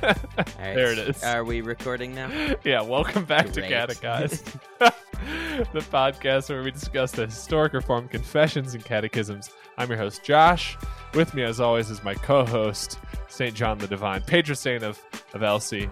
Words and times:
there 0.00 0.92
it 0.92 0.98
is. 0.98 1.22
Are 1.22 1.44
we 1.44 1.60
recording 1.60 2.14
now? 2.14 2.54
yeah, 2.64 2.80
welcome 2.82 3.24
back 3.24 3.52
Great. 3.52 3.54
to 3.54 3.68
Catechized, 3.68 4.46
the 4.78 5.80
podcast 5.90 6.48
where 6.50 6.62
we 6.62 6.70
discuss 6.70 7.12
the 7.12 7.26
historic 7.26 7.72
reform 7.72 8.08
confessions 8.08 8.74
and 8.74 8.84
catechisms. 8.84 9.50
I'm 9.76 9.88
your 9.88 9.98
host, 9.98 10.22
Josh. 10.22 10.76
With 11.14 11.34
me, 11.34 11.42
as 11.42 11.60
always, 11.60 11.90
is 11.90 12.02
my 12.04 12.14
co 12.14 12.44
host, 12.44 12.98
St. 13.28 13.54
John 13.54 13.78
the 13.78 13.86
Divine, 13.86 14.22
patron 14.22 14.56
saint 14.56 14.82
of, 14.82 15.00
of 15.34 15.42
Elsie. 15.42 15.88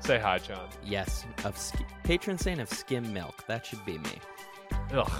Say 0.00 0.18
hi, 0.18 0.38
John. 0.38 0.68
Yes, 0.84 1.24
of 1.44 1.56
sk- 1.56 1.82
patron 2.02 2.38
saint 2.38 2.60
of 2.60 2.68
skim 2.68 3.12
milk. 3.12 3.44
That 3.46 3.64
should 3.64 3.84
be 3.84 3.98
me. 3.98 4.20
Ugh. 4.92 5.10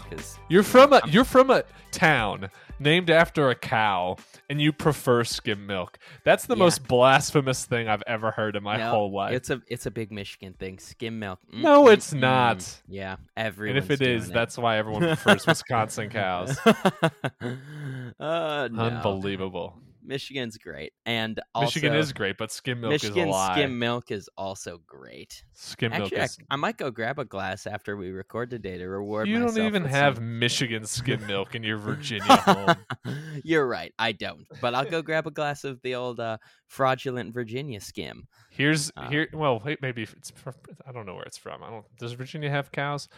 You're 0.48 0.62
from 0.62 0.92
a 0.92 1.00
you're 1.08 1.24
from 1.24 1.50
a 1.50 1.64
town 1.90 2.50
named 2.78 3.10
after 3.10 3.50
a 3.50 3.54
cow, 3.54 4.16
and 4.48 4.60
you 4.60 4.72
prefer 4.72 5.24
skim 5.24 5.66
milk. 5.66 5.98
That's 6.24 6.46
the 6.46 6.54
Yeah. 6.54 6.60
most 6.64 6.86
blasphemous 6.86 7.64
thing 7.64 7.88
I've 7.88 8.02
ever 8.06 8.30
heard 8.30 8.54
in 8.56 8.62
my 8.62 8.76
no, 8.76 8.90
whole 8.90 9.12
life. 9.12 9.34
It's 9.34 9.50
a 9.50 9.60
it's 9.66 9.86
a 9.86 9.90
big 9.90 10.12
Michigan 10.12 10.54
thing. 10.54 10.78
Skim 10.78 11.18
milk. 11.18 11.40
Mm, 11.52 11.62
No, 11.62 11.84
mm, 11.84 11.92
it's 11.94 12.14
mm. 12.14 12.20
not. 12.20 12.82
Yeah, 12.88 13.16
everyone. 13.36 13.76
and 13.76 13.84
if 13.84 13.90
it 13.90 14.06
is, 14.06 14.28
that's 14.30 14.56
why 14.56 14.78
everyone 14.78 15.02
prefers 15.16 15.46
Wisconsin 15.46 16.10
cows. 16.10 16.56
uh, 16.64 17.48
no. 18.20 18.82
Unbelievable. 18.82 19.78
Michigan's 20.06 20.56
great, 20.58 20.92
and 21.04 21.40
also, 21.54 21.66
Michigan 21.66 21.94
is 21.94 22.12
great, 22.12 22.36
but 22.38 22.50
skim 22.52 22.80
milk 22.80 22.92
Michigan 22.92 23.28
is 23.28 23.34
a 23.34 23.38
lie. 23.38 23.54
skim 23.54 23.78
milk 23.78 24.10
is 24.10 24.28
also 24.36 24.80
great. 24.86 25.42
Skim 25.52 25.90
milk 25.92 26.04
Actually, 26.04 26.20
I, 26.20 26.24
is. 26.24 26.38
I 26.50 26.56
might 26.56 26.76
go 26.76 26.90
grab 26.90 27.18
a 27.18 27.24
glass 27.24 27.66
after 27.66 27.96
we 27.96 28.10
record 28.10 28.50
today 28.50 28.78
to 28.78 28.86
reward 28.86 29.28
You 29.28 29.38
don't 29.40 29.58
even 29.58 29.84
have 29.84 30.16
some- 30.16 30.38
Michigan 30.38 30.84
skim 30.86 31.26
milk 31.26 31.54
in 31.54 31.62
your 31.62 31.78
Virginia 31.78 32.36
home. 32.36 32.76
You're 33.44 33.66
right. 33.66 33.92
I 33.98 34.12
don't. 34.12 34.46
But 34.60 34.74
I'll 34.74 34.84
go 34.88 35.02
grab 35.02 35.26
a 35.26 35.30
glass 35.30 35.64
of 35.64 35.80
the 35.82 35.94
old 35.94 36.20
uh, 36.20 36.38
fraudulent 36.66 37.32
Virginia 37.34 37.80
skim. 37.80 38.26
Here's 38.50 38.90
Uh, 38.96 39.08
here. 39.10 39.28
Well, 39.32 39.62
maybe 39.82 40.02
it's. 40.02 40.30
From, 40.30 40.54
I 40.86 40.92
don't 40.92 41.06
know 41.06 41.14
where 41.14 41.24
it's 41.24 41.38
from. 41.38 41.62
I 41.62 41.70
don't. 41.70 41.84
Does 41.98 42.12
Virginia 42.12 42.50
have 42.50 42.72
cows? 42.72 43.08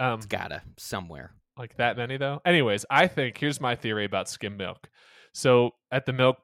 Um, 0.00 0.14
It's 0.18 0.26
gotta 0.26 0.62
somewhere. 0.76 1.32
like 1.56 1.76
that 1.76 1.96
many 1.96 2.16
though. 2.16 2.40
Anyways, 2.44 2.84
I 2.88 3.08
think 3.08 3.36
here's 3.38 3.60
my 3.60 3.74
theory 3.74 4.04
about 4.04 4.28
skim 4.28 4.56
milk. 4.56 4.88
So 5.38 5.70
at 5.92 6.04
the 6.04 6.12
milk 6.12 6.38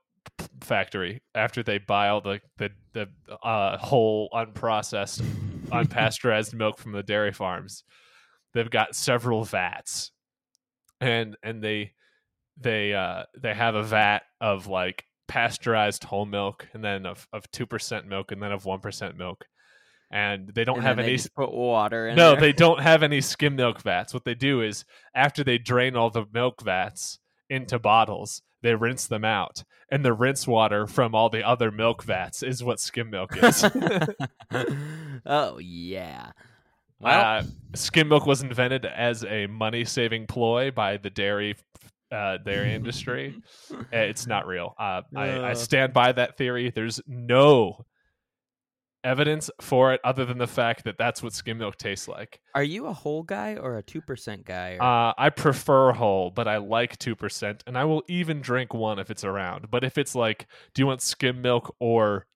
factory, 0.60 1.20
after 1.34 1.64
they 1.64 1.78
buy 1.78 2.10
all 2.10 2.20
the 2.20 2.40
the 2.58 2.70
the 2.92 3.08
uh, 3.42 3.76
whole 3.76 4.30
unprocessed, 4.32 5.20
unpasteurized 5.66 6.54
milk 6.54 6.78
from 6.78 6.92
the 6.92 7.02
dairy 7.02 7.32
farms, 7.32 7.82
they've 8.52 8.70
got 8.70 8.94
several 8.94 9.42
vats, 9.42 10.12
and 11.00 11.36
and 11.42 11.60
they 11.60 11.94
they 12.56 12.94
uh 12.94 13.24
they 13.36 13.52
have 13.52 13.74
a 13.74 13.82
vat 13.82 14.20
of 14.40 14.68
like 14.68 15.04
pasteurized 15.26 16.04
whole 16.04 16.24
milk, 16.24 16.68
and 16.72 16.84
then 16.84 17.04
of 17.04 17.26
of 17.32 17.50
two 17.50 17.66
percent 17.66 18.06
milk, 18.06 18.30
and 18.30 18.40
then 18.40 18.52
of 18.52 18.64
one 18.64 18.78
percent 18.78 19.16
milk, 19.16 19.44
and 20.12 20.50
they 20.54 20.62
don't 20.62 20.76
And 20.76 20.86
have 20.86 21.00
any 21.00 21.18
put 21.34 21.50
water 21.52 22.06
in 22.06 22.14
no, 22.14 22.30
there. 22.30 22.40
they 22.42 22.52
don't 22.52 22.80
have 22.80 23.02
any 23.02 23.20
skim 23.20 23.56
milk 23.56 23.82
vats. 23.82 24.14
What 24.14 24.24
they 24.24 24.36
do 24.36 24.62
is 24.62 24.84
after 25.16 25.42
they 25.42 25.58
drain 25.58 25.96
all 25.96 26.10
the 26.10 26.26
milk 26.32 26.62
vats 26.62 27.18
into 27.50 27.80
bottles, 27.80 28.40
they 28.64 28.74
rinse 28.74 29.06
them 29.06 29.24
out. 29.24 29.62
And 29.90 30.04
the 30.04 30.12
rinse 30.14 30.46
water 30.46 30.86
from 30.88 31.14
all 31.14 31.28
the 31.28 31.46
other 31.46 31.70
milk 31.70 32.02
vats 32.02 32.42
is 32.42 32.64
what 32.64 32.80
skim 32.80 33.10
milk 33.10 33.36
is. 33.40 33.62
oh 35.26 35.58
yeah. 35.58 36.32
Well, 36.98 37.38
uh, 37.38 37.42
skim 37.74 38.08
milk 38.08 38.26
was 38.26 38.42
invented 38.42 38.86
as 38.86 39.24
a 39.24 39.46
money 39.46 39.84
saving 39.84 40.26
ploy 40.26 40.70
by 40.70 40.96
the 40.96 41.10
dairy 41.10 41.56
uh, 42.10 42.38
dairy 42.38 42.74
industry. 42.74 43.36
It's 43.92 44.26
not 44.26 44.46
real. 44.46 44.74
Uh, 44.78 45.02
I, 45.14 45.28
I 45.28 45.50
Uh. 45.52 45.54
stand 45.54 45.92
by 45.92 46.12
that 46.12 46.36
theory. 46.36 46.70
There's 46.74 47.00
no 47.06 47.84
evidence 49.04 49.50
for 49.60 49.92
it 49.92 50.00
other 50.02 50.24
than 50.24 50.38
the 50.38 50.46
fact 50.46 50.84
that 50.84 50.96
that's 50.98 51.22
what 51.22 51.32
skim 51.32 51.58
milk 51.58 51.76
tastes 51.76 52.08
like. 52.08 52.40
are 52.54 52.64
you 52.64 52.86
a 52.86 52.92
whole 52.92 53.22
guy 53.22 53.56
or 53.56 53.76
a 53.76 53.82
two 53.82 54.00
percent 54.00 54.44
guy? 54.44 54.76
Or... 54.80 54.82
Uh, 54.82 55.12
I 55.16 55.30
prefer 55.30 55.92
whole, 55.92 56.30
but 56.30 56.48
I 56.48 56.56
like 56.56 56.98
two 56.98 57.14
percent, 57.14 57.62
and 57.66 57.78
I 57.78 57.84
will 57.84 58.02
even 58.08 58.40
drink 58.40 58.74
one 58.74 58.98
if 58.98 59.10
it's 59.10 59.24
around. 59.24 59.70
But 59.70 59.84
if 59.84 59.98
it's 59.98 60.14
like, 60.14 60.46
do 60.74 60.82
you 60.82 60.86
want 60.86 61.02
skim 61.02 61.42
milk 61.42 61.74
or 61.78 62.26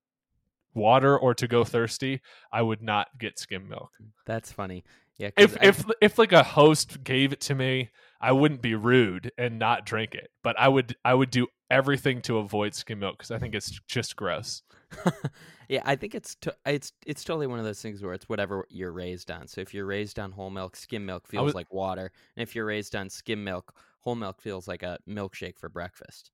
water 0.75 1.19
or 1.19 1.35
to 1.35 1.49
go 1.49 1.65
thirsty? 1.65 2.21
I 2.53 2.63
would 2.63 2.83
not 2.83 3.09
get 3.19 3.39
skim 3.39 3.69
milk. 3.69 3.91
That's 4.27 4.53
funny. 4.53 4.85
Yeah. 5.17 5.31
If 5.37 5.57
I- 5.61 5.67
if 5.67 5.85
if 6.01 6.19
like 6.19 6.33
a 6.33 6.45
host 6.45 7.03
gave 7.03 7.33
it 7.33 7.41
to 7.43 7.55
me, 7.55 7.91
I 8.21 8.33
wouldn't 8.33 8.63
be 8.63 8.75
rude 8.75 9.33
and 9.39 9.59
not 9.59 9.87
drink 9.87 10.15
it. 10.15 10.31
But 10.43 10.59
I 10.59 10.69
would 10.69 10.97
I 11.05 11.15
would 11.15 11.31
do 11.31 11.49
everything 11.71 12.23
to 12.23 12.39
avoid 12.39 12.75
skim 12.75 13.01
milk 13.01 13.19
because 13.19 13.31
I 13.31 13.39
think 13.39 13.55
it's 13.55 13.81
just 13.89 14.17
gross. 14.17 14.63
yeah, 15.69 15.83
I 15.85 15.97
think 15.97 16.15
it's 16.15 16.35
to, 16.37 16.55
it's 16.67 16.93
it's 17.07 17.25
totally 17.25 17.47
one 17.47 17.59
of 17.59 17.65
those 17.65 17.81
things 17.81 18.03
where 18.03 18.15
it's 18.15 18.29
whatever 18.29 18.67
you're 18.71 18.93
raised 18.93 19.31
on. 19.31 19.47
So 19.47 19.61
if 19.61 19.75
you're 19.75 19.87
raised 19.87 20.19
on 20.19 20.33
whole 20.33 20.51
milk, 20.51 20.77
skim 20.77 21.07
milk 21.07 21.27
feels 21.27 21.47
was- 21.47 21.55
like 21.55 21.73
water, 21.73 22.11
and 22.37 22.43
if 22.43 22.55
you're 22.55 22.67
raised 22.67 22.97
on 22.97 23.11
skim 23.11 23.45
milk, 23.45 23.75
whole 24.01 24.15
milk 24.15 24.41
feels 24.41 24.67
like 24.67 24.83
a 24.83 24.99
milkshake 25.09 25.59
for 25.59 25.69
breakfast. 25.69 26.31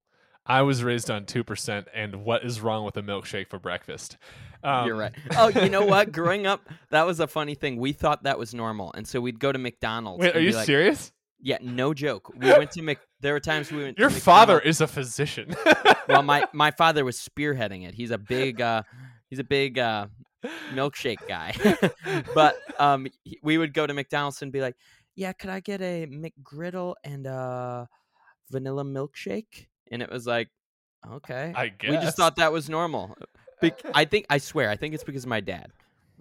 I 0.46 0.60
was 0.60 0.84
raised 0.84 1.10
on 1.10 1.24
two 1.24 1.42
percent, 1.42 1.88
and 1.94 2.24
what 2.24 2.44
is 2.44 2.60
wrong 2.60 2.84
with 2.84 2.96
a 2.98 3.02
milkshake 3.02 3.48
for 3.48 3.58
breakfast? 3.58 4.18
Um, 4.62 4.86
You're 4.86 4.96
right. 4.96 5.12
Oh, 5.38 5.48
you 5.48 5.70
know 5.70 5.86
what? 5.86 6.12
Growing 6.12 6.46
up, 6.46 6.68
that 6.90 7.06
was 7.06 7.18
a 7.18 7.26
funny 7.26 7.54
thing. 7.54 7.78
We 7.78 7.92
thought 7.92 8.24
that 8.24 8.38
was 8.38 8.52
normal, 8.52 8.92
and 8.94 9.08
so 9.08 9.20
we'd 9.20 9.40
go 9.40 9.52
to 9.52 9.58
McDonald's. 9.58 10.20
Wait, 10.20 10.36
are 10.36 10.40
you 10.40 10.52
like, 10.52 10.66
serious? 10.66 11.12
Yeah, 11.40 11.58
no 11.62 11.94
joke. 11.94 12.30
We 12.36 12.52
went 12.58 12.72
to 12.72 12.82
Mc. 12.82 12.98
There 13.24 13.32
were 13.32 13.40
times 13.40 13.72
we 13.72 13.82
went. 13.82 13.98
Your 13.98 14.10
father 14.10 14.60
is 14.60 14.82
a 14.82 14.86
physician. 14.86 15.56
well, 16.08 16.22
my 16.22 16.46
my 16.52 16.70
father 16.78 17.06
was 17.06 17.16
spearheading 17.16 17.88
it. 17.88 17.94
He's 17.94 18.10
a 18.10 18.18
big. 18.18 18.60
uh 18.60 18.82
He's 19.30 19.38
a 19.38 19.44
big 19.44 19.78
uh 19.78 20.08
milkshake 20.74 21.26
guy. 21.26 21.54
but 22.34 22.54
um, 22.78 23.06
we 23.42 23.56
would 23.56 23.72
go 23.72 23.86
to 23.86 23.94
McDonald's 23.94 24.42
and 24.42 24.52
be 24.52 24.60
like, 24.60 24.76
"Yeah, 25.16 25.32
could 25.32 25.48
I 25.48 25.60
get 25.60 25.80
a 25.80 26.06
McGriddle 26.06 26.96
and 27.02 27.26
a 27.26 27.88
vanilla 28.50 28.84
milkshake?" 28.84 29.68
And 29.90 30.02
it 30.02 30.10
was 30.10 30.26
like, 30.26 30.50
"Okay." 31.10 31.54
I 31.56 31.68
guess. 31.68 31.90
We 31.92 31.96
just 31.96 32.18
thought 32.18 32.36
that 32.36 32.52
was 32.52 32.68
normal. 32.68 33.16
Bec- 33.62 33.80
I 33.94 34.04
think 34.04 34.26
I 34.28 34.36
swear, 34.36 34.68
I 34.68 34.76
think 34.76 34.92
it's 34.92 35.02
because 35.02 35.24
of 35.24 35.30
my 35.30 35.40
dad. 35.40 35.72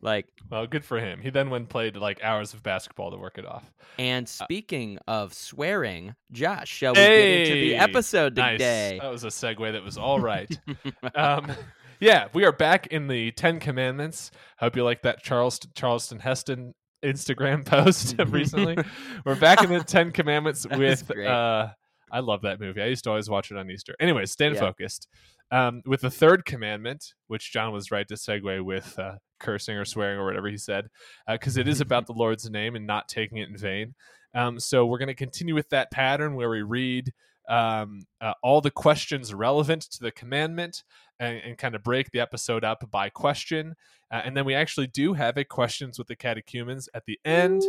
Like, 0.04 0.28
Well, 0.52 0.68
good 0.68 0.84
for 0.86 1.00
him. 1.00 1.22
He 1.22 1.30
then 1.30 1.50
went 1.50 1.62
and 1.64 1.70
played 1.70 1.96
like 1.96 2.24
hours 2.24 2.54
of 2.54 2.62
basketball 2.62 3.10
to 3.12 3.18
work 3.18 3.38
it 3.38 3.46
off. 3.46 3.64
and 3.98 4.28
speaking 4.28 5.00
of 5.08 5.34
swearing, 5.34 6.14
Josh, 6.32 6.68
shall 6.70 6.94
we 6.94 7.00
get 7.00 7.30
into 7.30 7.54
the 7.54 7.70
Hey, 7.70 7.76
episode 7.76 8.36
Nice. 8.36 8.54
today? 8.56 9.00
That 9.02 9.10
was 9.12 9.24
a 9.24 9.28
segue 9.28 9.72
that 9.72 9.82
was 9.84 9.98
all 9.98 10.20
right. 10.20 10.50
um, 11.16 11.52
yeah, 12.00 12.28
we 12.34 12.44
are 12.44 12.52
back 12.52 12.88
in 12.88 13.08
the 13.08 13.32
Ten 13.32 13.60
Commandments. 13.62 14.30
Hope 14.58 14.76
you 14.76 14.84
like 14.84 15.04
that 15.04 15.24
Charleston 15.24 15.72
Charleston 15.74 16.20
Heston 16.20 16.74
Instagram 17.04 17.66
post 17.66 18.16
recently. 18.28 18.78
We're 19.26 19.36
back 19.40 19.64
in 19.64 19.70
the 19.70 19.84
Ten 19.86 20.12
Commandments 20.12 20.68
with. 20.70 21.10
Uh, 21.18 21.70
I 22.12 22.20
love 22.20 22.42
that 22.42 22.60
movie. 22.60 22.82
I 22.82 22.88
used 22.88 23.06
to 23.06 23.10
always 23.10 23.30
watch 23.30 23.52
it 23.52 23.58
on 23.58 23.72
Easter. 23.72 23.96
Anyways, 24.02 24.32
stand 24.32 24.56
Yeah. 24.56 24.62
focused. 24.62 25.08
Um, 25.54 25.84
with 25.86 26.02
the 26.02 26.10
third 26.10 26.46
commandment, 26.46 27.14
which 27.28 27.54
John 27.54 27.72
was 27.72 27.92
right 27.92 28.08
to 28.08 28.16
segue 28.16 28.66
with 28.66 28.98
uh, 28.98 29.18
cursing 29.40 29.78
or 29.78 29.86
swearing 29.86 30.18
or 30.18 30.26
whatever 30.26 30.48
he 30.48 30.58
said, 30.58 30.88
because 31.30 31.58
it 31.58 31.68
is 31.68 31.80
about 31.82 32.08
the 32.08 32.14
Lord's 32.14 32.50
name 32.50 32.76
and 32.76 32.88
not 32.88 33.08
taking 33.08 33.38
it 33.38 33.50
in 33.50 33.58
vain. 33.58 33.94
Um, 34.34 34.60
so 34.60 34.88
we're 34.88 34.98
going 34.98 35.10
to 35.10 35.14
continue 35.14 35.54
with 35.54 35.70
that 35.70 35.92
pattern 35.92 36.34
where 36.34 36.50
we 36.50 36.64
read 36.64 37.14
um, 37.48 38.08
uh, 38.20 38.34
all 38.42 38.62
the 38.62 38.72
questions 38.72 39.32
relevant 39.32 39.84
to 39.92 40.00
the 40.02 40.12
commandment 40.12 40.84
and, 41.20 41.38
and 41.38 41.58
kind 41.60 41.76
of 41.76 41.84
break 41.84 42.10
the 42.10 42.20
episode 42.20 42.64
up 42.64 42.90
by 42.90 43.10
question. 43.10 43.76
Uh, 44.12 44.22
and 44.26 44.36
then 44.36 44.46
we 44.46 44.56
actually 44.56 44.88
do 44.88 45.14
have 45.14 45.38
a 45.38 45.44
questions 45.44 46.00
with 46.00 46.08
the 46.08 46.16
catechumens 46.16 46.90
at 46.96 47.06
the 47.06 47.20
end. 47.26 47.62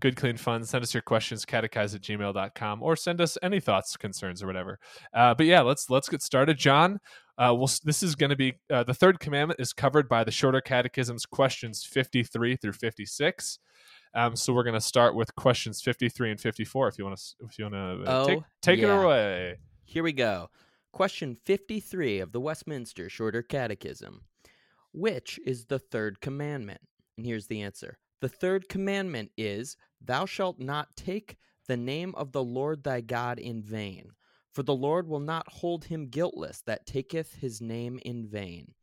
Good, 0.00 0.14
clean 0.16 0.36
fun. 0.36 0.64
Send 0.64 0.84
us 0.84 0.94
your 0.94 1.02
questions, 1.02 1.44
catechize 1.44 1.94
at 1.94 2.02
gmail.com, 2.02 2.82
or 2.82 2.94
send 2.94 3.20
us 3.20 3.36
any 3.42 3.58
thoughts, 3.58 3.96
concerns, 3.96 4.42
or 4.42 4.46
whatever. 4.46 4.78
Uh, 5.12 5.34
but 5.34 5.46
yeah, 5.46 5.60
let's 5.60 5.90
let's 5.90 6.08
get 6.08 6.22
started. 6.22 6.56
John, 6.56 7.00
uh, 7.36 7.52
we'll, 7.56 7.70
this 7.82 8.02
is 8.04 8.14
going 8.14 8.30
to 8.30 8.36
be 8.36 8.54
uh, 8.70 8.84
the 8.84 8.94
third 8.94 9.18
commandment 9.18 9.58
is 9.58 9.72
covered 9.72 10.08
by 10.08 10.22
the 10.22 10.30
shorter 10.30 10.60
catechisms 10.60 11.26
questions 11.26 11.84
53 11.84 12.54
through 12.56 12.74
56. 12.74 13.58
Um, 14.14 14.36
so 14.36 14.52
we're 14.52 14.62
going 14.62 14.74
to 14.74 14.80
start 14.80 15.14
with 15.16 15.34
questions 15.34 15.82
53 15.82 16.30
and 16.30 16.40
54 16.40 16.88
if 16.88 16.98
you 16.98 17.04
want 17.04 17.16
to 17.18 17.24
if 17.46 17.58
you 17.58 17.64
want 17.64 17.74
to 18.04 18.10
uh, 18.10 18.24
take 18.26 18.38
Oh, 18.38 18.44
take 18.62 18.78
it 18.78 18.82
yeah. 18.82 19.02
away. 19.02 19.58
Here 19.84 20.02
we 20.04 20.12
go. 20.12 20.48
Question 20.92 21.36
53 21.44 22.20
of 22.20 22.30
the 22.32 22.40
Westminster 22.40 23.08
Shorter 23.08 23.42
Catechism. 23.42 24.22
Which 24.92 25.38
is 25.44 25.66
the 25.66 25.78
third 25.78 26.20
commandment? 26.20 26.80
And 27.16 27.26
here's 27.26 27.46
the 27.46 27.62
answer. 27.62 27.98
The 28.20 28.28
third 28.28 28.68
commandment 28.68 29.30
is, 29.36 29.76
Thou 30.00 30.26
shalt 30.26 30.58
not 30.58 30.96
take 30.96 31.36
the 31.66 31.76
name 31.76 32.14
of 32.14 32.32
the 32.32 32.42
Lord 32.42 32.82
thy 32.82 33.00
God 33.00 33.38
in 33.38 33.62
vain, 33.62 34.10
for 34.52 34.62
the 34.62 34.74
Lord 34.74 35.06
will 35.06 35.20
not 35.20 35.48
hold 35.48 35.84
him 35.84 36.08
guiltless 36.08 36.62
that 36.62 36.86
taketh 36.86 37.34
his 37.34 37.60
name 37.60 37.98
in 38.04 38.26
vain. 38.26 38.74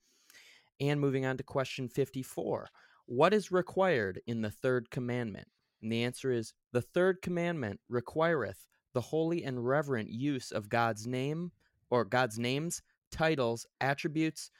And 0.80 1.00
moving 1.00 1.26
on 1.26 1.38
to 1.38 1.44
question 1.44 1.88
54. 1.88 2.70
What 3.08 3.34
is 3.34 3.52
required 3.52 4.22
in 4.28 4.42
the 4.42 4.52
third 4.52 4.90
commandment? 4.92 5.48
And 5.82 5.92
the 5.92 6.04
answer 6.04 6.32
is, 6.32 6.54
The 6.72 6.82
third 6.82 7.22
commandment 7.22 7.80
requireth 7.90 8.66
the 8.94 9.02
holy 9.02 9.44
and 9.44 9.66
reverent 9.66 10.10
use 10.10 10.52
of 10.52 10.70
God's 10.70 11.06
name 11.06 11.52
or 11.90 12.06
God's 12.06 12.40
names, 12.40 12.82
titles, 13.12 13.68
attributes, 13.80 14.52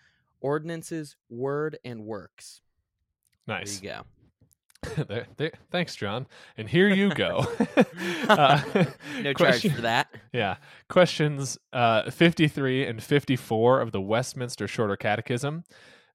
ordinances, 0.42 1.16
word, 1.30 1.78
and 1.84 2.06
works. 2.06 2.62
Nice. 3.48 3.80
There 3.80 3.92
you 3.92 3.98
go. 3.98 4.06
There- 5.08 5.28
there- 5.38 5.52
thanks, 5.72 5.96
John. 5.96 6.28
And 6.58 6.70
here 6.70 6.90
you 6.90 7.10
go. 7.14 7.46
Uh, 8.28 8.60
No 9.22 9.34
charge 9.34 9.36
question- 9.36 9.72
for 9.72 9.82
that. 9.82 10.08
Yeah. 10.34 10.58
Questions 10.90 11.58
uh, 11.74 12.10
53 12.10 12.86
and 12.86 13.02
54 13.04 13.82
of 13.82 13.92
the 13.92 14.02
Westminster 14.02 14.68
Shorter 14.68 14.96
Catechism. 14.98 15.64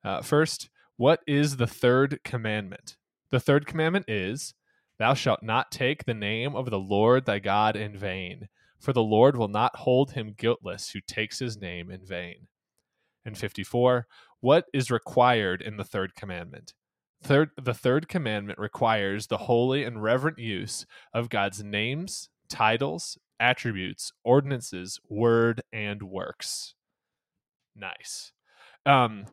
Uh, 0.05 0.21
first, 0.23 0.69
what 0.97 1.21
is 1.27 1.57
the 1.57 1.67
third 1.69 2.21
commandment? 2.25 2.97
The 3.31 3.39
third 3.41 3.67
commandment 3.67 4.07
is, 4.09 4.55
Thou 4.99 5.15
shalt 5.15 5.43
not 5.43 5.71
take 5.71 6.05
the 6.05 6.15
name 6.15 6.55
of 6.57 6.69
the 6.69 6.79
Lord 6.81 7.25
thy 7.27 7.39
God 7.39 7.77
in 7.77 7.97
vain, 7.97 8.49
for 8.81 8.93
the 8.93 9.03
Lord 9.03 9.37
will 9.37 9.49
not 9.49 9.77
hold 9.77 10.13
him 10.13 10.35
guiltless 10.37 10.91
who 10.91 11.01
takes 11.01 11.39
his 11.39 11.57
name 11.61 11.91
in 11.91 12.05
vain. 12.05 12.49
And 13.25 13.39
54, 13.39 14.07
what 14.41 14.65
is 14.75 14.91
required 14.91 15.63
in 15.63 15.77
the 15.77 15.85
third 15.85 16.15
commandment? 16.17 16.75
Third, 17.23 17.51
the 17.61 17.75
third 17.75 18.09
commandment 18.09 18.59
requires 18.59 19.27
the 19.27 19.37
holy 19.37 19.85
and 19.85 20.03
reverent 20.03 20.39
use 20.39 20.87
of 21.13 21.29
God's 21.29 21.63
names, 21.63 22.31
titles, 22.49 23.19
attributes, 23.39 24.13
ordinances, 24.25 24.99
word, 25.09 25.63
and 25.73 26.03
works. 26.03 26.75
Nice. 27.77 28.33
Um, 28.87 29.27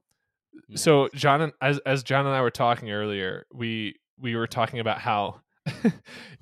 so 0.76 1.10
John 1.14 1.42
and 1.42 1.54
as 1.62 1.80
as 1.86 2.04
John 2.04 2.26
and 2.26 2.36
I 2.36 2.42
were 2.42 2.52
talking 2.52 2.92
earlier, 2.92 3.46
we 3.54 3.96
we 4.20 4.36
were 4.36 4.48
talking 4.48 4.80
about 4.80 5.00
how 5.00 5.42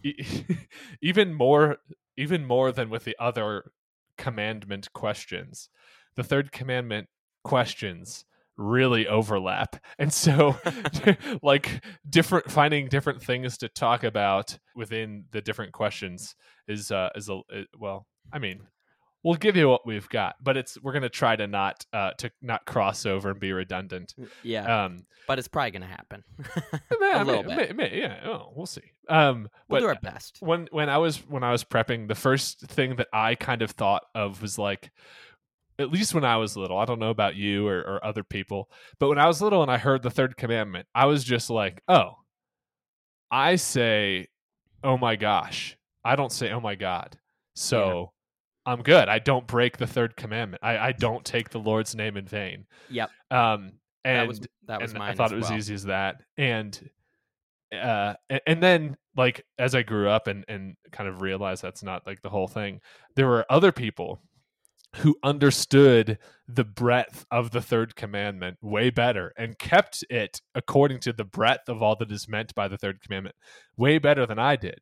even 1.01 1.33
more 1.33 1.77
even 2.17 2.45
more 2.45 2.71
than 2.71 2.89
with 2.89 3.03
the 3.03 3.15
other 3.19 3.71
commandment 4.17 4.91
questions, 4.93 5.69
the 6.15 6.23
third 6.23 6.51
commandment 6.51 7.07
questions 7.43 8.25
really 8.57 9.07
overlap. 9.07 9.75
And 9.99 10.11
so 10.13 10.57
like 11.43 11.83
different 12.09 12.51
finding 12.51 12.87
different 12.87 13.21
things 13.21 13.57
to 13.59 13.69
talk 13.69 14.03
about 14.03 14.57
within 14.75 15.25
the 15.31 15.41
different 15.41 15.71
questions 15.73 16.35
is 16.67 16.91
uh 16.91 17.09
is 17.15 17.29
a 17.29 17.39
it- 17.49 17.67
well, 17.77 18.05
I 18.33 18.39
mean, 18.39 18.61
we'll 19.23 19.35
give 19.35 19.55
you 19.55 19.67
what 19.69 19.85
we've 19.85 20.07
got, 20.09 20.35
but 20.41 20.55
it's 20.57 20.81
we're 20.81 20.91
going 20.93 21.01
to 21.03 21.09
try 21.09 21.35
to 21.35 21.47
not 21.47 21.85
uh 21.93 22.11
to 22.19 22.31
not 22.41 22.65
cross 22.65 23.05
over 23.05 23.29
and 23.31 23.39
be 23.39 23.51
redundant. 23.51 24.13
yeah, 24.43 24.85
Um 24.85 25.05
but 25.27 25.39
it's 25.39 25.47
probably 25.47 25.71
gonna 25.71 25.87
happen. 25.87 26.23
a 27.01 27.23
little 27.23 27.43
bit. 27.43 27.93
yeah, 27.93 28.19
oh, 28.25 28.51
we'll 28.55 28.65
see. 28.67 28.83
Um 29.09 29.49
we'll 29.67 29.81
do 29.81 29.87
our 29.87 29.95
best. 29.95 30.37
when 30.39 30.67
when 30.71 30.87
I 30.89 30.97
was 30.99 31.17
when 31.27 31.43
I 31.43 31.51
was 31.51 31.63
prepping, 31.63 32.07
the 32.07 32.15
first 32.15 32.61
thing 32.61 32.95
that 32.97 33.07
I 33.11 33.35
kind 33.35 33.61
of 33.63 33.71
thought 33.71 34.03
of 34.13 34.41
was 34.41 34.57
like 34.59 34.91
at 35.79 35.91
least 35.91 36.13
when 36.13 36.25
I 36.25 36.37
was 36.37 36.55
little, 36.55 36.77
I 36.77 36.85
don't 36.85 36.99
know 36.99 37.09
about 37.09 37.35
you 37.35 37.67
or, 37.67 37.79
or 37.79 38.05
other 38.05 38.23
people, 38.23 38.69
but 38.99 39.09
when 39.09 39.19
I 39.19 39.27
was 39.27 39.41
little 39.41 39.61
and 39.61 39.71
I 39.71 39.77
heard 39.77 40.03
the 40.03 40.09
third 40.09 40.37
commandment, 40.37 40.87
I 40.95 41.05
was 41.05 41.23
just 41.23 41.49
like, 41.49 41.81
oh, 41.87 42.11
I 43.29 43.57
say, 43.57 44.27
oh 44.83 44.97
my 44.97 45.15
gosh. 45.15 45.77
I 46.03 46.15
don't 46.15 46.31
say, 46.31 46.51
oh 46.51 46.61
my 46.61 46.75
God. 46.75 47.17
So 47.55 48.11
I'm 48.65 48.81
good. 48.81 49.09
I 49.09 49.19
don't 49.19 49.47
break 49.47 49.77
the 49.77 49.87
third 49.87 50.15
commandment. 50.15 50.63
I, 50.63 50.77
I 50.77 50.91
don't 50.91 51.25
take 51.25 51.49
the 51.49 51.59
Lord's 51.59 51.95
name 51.95 52.17
in 52.17 52.25
vain. 52.25 52.65
Yep. 52.89 53.09
Um, 53.31 53.73
and 54.03 54.17
that 54.17 54.27
was 54.27 54.41
that 54.67 54.81
was. 54.81 54.93
I 54.93 55.13
thought 55.13 55.31
it 55.31 55.35
was 55.35 55.49
well. 55.49 55.57
easy 55.57 55.73
as 55.73 55.85
that. 55.85 56.21
And 56.37 56.89
uh 57.73 58.13
and 58.45 58.61
then 58.61 58.95
like 59.17 59.43
as 59.57 59.73
I 59.75 59.81
grew 59.81 60.07
up 60.07 60.27
and 60.27 60.45
and 60.47 60.75
kind 60.91 61.09
of 61.09 61.21
realized 61.21 61.63
that's 61.63 61.83
not 61.83 62.05
like 62.05 62.21
the 62.21 62.29
whole 62.29 62.47
thing, 62.47 62.81
there 63.15 63.27
were 63.27 63.45
other 63.49 63.71
people 63.71 64.21
who 64.97 65.15
understood 65.23 66.17
the 66.47 66.63
breadth 66.63 67.25
of 67.31 67.51
the 67.51 67.61
third 67.61 67.95
commandment 67.95 68.57
way 68.61 68.89
better 68.89 69.33
and 69.37 69.57
kept 69.57 70.03
it 70.09 70.41
according 70.53 70.99
to 70.99 71.11
the 71.13 71.23
breadth 71.23 71.67
of 71.69 71.81
all 71.81 71.95
that 71.97 72.11
is 72.11 72.27
meant 72.27 72.53
by 72.55 72.67
the 72.67 72.77
third 72.77 73.01
commandment 73.01 73.35
way 73.77 73.97
better 73.97 74.25
than 74.25 74.39
I 74.39 74.55
did. 74.55 74.79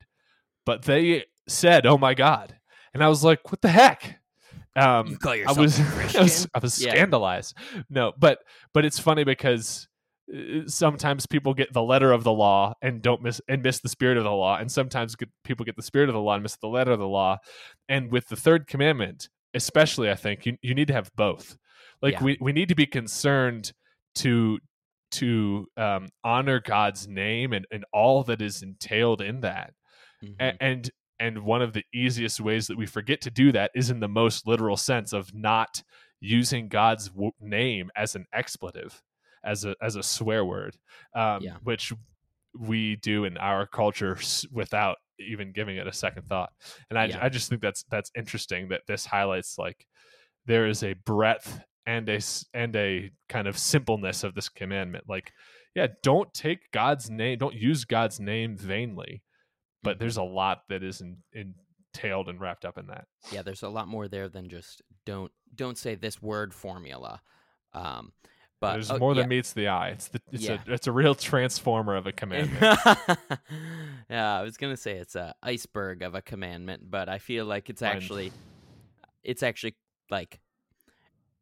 But 0.65 0.83
they 0.83 1.25
said, 1.47 1.85
"Oh 1.85 1.97
my 1.97 2.13
god." 2.13 2.57
And 2.93 3.03
I 3.03 3.07
was 3.09 3.23
like, 3.23 3.51
"What 3.51 3.61
the 3.61 3.69
heck?" 3.69 4.19
Um 4.75 5.07
You 5.07 5.17
call 5.17 5.33
I 5.33 5.51
was, 5.51 5.79
I 6.15 6.21
was 6.21 6.47
I 6.53 6.59
was 6.59 6.79
Yeah. 6.79 6.91
scandalized. 6.91 7.57
No, 7.89 8.13
but 8.17 8.39
but 8.73 8.85
it's 8.85 8.99
funny 8.99 9.23
because 9.23 9.87
uh, 10.33 10.67
sometimes 10.67 11.25
people 11.25 11.53
get 11.53 11.73
the 11.73 11.83
letter 11.83 12.11
of 12.11 12.23
the 12.23 12.31
law 12.31 12.73
and 12.81 13.01
don't 13.01 13.21
miss 13.21 13.41
and 13.47 13.61
miss 13.61 13.79
the 13.79 13.89
spirit 13.89 14.17
of 14.17 14.23
the 14.23 14.31
law, 14.31 14.57
and 14.57 14.71
sometimes 14.71 15.15
get, 15.15 15.29
people 15.43 15.65
get 15.65 15.75
the 15.75 15.83
spirit 15.83 16.09
of 16.09 16.13
the 16.13 16.21
law 16.21 16.35
and 16.35 16.43
miss 16.43 16.55
the 16.57 16.67
letter 16.67 16.91
of 16.91 16.99
the 16.99 17.07
law. 17.07 17.37
And 17.89 18.11
with 18.11 18.27
the 18.27 18.35
third 18.35 18.67
commandment, 18.67 19.27
especially, 19.53 20.09
I 20.11 20.15
think 20.15 20.45
you 20.45 20.57
you 20.61 20.73
need 20.75 20.87
to 20.87 20.93
have 20.93 21.11
both. 21.15 21.57
Like 22.01 22.15
Yeah. 22.15 22.23
we 22.23 22.37
we 22.41 22.51
need 22.53 22.69
to 22.69 22.75
be 22.75 22.85
concerned 22.85 23.71
to 24.15 24.59
to 25.11 25.67
um, 25.77 26.07
honor 26.23 26.59
God's 26.59 27.07
name 27.07 27.53
and 27.53 27.65
and 27.71 27.85
all 27.93 28.23
that 28.23 28.41
is 28.41 28.63
entailed 28.63 29.21
in 29.21 29.41
that 29.41 29.73
Mhm. 30.23 30.35
a- 30.39 30.63
and 30.63 30.89
and 31.19 31.43
one 31.43 31.61
of 31.61 31.73
the 31.73 31.83
easiest 31.93 32.41
ways 32.41 32.67
that 32.67 32.77
we 32.77 32.85
forget 32.87 33.21
to 33.21 33.31
do 33.31 33.51
that 33.51 33.71
is 33.75 33.89
in 33.89 33.99
the 33.99 34.07
most 34.09 34.47
literal 34.47 34.75
sense 34.77 35.13
of 35.13 35.33
not 35.33 35.81
using 36.19 36.67
God's 36.67 37.09
w- 37.09 37.31
name 37.39 37.91
as 37.95 38.15
an 38.15 38.25
expletive, 38.33 39.01
as 39.43 39.63
a 39.65 39.75
as 39.81 39.95
a 39.95 40.03
swear 40.03 40.43
word, 40.43 40.75
um, 41.15 41.43
Yeah. 41.43 41.57
which 41.63 41.93
we 42.57 42.95
do 42.97 43.25
in 43.25 43.37
our 43.37 43.65
culture 43.67 44.17
without 44.51 44.97
even 45.23 45.51
giving 45.51 45.77
it 45.77 45.87
a 45.87 45.93
second 45.93 46.27
thought. 46.27 46.51
And 46.89 46.97
I 46.99 47.05
Yeah. 47.05 47.19
I 47.21 47.29
just 47.29 47.49
think 47.49 47.61
that's 47.61 47.83
that's 47.89 48.11
interesting 48.15 48.69
that 48.69 48.81
this 48.87 49.05
highlights 49.05 49.57
like 49.57 49.85
there 50.45 50.67
is 50.67 50.83
a 50.83 50.93
breadth 51.05 51.61
and 51.85 52.07
a 52.09 52.19
and 52.53 52.75
a 52.75 53.11
kind 53.29 53.47
of 53.47 53.57
simpleness 53.57 54.23
of 54.23 54.35
this 54.35 54.49
commandment. 54.49 55.05
Like, 55.07 55.31
yeah, 55.75 55.87
don't 56.03 56.33
take 56.33 56.59
God's 56.71 57.09
name, 57.09 57.37
don't 57.39 57.55
use 57.55 57.85
God's 57.85 58.19
name 58.19 58.57
vainly 58.57 59.21
but 59.81 59.97
Mhm. 59.97 59.99
there's 59.99 60.15
a 60.17 60.23
lot 60.23 60.61
that 60.69 60.81
is 60.81 61.01
in, 61.01 61.17
entailed 61.33 62.29
and 62.29 62.39
wrapped 62.39 62.63
up 62.63 62.77
in 62.77 62.87
that. 62.87 63.05
yeah, 63.33 63.41
there's 63.41 63.63
a 63.63 63.67
lot 63.69 63.85
more 63.87 64.07
there 64.07 64.29
than 64.29 64.47
just 64.47 64.81
don't 65.05 65.31
don't 65.55 65.77
say 65.77 65.93
this 65.95 66.21
word 66.21 66.53
formula. 66.53 67.21
Um, 67.73 68.13
but 68.59 68.73
there's 68.73 68.91
oh, 68.91 68.97
more 68.97 69.13
yeah. 69.13 69.21
than 69.21 69.29
meets 69.29 69.53
the 69.53 69.67
eye. 69.67 69.89
It's 69.89 70.07
the 70.07 70.21
it's 70.31 70.43
Yeah. 70.43 70.57
a 70.67 70.73
it's 70.73 70.87
a 70.87 70.91
real 70.91 71.15
transformer 71.15 71.95
of 71.95 72.07
a 72.07 72.11
commandment. 72.11 72.61
yeah, 74.09 74.37
I 74.37 74.41
was 74.41 74.57
gonna 74.57 74.77
say 74.77 74.93
it's 74.93 75.15
a 75.15 75.35
iceberg 75.43 76.01
of 76.01 76.15
a 76.15 76.21
commandment, 76.21 76.89
but 76.89 77.09
I 77.09 77.17
feel 77.17 77.45
like 77.45 77.69
it's 77.69 77.81
actually, 77.81 78.31
it's 79.23 79.43
actually 79.43 79.75
like, 80.09 80.39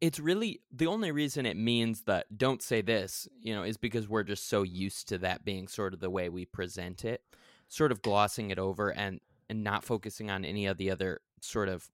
it's 0.00 0.18
really 0.18 0.60
the 0.72 0.86
only 0.86 1.12
reason 1.12 1.46
it 1.46 1.56
means 1.56 2.02
that 2.02 2.26
don't 2.36 2.60
say 2.62 2.82
this, 2.82 3.28
you 3.40 3.54
know, 3.54 3.62
is 3.62 3.76
because 3.76 4.08
we're 4.08 4.24
just 4.24 4.48
so 4.48 4.62
used 4.62 5.08
to 5.08 5.18
that 5.18 5.44
being 5.44 5.68
sort 5.68 5.94
of 5.94 6.00
the 6.00 6.10
way 6.10 6.28
we 6.28 6.44
present 6.44 7.04
it, 7.04 7.22
sort 7.68 7.92
of 7.92 8.02
glossing 8.02 8.50
it 8.50 8.58
over 8.58 8.90
and 8.92 9.20
and 9.48 9.62
not 9.62 9.84
focusing 9.84 10.30
on 10.30 10.44
any 10.44 10.66
of 10.66 10.76
the 10.78 10.90
other 10.90 11.20
sort 11.40 11.68
of 11.68 11.88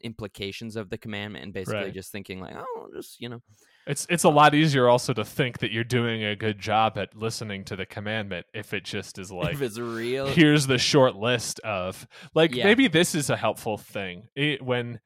implications 0.00 0.76
of 0.76 0.90
the 0.90 0.98
commandment 0.98 1.44
and 1.44 1.52
basically 1.52 1.84
Right. 1.84 1.94
just 1.94 2.12
thinking 2.12 2.40
like, 2.40 2.54
oh, 2.56 2.88
just 2.94 3.20
you 3.20 3.28
know, 3.28 3.42
It's 3.86 4.06
it's 4.08 4.24
a 4.24 4.30
lot 4.30 4.54
easier 4.54 4.88
also 4.88 5.12
to 5.12 5.24
think 5.24 5.58
that 5.58 5.70
you're 5.70 5.84
doing 5.84 6.24
a 6.24 6.34
good 6.34 6.58
job 6.58 6.96
at 6.96 7.14
listening 7.14 7.64
to 7.64 7.76
the 7.76 7.84
commandment 7.84 8.46
if 8.54 8.72
it 8.72 8.84
just 8.84 9.18
is 9.18 9.30
like 9.30 9.54
if 9.54 9.62
it's 9.62 9.78
real, 9.78 10.26
here's 10.26 10.66
the 10.66 10.78
short 10.78 11.16
list 11.16 11.60
of 11.60 12.06
like 12.34 12.54
Yeah. 12.54 12.64
maybe 12.64 12.88
this 12.88 13.14
is 13.14 13.30
a 13.30 13.36
helpful 13.36 13.76
thing. 13.76 14.28
It, 14.34 14.62
when 14.62 15.00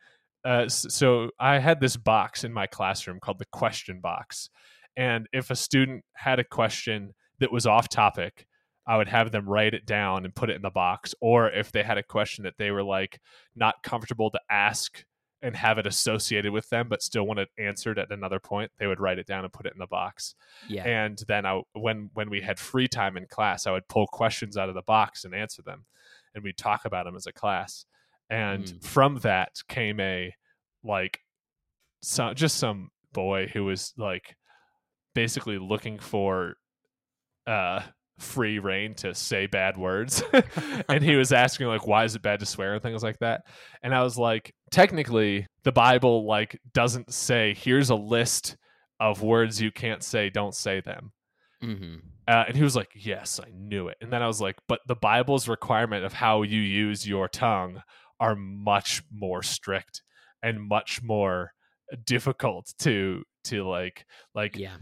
uh, 0.45 0.69
so 0.69 1.31
i 1.41 1.59
had 1.59 1.81
this 1.81 1.97
box 1.97 2.45
in 2.45 2.53
my 2.53 2.67
classroom 2.67 3.19
called 3.21 3.39
the 3.39 3.47
question 3.53 4.01
box. 4.01 4.49
And 4.97 5.27
if 5.33 5.51
a 5.51 5.57
student 5.57 6.05
had 6.15 6.39
a 6.39 6.45
question 6.45 7.15
that 7.41 7.53
was 7.53 7.67
off 7.67 7.89
topic 7.89 8.47
i 8.87 8.97
would 8.97 9.09
have 9.09 9.31
them 9.33 9.49
write 9.49 9.75
it 9.75 9.85
down 9.85 10.25
and 10.25 10.35
put 10.35 10.49
it 10.51 10.57
in 10.57 10.63
the 10.63 10.71
box. 10.71 11.15
Or 11.21 11.51
if 11.51 11.73
they 11.73 11.83
had 11.83 11.99
a 11.99 12.03
question 12.03 12.45
that 12.45 12.55
they 12.59 12.71
were 12.71 12.83
like 12.85 13.21
not 13.55 13.83
comfortable 13.83 14.31
to 14.31 14.41
ask 14.51 15.05
and 15.43 15.55
have 15.55 15.79
it 15.79 15.87
associated 15.87 16.53
with 16.53 16.69
them 16.71 16.89
but 16.89 17.03
still 17.03 17.25
want 17.25 17.39
it 17.39 17.49
answered 17.59 17.99
at 17.99 18.11
another 18.11 18.41
point 18.41 18.71
they 18.79 18.87
would 18.87 18.99
write 19.01 19.19
it 19.19 19.27
down 19.27 19.45
and 19.45 19.53
put 19.53 19.67
it 19.67 19.73
in 19.73 19.79
the 19.79 19.87
box 19.87 20.35
yeah, 20.69 20.83
and 20.85 21.23
then 21.29 21.47
I 21.47 21.63
when 21.75 22.11
when 22.15 22.29
we 22.29 22.41
had 22.41 22.59
free 22.59 22.89
time 22.89 23.17
in 23.17 23.27
class, 23.27 23.67
I 23.67 23.71
would 23.71 23.87
pull 23.89 24.07
questions 24.09 24.57
out 24.57 24.69
of 24.69 24.75
the 24.75 24.83
box 24.83 25.25
and 25.25 25.35
answer 25.35 25.63
them, 25.63 25.85
and 26.35 26.43
we'd 26.43 26.59
talk 26.59 26.85
about 26.85 27.05
them 27.05 27.15
as 27.17 27.27
a 27.27 27.33
class. 27.33 27.85
And 28.31 28.65
Mm. 28.65 28.85
from 28.85 29.19
that 29.21 29.53
came 29.69 30.01
a 30.01 30.35
like 30.83 31.21
some 32.03 32.35
just 32.35 32.57
some 32.59 32.91
boy 33.13 33.47
who 33.47 33.65
was 33.65 33.95
like 33.97 34.37
basically 35.15 35.59
looking 35.59 35.99
for 35.99 36.57
uh 37.47 37.81
free 38.19 38.59
rein 38.59 38.95
to 38.95 39.15
say 39.15 39.47
bad 39.47 39.77
words. 39.77 40.23
And 40.89 41.03
he 41.03 41.17
was 41.17 41.33
asking 41.33 41.67
like 41.67 41.87
why 41.87 42.05
is 42.05 42.15
it 42.15 42.23
bad 42.23 42.41
to 42.41 42.47
swear 42.47 42.75
and 42.75 42.83
things 42.83 43.03
like 43.03 43.19
that. 43.19 43.43
And 43.83 43.95
i 43.95 44.03
was 44.03 44.17
like 44.19 44.53
technically 44.71 45.47
the 45.65 45.73
bible 45.73 46.27
like 46.27 46.59
doesn't 46.73 47.13
say 47.13 47.55
here's 47.55 47.91
a 47.91 47.95
list 47.95 48.57
of 49.01 49.23
words 49.23 49.61
you 49.61 49.71
can't 49.71 50.03
say 50.03 50.31
don't 50.31 50.55
say 50.55 50.81
them. 50.81 51.13
Hmm 51.61 51.97
uh, 52.27 52.45
and 52.47 52.57
he 52.57 52.63
was 52.63 52.77
like 52.77 52.91
yes 52.95 53.41
i 53.43 53.51
knew 53.55 53.89
it. 53.89 53.97
And 54.01 54.13
then 54.13 54.23
i 54.23 54.27
was 54.27 54.41
like 54.41 54.57
but 54.69 54.81
the 54.87 54.97
bible's 54.97 55.49
requirement 55.49 56.05
of 56.05 56.13
how 56.13 56.43
you 56.43 56.61
use 56.61 57.09
your 57.09 57.29
tongue 57.29 57.83
are 58.21 58.37
much 58.37 59.03
more 59.11 59.43
strict 59.43 60.03
and 60.43 60.61
much 60.61 61.03
more 61.03 61.53
difficult 62.05 62.73
to 62.81 63.23
to 63.45 63.67
like 63.67 64.05
like 64.35 64.57
Yeah. 64.57 64.77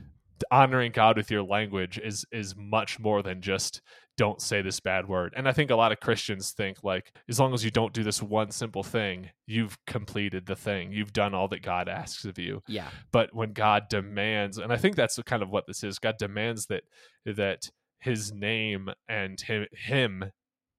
Honoring 0.50 0.93
God 0.93 1.16
with 1.16 1.31
your 1.31 1.43
language 1.43 1.99
is 1.99 2.25
is 2.33 2.55
much 2.57 2.99
more 2.99 3.23
than 3.23 3.40
just 3.40 3.81
don't 4.16 4.40
say 4.40 4.62
this 4.62 4.81
bad 4.81 5.07
word. 5.09 5.35
And 5.37 5.47
I 5.47 5.52
think 5.52 5.71
a 5.71 5.76
lot 5.76 5.93
of 5.93 6.00
Christians 6.00 6.52
think 6.52 6.83
like 6.83 7.12
as 7.28 7.38
long 7.38 7.52
as 7.52 7.64
you 7.64 7.71
don't 7.71 7.93
do 7.93 8.02
this 8.02 8.23
one 8.23 8.50
simple 8.50 8.83
thing, 8.83 9.31
you've 9.47 9.76
completed 9.87 10.47
the 10.47 10.57
thing. 10.57 10.90
You've 10.93 11.12
done 11.12 11.35
all 11.35 11.49
that 11.49 11.62
God 11.62 11.88
asks 11.88 12.25
of 12.25 12.38
you. 12.38 12.62
Yeah. 12.66 12.88
But 13.12 13.35
when 13.35 13.52
God 13.52 13.88
demands, 13.90 14.59
and 14.59 14.73
I 14.73 14.76
think 14.76 14.97
that's 14.97 15.21
kind 15.25 15.43
of 15.43 15.50
what 15.50 15.66
this 15.66 15.85
is, 15.85 15.99
God 15.99 16.16
demands 16.19 16.66
that 16.66 16.85
that 17.26 17.71
his 18.00 18.33
name 18.33 18.90
and 19.09 19.40
him 19.40 19.66
him 19.73 20.33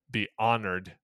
be 0.09 0.27
honored 0.39 0.95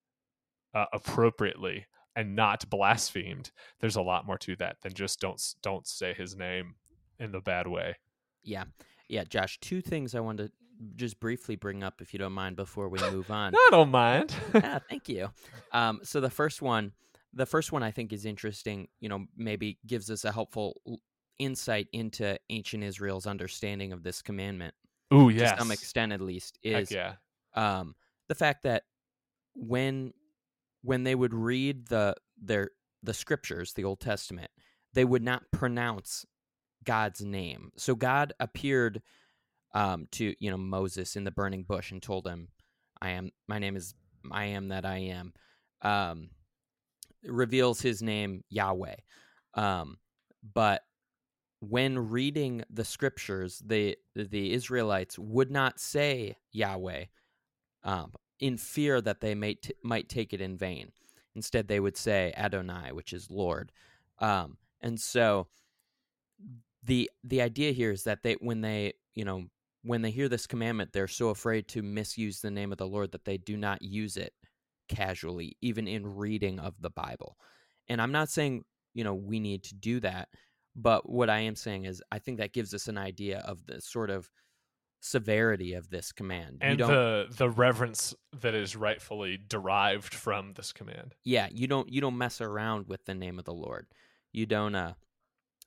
uh, 0.73 0.85
appropriately 0.91 1.85
and 2.15 2.35
not 2.35 2.69
blasphemed. 2.69 3.51
There's 3.79 3.95
a 3.95 4.01
lot 4.01 4.25
more 4.25 4.37
to 4.39 4.55
that 4.57 4.77
than 4.81 4.93
just 4.93 5.19
don't 5.19 5.41
don't 5.61 5.87
say 5.87 6.13
his 6.13 6.35
name 6.35 6.75
in 7.19 7.31
the 7.31 7.41
bad 7.41 7.67
way. 7.67 7.97
Yeah. 8.43 8.65
Yeah, 9.09 9.23
Josh, 9.25 9.59
two 9.59 9.81
things 9.81 10.15
I 10.15 10.19
wanted 10.19 10.47
to 10.47 10.51
just 10.95 11.19
briefly 11.19 11.55
bring 11.55 11.83
up 11.83 12.01
if 12.01 12.13
you 12.13 12.19
don't 12.19 12.33
mind 12.33 12.55
before 12.55 12.89
we 12.89 12.99
move 13.11 13.29
on. 13.31 13.53
I 13.55 13.67
don't 13.71 13.91
mind. 13.91 14.33
ah, 14.55 14.79
thank 14.89 15.09
you. 15.09 15.29
Um, 15.71 15.99
so 16.03 16.19
the 16.19 16.29
first 16.29 16.61
one, 16.61 16.93
the 17.33 17.45
first 17.45 17.71
one 17.71 17.83
I 17.83 17.91
think 17.91 18.13
is 18.13 18.25
interesting. 18.25 18.87
You 18.99 19.09
know, 19.09 19.25
maybe 19.35 19.77
gives 19.85 20.09
us 20.09 20.25
a 20.25 20.31
helpful 20.31 20.81
insight 21.39 21.87
into 21.93 22.37
ancient 22.49 22.83
Israel's 22.83 23.27
understanding 23.27 23.91
of 23.91 24.03
this 24.03 24.21
commandment 24.21 24.73
Ooh, 25.13 25.31
to 25.31 25.37
yes. 25.37 25.57
some 25.57 25.71
extent, 25.71 26.11
at 26.11 26.21
least. 26.21 26.57
Heck 26.63 26.83
Is 26.83 26.91
yeah. 26.91 27.13
um, 27.55 27.95
the 28.29 28.35
fact 28.35 28.63
that 28.63 28.83
when 29.55 30.13
when 30.81 31.03
they 31.03 31.15
would 31.15 31.33
read 31.33 31.87
the 31.87 32.15
their 32.41 32.71
the 33.01 33.13
scriptures, 33.13 33.73
the 33.73 33.83
Old 33.83 33.99
Testament, 33.99 34.51
they 34.93 35.05
would 35.05 35.23
not 35.23 35.43
pronounce 35.51 36.25
God's 36.83 37.21
name. 37.21 37.71
So 37.77 37.95
God 37.95 38.33
appeared 38.39 39.01
um, 39.73 40.07
to 40.11 40.35
you 40.39 40.51
know 40.51 40.57
Moses 40.57 41.15
in 41.15 41.23
the 41.23 41.31
burning 41.31 41.63
bush 41.63 41.91
and 41.91 42.01
told 42.01 42.27
him, 42.27 42.49
"I 43.01 43.11
am. 43.11 43.31
My 43.47 43.59
name 43.59 43.75
is. 43.75 43.93
I 44.31 44.45
am 44.45 44.69
that 44.69 44.85
I 44.85 44.97
am." 44.97 45.33
Um, 45.81 46.29
reveals 47.23 47.81
His 47.81 48.01
name 48.01 48.43
Yahweh, 48.49 48.95
um, 49.55 49.97
but 50.53 50.83
when 51.59 52.09
reading 52.09 52.63
the 52.69 52.83
scriptures, 52.85 53.61
the 53.65 53.97
the 54.15 54.53
Israelites 54.53 55.17
would 55.17 55.49
not 55.49 55.79
say 55.79 56.35
Yahweh 56.51 57.05
um, 57.83 58.13
in 58.39 58.57
fear 58.57 59.01
that 59.01 59.21
they 59.21 59.35
may 59.35 59.55
t- 59.55 59.73
might 59.83 60.09
take 60.09 60.33
it 60.33 60.41
in 60.41 60.57
vain. 60.57 60.91
Instead, 61.35 61.67
they 61.67 61.79
would 61.79 61.97
say 61.97 62.33
Adonai, 62.37 62.91
which 62.91 63.13
is 63.13 63.31
Lord. 63.31 63.71
Um, 64.19 64.57
and 64.81 64.99
so 64.99 65.47
the 66.83 67.09
the 67.23 67.41
idea 67.41 67.71
here 67.71 67.91
is 67.91 68.03
that 68.03 68.23
they 68.23 68.33
when 68.35 68.61
they 68.61 68.93
you 69.15 69.25
know 69.25 69.45
when 69.83 70.01
they 70.01 70.11
hear 70.11 70.29
this 70.29 70.47
commandment, 70.47 70.93
they're 70.93 71.07
so 71.07 71.29
afraid 71.29 71.67
to 71.69 71.81
misuse 71.81 72.39
the 72.39 72.51
name 72.51 72.71
of 72.71 72.77
the 72.77 72.87
Lord 72.87 73.11
that 73.11 73.25
they 73.25 73.37
do 73.37 73.57
not 73.57 73.81
use 73.81 74.15
it 74.15 74.33
casually, 74.87 75.57
even 75.61 75.87
in 75.87 76.15
reading 76.15 76.59
of 76.59 76.73
the 76.79 76.89
Bible. 76.89 77.37
And 77.89 78.01
I'm 78.01 78.11
not 78.11 78.29
saying 78.29 78.63
you 78.93 79.03
know 79.03 79.13
we 79.13 79.39
need 79.39 79.63
to 79.65 79.75
do 79.75 79.99
that, 80.01 80.29
but 80.75 81.09
what 81.09 81.29
I 81.29 81.39
am 81.39 81.55
saying 81.55 81.85
is 81.85 82.01
I 82.11 82.19
think 82.19 82.37
that 82.37 82.53
gives 82.53 82.73
us 82.73 82.87
an 82.87 82.97
idea 82.97 83.39
of 83.39 83.65
the 83.65 83.81
sort 83.81 84.09
of 84.09 84.29
severity 85.01 85.73
of 85.73 85.89
this 85.89 86.13
command. 86.13 86.59
you 86.61 86.69
And 86.69 86.79
the 86.79 87.27
the 87.29 87.49
reverence 87.49 88.15
that 88.39 88.55
is 88.55 88.75
rightfully 88.75 89.37
derived 89.37 90.13
from 90.13 90.53
this 90.53 90.71
command. 90.71 91.13
yeah 91.25 91.49
you 91.51 91.67
don't 91.67 91.89
you 91.91 91.99
don't 91.99 92.17
mess 92.17 92.39
around 92.39 92.87
with 92.87 93.03
the 93.03 93.13
name 93.13 93.37
of 93.37 93.43
the 93.43 93.53
lord 93.53 93.87
you 94.31 94.45
don't 94.45 94.75
uh 94.75 94.93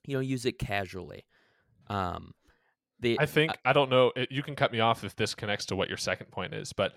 you 0.07 0.15
don't 0.15 0.25
use 0.25 0.45
it 0.45 0.57
casually 0.57 1.25
um 1.89 2.33
the 2.99 3.17
I 3.19 3.25
think 3.25 3.57
I 3.63 3.73
don't 3.73 3.89
know. 3.89 4.11
It, 4.15 4.31
you 4.31 4.41
can 4.41 4.55
cut 4.55 4.71
me 4.71 4.79
off 4.79 5.03
if 5.03 5.15
this 5.15 5.35
connects 5.35 5.65
to 5.67 5.75
what 5.75 5.87
your 5.87 5.97
second 5.97 6.31
point 6.31 6.53
is, 6.53 6.73
but 6.73 6.93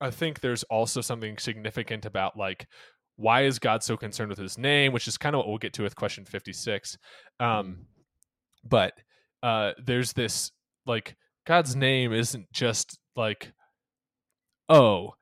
I 0.00 0.10
think 0.10 0.40
there's 0.40 0.62
also 0.64 1.00
something 1.00 1.38
significant 1.38 2.06
about 2.06 2.36
like 2.36 2.66
why 3.16 3.42
is 3.42 3.58
God 3.58 3.82
so 3.82 3.96
concerned 3.96 4.30
with 4.30 4.38
His 4.38 4.56
name, 4.56 4.92
which 4.92 5.08
is 5.08 5.18
kind 5.18 5.34
of 5.34 5.38
what 5.38 5.48
we'll 5.48 5.58
get 5.58 5.72
to 5.74 5.82
with 5.82 5.96
question 5.96 6.24
56. 6.24 6.96
Um, 7.40 7.86
but 8.64 8.92
uh, 9.42 9.72
there's 9.84 10.12
this 10.12 10.50
like 10.86 11.16
God's 11.46 11.76
name 11.76 12.12
isn't 12.12 12.50
just 12.52 12.98
like 13.16 13.52
oh 14.68 15.14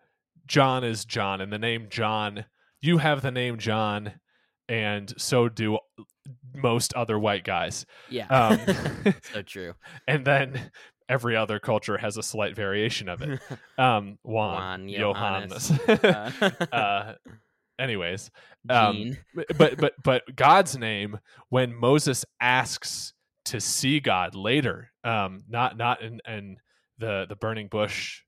John 0.47 0.85
is 0.85 1.05
John 1.05 1.41
and 1.41 1.53
the 1.53 1.59
name 1.59 1.89
John 1.91 2.45
you 2.81 2.99
have 2.99 3.23
the 3.23 3.31
name 3.31 3.59
John 3.59 4.13
and 4.69 5.13
so 5.17 5.49
do 5.49 5.79
most 6.55 6.93
other 6.95 7.19
white 7.19 7.45
guys 7.45 7.87
yeah 8.09 8.27
um, 8.29 8.59
so 9.33 9.43
true 9.47 9.75
and 10.09 10.25
then 10.25 10.71
every 11.09 11.37
other 11.37 11.59
culture 11.59 11.97
has 11.99 12.17
a 12.17 12.23
slight 12.23 12.55
variation 12.55 13.09
of 13.09 13.23
it. 13.23 13.41
Um, 13.79 14.19
Juan, 14.23 14.87
Juan, 14.87 14.89
Johannes. 14.89 15.69
Johannes. 15.69 16.43
uh, 16.73 17.15
anyways, 17.79 18.31
um, 18.71 19.19
but 19.59 19.77
but 19.77 19.93
but 20.03 20.23
God's 20.35 20.79
name 20.79 21.19
when 21.51 21.75
Moses 21.75 22.25
asks 22.41 23.13
to 23.47 23.61
see 23.61 24.01
God 24.01 24.35
later, 24.35 24.91
um, 25.05 25.45
not 25.47 25.77
not 25.77 26.01
in, 26.01 26.21
in 26.27 26.57
the 26.97 27.27
the 27.29 27.37
burning 27.37 27.69
bush 27.69 28.23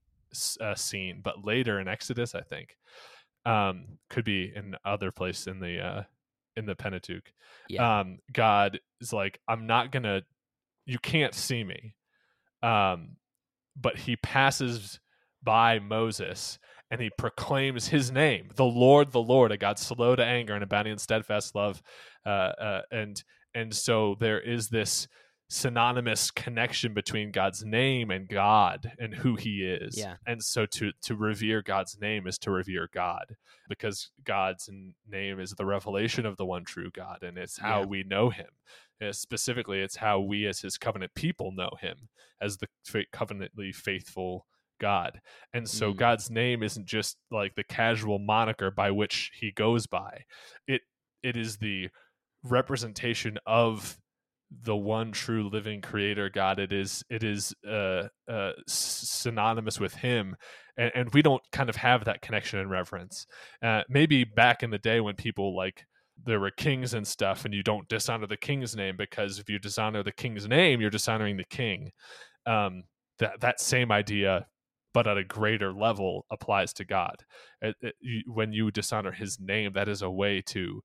uh, 0.60 0.74
scene, 0.74 1.20
but 1.24 1.46
later 1.46 1.80
in 1.80 1.88
Exodus, 1.88 2.34
I 2.34 2.42
think, 2.42 2.76
um, 3.46 3.98
could 4.10 4.26
be 4.26 4.52
in 4.54 4.76
other 4.84 5.10
place 5.10 5.46
in 5.46 5.60
the 5.60 5.80
uh, 5.80 6.02
in 6.58 6.66
the 6.66 6.74
Pentateuch. 6.74 7.32
Yeah. 7.68 8.00
Um, 8.00 8.18
God 8.32 8.80
is 9.00 9.12
like, 9.12 9.40
I'm 9.48 9.66
not 9.66 9.92
gonna, 9.92 10.22
you 10.86 10.98
can't 10.98 11.34
see 11.34 11.62
me, 11.64 11.94
um, 12.62 13.16
but 13.76 13.96
He 13.96 14.16
passes 14.16 15.00
by 15.42 15.78
Moses 15.78 16.58
and 16.90 17.00
he 17.00 17.10
proclaims 17.10 17.88
his 17.88 18.10
name, 18.10 18.50
the 18.56 18.64
Lord, 18.64 19.12
the 19.12 19.22
Lord, 19.22 19.52
a 19.52 19.56
God 19.56 19.78
slow 19.78 20.16
to 20.16 20.24
anger 20.24 20.54
and 20.54 20.64
abounding 20.64 20.92
in 20.92 20.98
steadfast 20.98 21.54
love, 21.54 21.82
uh, 22.24 22.28
uh, 22.28 22.82
and 22.90 23.22
and 23.54 23.74
so 23.74 24.16
there 24.20 24.40
is 24.40 24.68
this 24.68 25.08
synonymous 25.50 26.30
connection 26.30 26.92
between 26.94 27.30
God's 27.30 27.64
name 27.64 28.10
and 28.10 28.28
God 28.28 28.92
and 28.98 29.14
who 29.14 29.34
He 29.36 29.64
is. 29.64 29.96
Yeah. 29.96 30.16
And 30.26 30.42
so 30.42 30.66
to 30.66 30.92
to 31.02 31.14
revere 31.16 31.62
God's 31.62 31.98
name 32.00 32.26
is 32.26 32.38
to 32.40 32.50
revere 32.50 32.88
God 32.92 33.34
because 33.68 34.10
God's 34.24 34.68
name 35.08 35.40
is 35.40 35.52
the 35.52 35.64
revelation 35.66 36.26
of 36.26 36.36
the 36.36 36.46
one 36.46 36.64
true 36.64 36.90
God, 36.90 37.22
and 37.22 37.38
it's 37.38 37.58
how 37.58 37.80
Yeah. 37.80 37.86
we 37.86 38.02
know 38.02 38.30
Him. 38.30 38.48
Uh, 39.00 39.12
specifically, 39.12 39.80
it's 39.80 39.96
how 39.96 40.20
we 40.20 40.46
as 40.46 40.60
His 40.60 40.76
covenant 40.76 41.14
people 41.14 41.52
know 41.52 41.70
Him 41.80 42.08
as 42.40 42.58
the 42.58 42.68
covenantly 43.12 43.72
faithful 43.72 44.46
God. 44.80 45.20
And 45.52 45.68
so 45.68 45.92
Mm. 45.92 45.96
God's 45.96 46.30
name 46.30 46.62
isn't 46.62 46.86
just 46.86 47.16
like 47.30 47.54
the 47.54 47.64
casual 47.64 48.18
moniker 48.18 48.70
by 48.70 48.90
which 48.90 49.30
he 49.34 49.50
goes 49.50 49.86
by. 49.86 50.24
It 50.66 50.82
it 51.22 51.36
is 51.36 51.56
the 51.56 51.88
representation 52.44 53.38
of 53.46 53.98
the 54.50 54.76
one 54.76 55.12
true 55.12 55.48
living 55.48 55.80
creator 55.80 56.30
God. 56.30 56.58
It 56.58 56.72
is 56.72 57.04
it 57.10 57.22
is 57.24 57.54
uh, 57.68 58.04
uh, 58.30 58.52
synonymous 58.66 59.78
with 59.80 59.94
him. 59.94 60.36
And, 60.76 60.92
and 60.94 61.14
we 61.14 61.22
don't 61.22 61.42
kind 61.52 61.68
of 61.68 61.76
have 61.76 62.04
that 62.04 62.22
connection 62.22 62.58
and 62.58 62.70
reverence. 62.70 63.26
Uh, 63.62 63.82
maybe 63.88 64.24
back 64.24 64.62
in 64.62 64.70
the 64.70 64.78
day 64.78 65.00
when 65.00 65.16
people 65.16 65.56
like 65.56 65.84
there 66.24 66.40
were 66.40 66.50
kings 66.50 66.94
and 66.94 67.06
stuff 67.06 67.44
and 67.44 67.54
you 67.54 67.62
don't 67.62 67.88
dishonor 67.88 68.26
the 68.26 68.36
king's 68.36 68.74
name 68.74 68.96
because 68.96 69.38
if 69.38 69.48
you 69.48 69.58
dishonor 69.58 70.02
the 70.02 70.10
king's 70.10 70.48
name 70.48 70.80
you're 70.80 70.90
dishonoring 70.90 71.36
the 71.36 71.44
king 71.44 71.92
um, 72.44 72.82
that 73.20 73.40
that 73.40 73.60
same 73.60 73.92
idea 73.92 74.46
but 74.94 75.06
at 75.06 75.18
a 75.18 75.24
greater 75.24 75.72
level 75.72 76.26
applies 76.30 76.72
to 76.74 76.84
God. 76.84 77.24
It- 77.60 77.76
it- 77.80 77.96
you- 78.00 78.32
when 78.32 78.52
you 78.52 78.70
dishonor 78.70 79.12
His 79.12 79.38
name, 79.38 79.72
that 79.74 79.88
is 79.88 80.02
a 80.02 80.10
way 80.10 80.42
to 80.46 80.82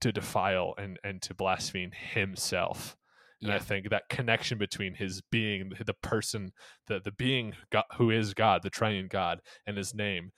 to 0.00 0.12
defile 0.12 0.74
and 0.78 0.98
and 1.04 1.20
to 1.22 1.34
blaspheme 1.34 1.92
Himself. 1.92 2.96
And 3.40 3.52
I 3.52 3.60
think 3.60 3.90
that 3.90 4.08
connection 4.08 4.58
between 4.58 4.94
His 4.94 5.22
being, 5.30 5.70
the 5.86 5.94
person, 5.94 6.50
the 6.88 6.98
the 6.98 7.12
being 7.12 7.52
God, 7.70 7.84
who 7.96 8.10
is 8.10 8.34
God, 8.34 8.62
the 8.64 8.70
Triune 8.70 9.06
God, 9.08 9.40
and 9.66 9.76
His 9.76 9.94
name, 9.94 10.32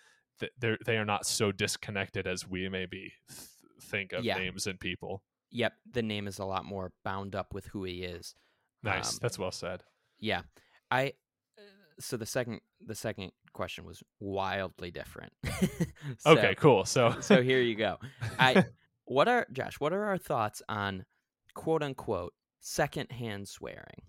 they 0.60 0.76
they 0.84 0.96
are 0.98 1.06
not 1.06 1.24
so 1.24 1.50
disconnected 1.50 2.26
as 2.26 2.46
we 2.46 2.68
maybe 2.68 3.12
th- 3.28 3.40
think 3.82 4.12
of 4.12 4.22
Yeah. 4.24 4.36
names 4.38 4.66
and 4.66 4.78
people. 4.78 5.22
Yep. 5.50 5.72
The 5.92 6.02
name 6.02 6.26
is 6.28 6.38
a 6.38 6.44
lot 6.44 6.64
more 6.66 6.92
bound 7.02 7.34
up 7.34 7.54
with 7.54 7.66
who 7.66 7.84
he 7.84 8.02
is. 8.04 8.34
Nice, 8.82 9.14
Um, 9.14 9.18
that's 9.22 9.38
well 9.38 9.50
said. 9.50 9.82
Yeah. 10.18 10.42
I 10.90 11.14
uh, 11.58 11.62
so 11.98 12.16
the 12.18 12.26
second 12.26 12.60
the 12.86 12.94
second 12.94 13.32
question 13.54 13.84
was 13.84 14.02
wildly 14.20 14.90
different. 14.90 15.32
So- 16.18 16.32
okay, 16.32 16.54
cool. 16.54 16.84
So 16.84 17.16
so 17.20 17.42
here 17.42 17.60
you 17.62 17.74
go. 17.76 17.96
I 18.38 18.64
what 19.10 19.26
are 19.28 19.44
Josh, 19.52 19.80
what 19.80 19.92
are 19.92 20.04
our 20.04 20.18
thoughts 20.18 20.62
on 20.68 21.04
quote 21.54 21.82
unquote 21.82 22.32
secondhand 22.60 23.48
swearing, 23.48 24.02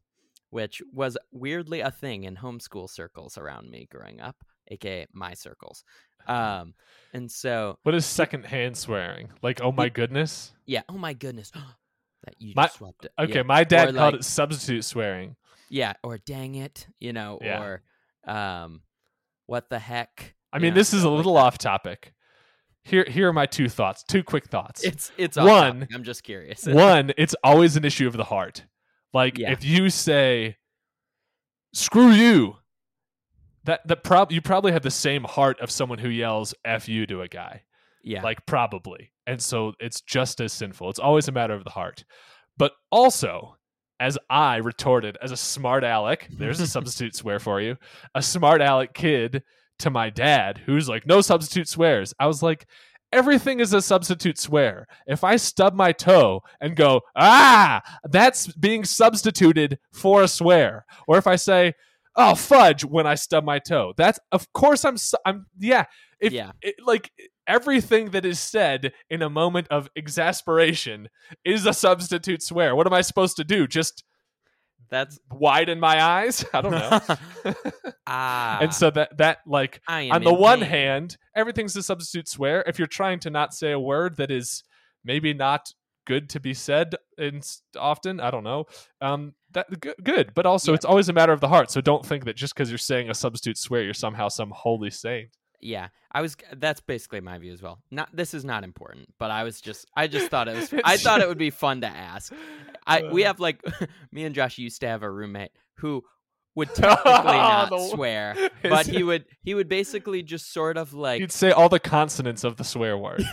which 0.51 0.81
was 0.93 1.17
weirdly 1.31 1.79
a 1.81 1.89
thing 1.89 2.23
in 2.25 2.35
homeschool 2.35 2.87
circles 2.87 3.35
around 3.37 3.69
me 3.71 3.87
growing 3.91 4.21
up, 4.21 4.35
aka 4.67 5.07
my 5.13 5.33
circles. 5.33 5.83
Um 6.27 6.75
and 7.15 7.31
so 7.31 7.79
what 7.81 7.95
is 7.95 8.05
secondhand 8.05 8.77
swearing? 8.77 9.31
Like, 9.41 9.59
oh 9.59 9.71
my 9.71 9.89
goodness. 9.89 10.53
yeah, 10.67 10.83
oh 10.87 10.97
my 10.99 11.13
goodness. 11.13 11.51
that 12.23 12.35
you 12.37 12.53
My- 12.55 12.65
just 12.67 12.75
swapped 12.77 13.05
it. 13.05 13.11
Okay, 13.17 13.37
yeah. 13.37 13.41
my 13.41 13.63
dad 13.63 13.89
Or, 13.89 13.93
called 13.93 14.13
like- 14.13 14.21
it 14.21 14.25
substitute 14.25 14.85
swearing. 14.85 15.35
yeah, 15.69 15.93
or 16.03 16.19
dang 16.19 16.53
it, 16.53 16.85
you 16.99 17.11
know, 17.11 17.39
Yeah. 17.41 17.59
or 17.63 17.81
um, 18.31 18.81
what 19.47 19.71
the 19.71 19.79
heck? 19.79 20.35
I 20.53 20.59
mean, 20.59 20.75
know, 20.75 20.79
this 20.79 20.89
is 20.93 20.99
a 20.99 21.01
stuff 21.01 21.09
like 21.11 21.17
little 21.17 21.37
off 21.37 21.57
topic. 21.57 22.13
Here, 22.83 23.05
here 23.07 23.29
are 23.29 23.33
my 23.33 23.45
two 23.45 23.69
thoughts. 23.69 24.03
Two 24.03 24.23
quick 24.23 24.47
thoughts. 24.47 24.83
It's 24.83 25.11
it's 25.17 25.37
One- 25.37 25.87
I'm 25.93 26.03
just 26.03 26.23
curious. 26.23 26.65
One, 26.67 27.11
it's 27.17 27.35
always 27.43 27.75
an 27.77 27.85
issue 27.85 28.07
of 28.07 28.17
the 28.17 28.23
heart. 28.23 28.65
Like 29.13 29.37
Yeah. 29.37 29.51
if 29.51 29.63
you 29.63 29.89
say 29.89 30.57
"screw 31.73 32.09
you," 32.11 32.55
that 33.65 33.81
that 33.87 34.03
prob 34.03 34.31
you 34.31 34.41
probably 34.41 34.71
have 34.71 34.81
the 34.83 34.91
same 34.91 35.23
heart 35.23 35.59
of 35.59 35.69
someone 35.69 35.99
who 35.99 36.09
yells 36.09 36.53
"f 36.65 36.87
you" 36.89 37.05
to 37.07 37.21
a 37.21 37.27
guy. 37.27 37.63
yeah, 38.03 38.23
Like 38.23 38.45
probably, 38.47 39.11
and 39.27 39.39
so 39.41 39.73
it's 39.79 40.01
just 40.01 40.41
as 40.41 40.51
sinful. 40.53 40.89
It's 40.89 40.99
always 40.99 41.27
a 41.27 41.31
matter 41.31 41.53
of 41.53 41.63
the 41.63 41.69
heart. 41.69 42.03
But 42.57 42.71
also, 42.91 43.57
as 43.99 44.17
I 44.29 44.57
retorted 44.57 45.17
as 45.21 45.31
a 45.31 45.37
smart 45.37 45.83
aleck, 45.83 46.27
there's 46.31 46.59
a 46.59 46.67
substitute 46.75 47.15
swear 47.15 47.37
for 47.39 47.61
you, 47.61 47.77
a 48.15 48.21
smart 48.23 48.61
aleck 48.61 48.93
kid 48.95 49.43
to 49.81 49.89
my 49.89 50.09
dad 50.09 50.61
who's 50.65 50.89
like, 50.89 51.05
no 51.05 51.21
substitute 51.21 51.67
swears. 51.67 52.13
I 52.19 52.27
was 52.27 52.41
like, 52.41 52.65
everything 53.11 53.59
is 53.59 53.73
a 53.73 53.81
substitute 53.81 54.37
swear. 54.37 54.87
If 55.05 55.23
I 55.23 55.35
stub 55.35 55.73
my 55.73 55.91
toe 55.91 56.41
and 56.61 56.75
go, 56.75 57.01
ah, 57.15 57.81
that's 58.05 58.47
being 58.53 58.85
substituted 58.85 59.79
for 59.93 60.23
a 60.23 60.27
swear. 60.27 60.85
Or 61.07 61.17
if 61.17 61.27
I 61.27 61.35
say, 61.35 61.73
oh, 62.15 62.35
fudge 62.35 62.83
when 62.85 63.07
I 63.07 63.15
stub 63.15 63.43
my 63.43 63.59
toe, 63.59 63.93
that's, 63.97 64.19
of 64.31 64.51
course, 64.53 64.85
I'm, 64.85 64.97
I'm, 65.25 65.45
yeah. 65.59 65.85
If, 66.19 66.33
Yeah. 66.33 66.51
it, 66.61 66.75
like, 66.85 67.11
everything 67.47 68.11
that 68.11 68.25
is 68.25 68.39
said 68.39 68.93
in 69.09 69.21
a 69.21 69.29
moment 69.29 69.67
of 69.69 69.89
exasperation 69.95 71.09
is 71.43 71.65
a 71.65 71.73
substitute 71.73 72.41
swear. 72.41 72.75
What 72.75 72.87
am 72.87 72.93
I 72.93 73.01
supposed 73.01 73.35
to 73.37 73.43
do? 73.43 73.67
Just 73.67 74.03
that's 74.91 75.19
widen 75.31 75.79
my 75.79 76.01
eyes? 76.01 76.45
I 76.53 76.61
don't 76.61 76.71
know. 76.71 77.53
ah. 78.07 78.59
and 78.61 78.73
so 78.73 78.91
that 78.91 79.17
that 79.17 79.39
like 79.47 79.81
on 79.87 80.23
the 80.23 80.33
one 80.33 80.59
pain. 80.59 80.69
hand, 80.69 81.17
everything's 81.35 81.75
a 81.75 81.81
substitute 81.83 82.27
swear. 82.27 82.63
If 82.67 82.77
you're 82.77 82.87
trying 82.87 83.19
to 83.21 83.29
not 83.29 83.53
say 83.53 83.71
a 83.71 83.79
word 83.79 84.17
that 84.17 84.29
is 84.29 84.63
maybe 85.03 85.33
not 85.33 85.73
good 86.05 86.29
to 86.29 86.39
be 86.39 86.53
said 86.53 86.95
in 87.17 87.41
often, 87.79 88.19
I 88.19 88.31
don't 88.31 88.43
know. 88.43 88.65
Um, 88.99 89.33
that 89.51 89.79
good, 89.79 89.95
good, 90.03 90.33
but 90.33 90.45
also 90.45 90.71
Yeah. 90.71 90.75
it's 90.75 90.85
always 90.85 91.09
a 91.09 91.13
matter 91.13 91.33
of 91.33 91.41
the 91.41 91.47
heart. 91.47 91.71
So 91.71 91.81
don't 91.81 92.05
think 92.05 92.25
that 92.25 92.35
just 92.35 92.53
because 92.53 92.69
you're 92.69 92.77
saying 92.77 93.09
a 93.09 93.13
substitute 93.13 93.57
swear, 93.57 93.83
you're 93.83 93.93
somehow 93.93 94.27
some 94.27 94.51
holy 94.51 94.91
saint. 94.91 95.29
Yeah, 95.61 95.89
I 96.11 96.21
was. 96.21 96.35
That's 96.55 96.81
basically 96.81 97.21
my 97.21 97.37
view 97.37 97.53
as 97.53 97.61
well. 97.61 97.79
Not 97.91 98.09
this 98.13 98.33
is 98.33 98.43
not 98.45 98.63
important, 98.63 99.09
but 99.19 99.31
I 99.31 99.43
was 99.43 99.61
just. 99.61 99.85
I 99.95 100.07
just 100.07 100.29
thought 100.29 100.47
it 100.47 100.55
was. 100.55 100.73
I 100.83 100.97
thought 100.97 101.21
it 101.21 101.27
would 101.27 101.37
be 101.37 101.49
fun 101.51 101.81
to 101.81 101.87
ask. 101.87 102.33
I 102.87 103.03
we 103.11 103.23
Uh. 103.23 103.27
have 103.27 103.39
like 103.39 103.61
me 104.11 104.23
and 104.25 104.33
Josh 104.35 104.57
used 104.57 104.81
to 104.81 104.87
have 104.87 105.03
a 105.03 105.09
roommate 105.11 105.51
who 105.75 106.03
would 106.55 106.69
technically 106.75 107.11
not 107.13 107.69
The- 107.69 107.89
swear, 107.93 108.35
but 108.63 108.85
he 108.87 109.03
would 109.03 109.25
he 109.43 109.53
would 109.53 109.69
basically 109.69 110.21
just 110.23 110.51
sort 110.51 110.77
of 110.77 110.93
like, 110.93 111.19
You'd 111.21 111.31
say 111.31 111.51
all 111.51 111.69
the 111.69 111.79
consonants 111.79 112.43
of 112.43 112.57
the 112.57 112.63
swear 112.63 112.97
word. 112.97 113.23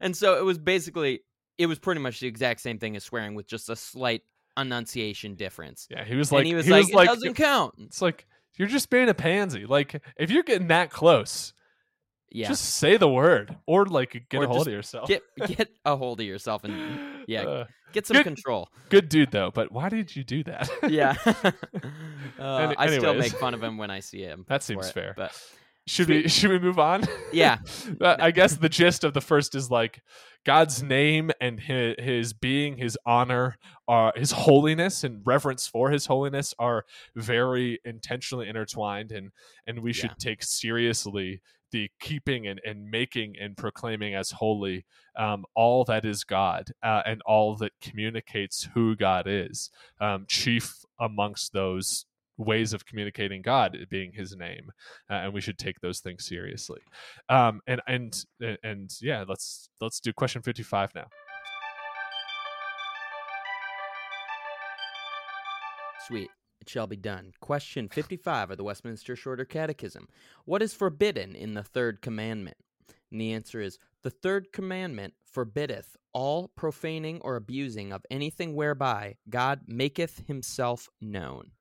and 0.00 0.16
so 0.16 0.38
it 0.38 0.44
was 0.44 0.58
basically 0.58 1.20
it 1.58 1.66
was 1.66 1.78
pretty 1.78 2.00
much 2.00 2.20
the 2.20 2.26
exact 2.26 2.60
same 2.60 2.78
thing 2.78 2.94
as 2.96 3.04
swearing 3.04 3.34
with 3.34 3.46
just 3.46 3.68
a 3.68 3.76
slight 3.76 4.22
enunciation 4.56 5.34
difference. 5.34 5.86
Yeah, 5.90 6.04
he 6.04 6.14
was 6.16 6.30
like, 6.32 6.40
and 6.40 6.46
he 6.48 6.54
was 6.54 6.68
like, 6.68 6.88
it 6.88 7.06
doesn't 7.06 7.34
count. 7.34 7.74
it's 7.80 8.00
like 8.02 8.26
you're 8.56 8.68
just 8.68 8.90
being 8.90 9.08
a 9.08 9.14
pansy. 9.14 9.66
Like 9.66 10.00
if 10.16 10.30
you're 10.30 10.42
getting 10.42 10.68
that 10.68 10.90
close, 10.90 11.52
Yeah, 12.32 12.48
just 12.48 12.64
say 12.76 12.96
the 12.96 13.08
word 13.08 13.56
or 13.66 13.86
like 13.86 14.12
get 14.28 14.38
Or 14.38 14.44
a 14.44 14.46
hold 14.46 14.66
of 14.68 14.72
yourself. 14.72 15.08
get 15.08 15.22
get 15.46 15.68
a 15.84 15.96
hold 15.96 16.20
of 16.20 16.26
yourself 16.26 16.62
and 16.64 17.24
yeah, 17.26 17.42
Uh, 17.42 17.64
get 17.92 18.06
some 18.06 18.16
good- 18.16 18.24
control. 18.24 18.68
good 18.88 19.08
dude 19.08 19.30
though, 19.32 19.50
but 19.52 19.72
why 19.72 19.88
did 19.88 20.14
you 20.14 20.22
do 20.22 20.44
that? 20.44 20.70
yeah. 20.88 21.14
uh, 22.38 22.56
Any- 22.56 22.76
I 22.76 22.86
still 22.98 23.14
make 23.14 23.32
fun 23.32 23.54
of 23.54 23.62
him 23.62 23.78
when 23.78 23.90
I 23.90 24.00
see 24.00 24.20
him. 24.22 24.44
That 24.48 24.62
seems 24.62 24.88
it, 24.88 24.92
fair. 24.92 25.14
But 25.16 25.32
should 25.86 26.08
we 26.08 26.28
should 26.28 26.50
we 26.50 26.58
move 26.58 26.78
on? 26.78 27.04
Yeah. 27.32 27.58
I 28.00 28.30
guess 28.30 28.54
the 28.56 28.68
gist 28.68 29.02
of 29.02 29.12
the 29.14 29.20
first 29.20 29.54
is 29.54 29.70
like 29.70 30.02
God's 30.44 30.82
name 30.82 31.30
and 31.40 31.58
his, 31.58 31.96
his 31.98 32.32
being, 32.32 32.76
his 32.76 32.96
honor, 33.04 33.56
uh, 33.88 34.12
his 34.14 34.30
holiness 34.30 35.02
and 35.04 35.20
reverence 35.24 35.66
for 35.66 35.90
his 35.90 36.06
holiness 36.06 36.54
are 36.58 36.84
very 37.16 37.80
intentionally 37.84 38.48
intertwined, 38.48 39.10
and 39.10 39.32
and 39.66 39.80
we 39.80 39.92
should 39.92 40.10
Yeah. 40.10 40.14
take 40.30 40.42
seriously 40.44 41.40
the 41.70 41.90
keeping 42.00 42.46
and, 42.46 42.60
and 42.64 42.90
making 42.90 43.36
and 43.40 43.56
proclaiming 43.56 44.14
as 44.14 44.30
holy 44.30 44.84
um, 45.16 45.44
all 45.54 45.84
that 45.84 46.04
is 46.04 46.24
God 46.24 46.72
uh, 46.82 47.02
and 47.06 47.22
all 47.22 47.56
that 47.56 47.72
communicates 47.80 48.68
who 48.74 48.96
God 48.96 49.26
is. 49.26 49.70
Um, 50.00 50.26
chief 50.28 50.84
amongst 51.00 51.52
those 51.52 52.06
ways 52.36 52.72
of 52.72 52.86
communicating 52.86 53.42
God 53.42 53.76
being 53.90 54.12
His 54.12 54.36
name, 54.36 54.70
uh, 55.10 55.14
and 55.14 55.32
we 55.32 55.40
should 55.40 55.58
take 55.58 55.80
those 55.80 56.00
things 56.00 56.24
seriously. 56.24 56.80
Um, 57.28 57.60
and 57.66 57.80
and 57.86 58.24
and 58.62 58.90
yeah, 59.00 59.24
let's 59.26 59.68
let's 59.80 60.00
do 60.00 60.12
question 60.12 60.42
fifty 60.42 60.62
five 60.62 60.94
now. 60.94 61.06
sweet. 66.10 66.30
It 66.60 66.68
shall 66.68 66.86
be 66.86 66.96
done. 66.96 67.32
Question 67.40 67.88
55 67.88 68.50
of 68.50 68.56
the 68.56 68.64
Westminster 68.64 69.16
Shorter 69.16 69.44
Catechism. 69.44 70.08
What 70.44 70.62
is 70.62 70.74
forbidden 70.74 71.34
in 71.34 71.54
the 71.54 71.62
third 71.62 72.02
commandment? 72.02 72.58
And 73.10 73.20
the 73.20 73.32
answer 73.32 73.60
is 73.60 73.78
The 74.02 74.10
third 74.10 74.52
commandment 74.52 75.14
forbiddeth 75.24 75.96
all 76.12 76.48
profaning 76.48 77.20
or 77.20 77.36
abusing 77.36 77.92
of 77.92 78.04
anything 78.10 78.54
whereby 78.54 79.16
God 79.28 79.62
maketh 79.66 80.26
himself 80.26 80.88
known. 81.00 81.52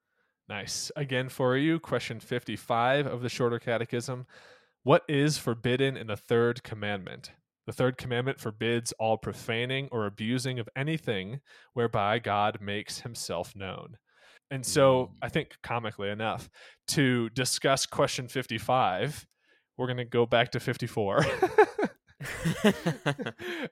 Nice. 0.48 0.92
Again 0.96 1.30
for 1.30 1.56
you, 1.56 1.80
question 1.80 2.20
55 2.20 3.06
of 3.06 3.22
the 3.22 3.30
Shorter 3.30 3.60
Catechism. 3.60 4.26
What 4.84 5.04
is 5.08 5.38
forbidden 5.38 5.96
in 5.96 6.08
the 6.08 6.18
third 6.18 6.64
commandment? 6.64 7.32
The 7.68 7.74
third 7.74 7.98
commandment 7.98 8.40
forbids 8.40 8.92
all 8.94 9.18
profaning 9.18 9.90
or 9.92 10.08
abusing 10.08 10.58
of 10.58 10.68
anything 10.76 11.42
whereby 11.74 12.18
God 12.18 12.60
makes 12.62 13.02
himself 13.02 13.56
known. 13.56 13.98
And 14.52 14.66
so, 14.66 15.12
I 15.22 15.30
think 15.30 15.56
comically 15.62 16.10
enough, 16.10 16.50
to 16.90 17.30
discuss 17.30 17.86
question 17.86 18.28
55, 18.28 19.28
we're 19.78 19.88
going 19.88 19.98
to 19.98 20.06
go 20.06 20.26
back 20.26 20.52
to 20.52 20.60
54. 20.60 21.26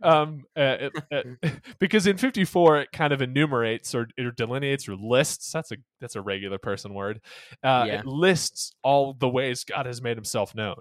um, 0.02 0.44
uh, 0.56 0.78
it, 0.80 0.94
uh, 1.12 1.50
because 1.80 2.08
in 2.08 2.18
54 2.18 2.82
it 2.82 2.92
kind 2.92 3.12
of 3.12 3.22
enumerates 3.22 3.94
or, 3.94 4.08
or 4.20 4.32
delineates 4.32 4.88
or 4.88 4.96
lists. 4.96 5.52
That's 5.52 5.72
a 5.72 5.78
that's 6.00 6.16
a 6.16 6.22
regular 6.22 6.58
person 6.58 6.94
word. 6.94 7.20
Uh, 7.64 7.86
Yeah. 7.88 8.00
It 8.00 8.06
lists 8.06 8.72
all 8.84 9.14
the 9.14 9.30
ways 9.30 9.64
God 9.64 9.86
has 9.86 10.02
made 10.02 10.16
Himself 10.18 10.56
known, 10.56 10.80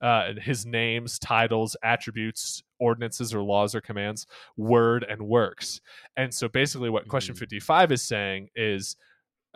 uh, 0.00 0.34
His 0.40 0.64
names, 0.66 1.18
titles, 1.18 1.76
attributes, 1.82 2.62
ordinances 2.78 3.34
or 3.34 3.42
laws 3.42 3.74
or 3.74 3.80
commands, 3.80 4.26
word 4.56 5.04
and 5.08 5.22
works. 5.22 5.80
And 6.16 6.32
so 6.32 6.48
basically, 6.48 6.90
what 6.90 7.08
question 7.08 7.34
Mhm. 7.34 7.38
55 7.38 7.92
is 7.92 8.02
saying 8.02 8.50
is, 8.54 8.96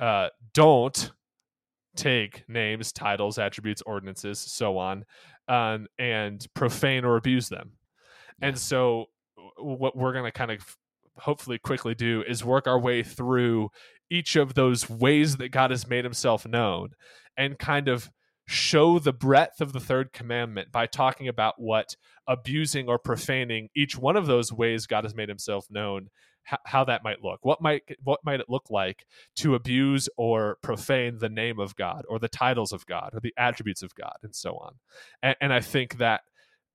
uh, 0.03 0.31
don't 0.53 1.13
take 1.95 2.43
names, 2.49 2.91
titles, 2.93 3.39
attributes, 3.39 3.83
ordinances, 3.83 4.41
so 4.41 4.77
on, 4.77 5.05
um, 5.47 5.87
and 5.97 6.45
profane 6.55 7.05
or 7.05 7.17
abuse 7.17 7.49
them. 7.49 7.75
And 8.41 8.59
so, 8.59 9.07
what 9.57 9.97
we're 9.97 10.13
going 10.13 10.25
to 10.25 10.33
kind 10.33 10.51
of 10.51 10.77
hopefully 11.19 11.59
quickly 11.59 11.95
do 11.95 12.25
is 12.27 12.45
work 12.45 12.67
our 12.67 12.81
way 12.81 13.05
through 13.05 13.71
each 14.11 14.35
of 14.35 14.55
those 14.55 14.91
ways 14.91 15.37
that 15.37 15.51
God 15.51 15.71
has 15.71 15.87
made 15.87 16.05
himself 16.05 16.47
known 16.49 16.91
and 17.37 17.59
kind 17.59 17.87
of 17.87 18.11
show 18.49 18.99
the 18.99 19.13
breadth 19.13 19.61
of 19.61 19.73
the 19.73 19.81
third 19.81 20.13
commandment 20.13 20.73
by 20.73 20.87
talking 20.87 21.29
about 21.29 21.55
what 21.59 21.95
abusing 22.27 22.89
or 22.89 22.99
profaning 22.99 23.69
each 23.77 23.97
one 23.97 24.17
of 24.17 24.27
those 24.27 24.53
ways 24.53 24.87
God 24.87 25.05
has 25.05 25.15
made 25.15 25.29
himself 25.29 25.67
known 25.71 26.09
how, 26.45 26.85
that 26.85 27.05
might 27.05 27.23
look 27.23 27.39
what 27.45 27.61
might 27.61 27.83
what 28.03 28.21
might 28.25 28.41
it 28.41 28.47
look 28.49 28.71
like 28.71 29.07
to 29.37 29.55
abuse 29.55 30.09
or 30.17 30.59
profane 30.63 31.19
the 31.19 31.29
name 31.29 31.59
of 31.61 31.75
God 31.77 32.05
or 32.09 32.19
the 32.19 32.29
titles 32.29 32.73
of 32.73 32.85
God 32.87 33.11
or 33.13 33.21
the 33.21 33.35
attributes 33.37 33.83
of 33.83 33.95
God 33.95 34.17
and 34.23 34.35
so 34.35 34.55
on 34.57 34.75
and, 35.23 35.37
and 35.41 35.53
I 35.53 35.61
think 35.61 35.99
that 35.99 36.23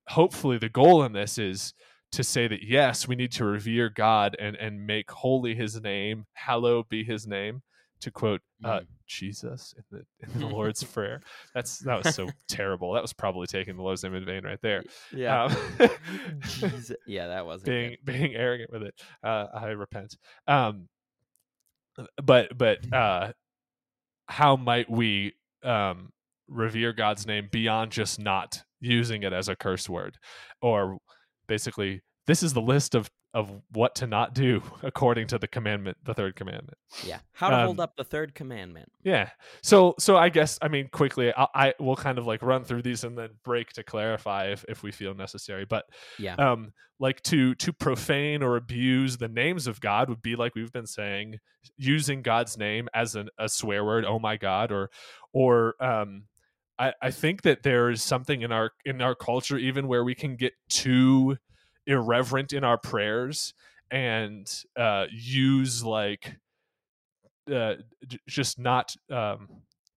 hopefully 0.08 0.58
the 0.58 0.70
goal 0.70 1.04
in 1.04 1.14
this 1.14 1.38
is 1.38 1.74
to 2.14 2.24
say 2.24 2.48
that 2.48 2.64
yes 2.64 3.08
we 3.08 3.16
need 3.16 3.32
to 3.34 3.46
revere 3.46 3.90
God 3.90 4.36
and 4.40 4.56
and 4.56 4.86
make 4.88 5.12
holy 5.12 5.54
his 5.56 5.82
name 5.82 6.26
hallowed 6.34 6.88
be 6.90 7.04
his 7.04 7.28
name 7.28 7.62
to 8.02 8.12
quote 8.12 8.42
uh, 8.64 8.80
Mm. 8.80 8.88
Jesus 9.08 9.74
in 9.78 9.84
the 9.92 10.06
in 10.34 10.40
the 10.40 10.48
Lord's 10.48 10.84
prayer 10.84 11.22
that's 11.54 11.80
that 11.80 12.04
was 12.04 12.16
so 12.16 12.30
terrible 12.50 12.94
that 12.94 13.02
was 13.02 13.14
probably 13.14 13.48
taking 13.48 13.76
the 13.76 13.84
Lord's 13.84 14.04
name 14.04 14.16
in 14.16 14.26
vain 14.26 14.44
right 14.44 14.60
there 14.62 14.84
yeah. 15.14 15.46
um, 15.46 15.56
Jesus. 16.40 16.92
Yeah, 17.06 17.28
that 17.28 17.46
wasn't 17.46 17.66
being 17.66 17.90
good. 17.92 18.06
being 18.06 18.36
arrogant 18.36 18.72
with 18.72 18.84
it. 18.84 18.96
Uh, 19.24 19.46
I 19.54 19.68
repent. 19.68 20.16
Um, 20.48 20.88
but 22.24 22.58
but 22.58 22.94
uh, 22.94 23.32
how 24.28 24.56
might 24.56 24.90
we 24.90 25.34
um, 25.64 26.12
revere 26.48 26.94
God's 26.94 27.26
name 27.26 27.50
beyond 27.52 27.92
just 27.92 28.20
not 28.20 28.64
using 28.80 29.24
it 29.24 29.34
as 29.34 29.50
a 29.50 29.56
curse 29.56 29.90
word, 29.90 30.18
or 30.62 30.98
basically 31.48 32.02
this 32.28 32.44
is 32.44 32.54
the 32.54 32.62
list 32.62 32.94
of 32.96 33.10
of 33.34 33.52
what 33.72 33.94
to 33.96 34.08
not 34.08 34.34
do 34.34 34.62
according 34.84 35.28
to 35.28 35.38
the 35.38 35.48
commandment, 35.48 35.98
the 36.04 36.14
third 36.14 36.36
commandment. 36.36 36.78
Yeah. 37.06 37.20
How 37.34 37.50
to 37.50 37.58
hold 37.58 37.80
Um, 37.80 37.84
up 37.84 37.96
the 37.98 38.04
third 38.04 38.34
commandment. 38.36 38.90
Yeah. 39.04 39.30
So 39.64 39.96
so 40.00 40.18
I 40.18 40.30
guess 40.30 40.58
I 40.62 40.68
mean 40.68 40.88
quickly 40.92 41.34
I, 41.36 41.48
I 41.54 41.74
will 41.80 41.96
kind 41.96 42.18
of 42.18 42.26
like 42.28 42.42
run 42.42 42.64
through 42.64 42.84
these 42.84 43.04
and 43.04 43.18
then 43.18 43.30
break 43.44 43.70
to 43.74 43.84
clarify 43.84 44.48
if 44.52 44.64
if 44.70 44.84
we 44.84 44.92
feel 44.92 45.14
necessary. 45.14 45.66
But 45.66 45.86
Yeah. 46.20 46.36
um 46.36 46.74
like 47.00 47.22
to 47.24 47.54
to 47.56 47.74
profane 47.74 48.42
or 48.42 48.56
abuse 48.56 49.18
the 49.18 49.28
names 49.28 49.68
of 49.68 49.80
God 49.82 50.10
would 50.10 50.22
be 50.22 50.36
like 50.36 50.56
we've 50.56 50.72
been 50.72 50.88
saying 50.88 51.40
using 51.78 52.22
God's 52.22 52.58
name 52.58 52.88
as 52.94 53.16
an, 53.16 53.30
a 53.38 53.48
swear 53.50 53.84
word. 53.86 54.04
Oh 54.06 54.20
my 54.20 54.38
God, 54.38 54.72
or 54.72 54.90
or 55.34 55.76
um. 55.84 56.24
I, 56.80 56.94
I 57.02 57.10
think 57.10 57.42
that 57.42 57.64
there 57.64 57.90
is 57.90 58.04
something 58.04 58.44
in 58.44 58.52
our 58.52 58.70
in 58.86 59.02
our 59.02 59.16
culture 59.16 59.58
even 59.58 59.88
where 59.88 60.04
we 60.04 60.14
can 60.14 60.36
get 60.36 60.54
too 60.70 61.36
irreverent 61.88 62.54
in 62.54 62.64
our 62.64 62.78
prayers 62.78 63.54
and 63.90 64.48
uh, 64.78 65.06
use 65.12 65.84
like 65.84 66.38
uh, 67.52 67.76
j- 68.08 68.20
just 68.28 68.60
not 68.60 68.96
um, 69.10 69.48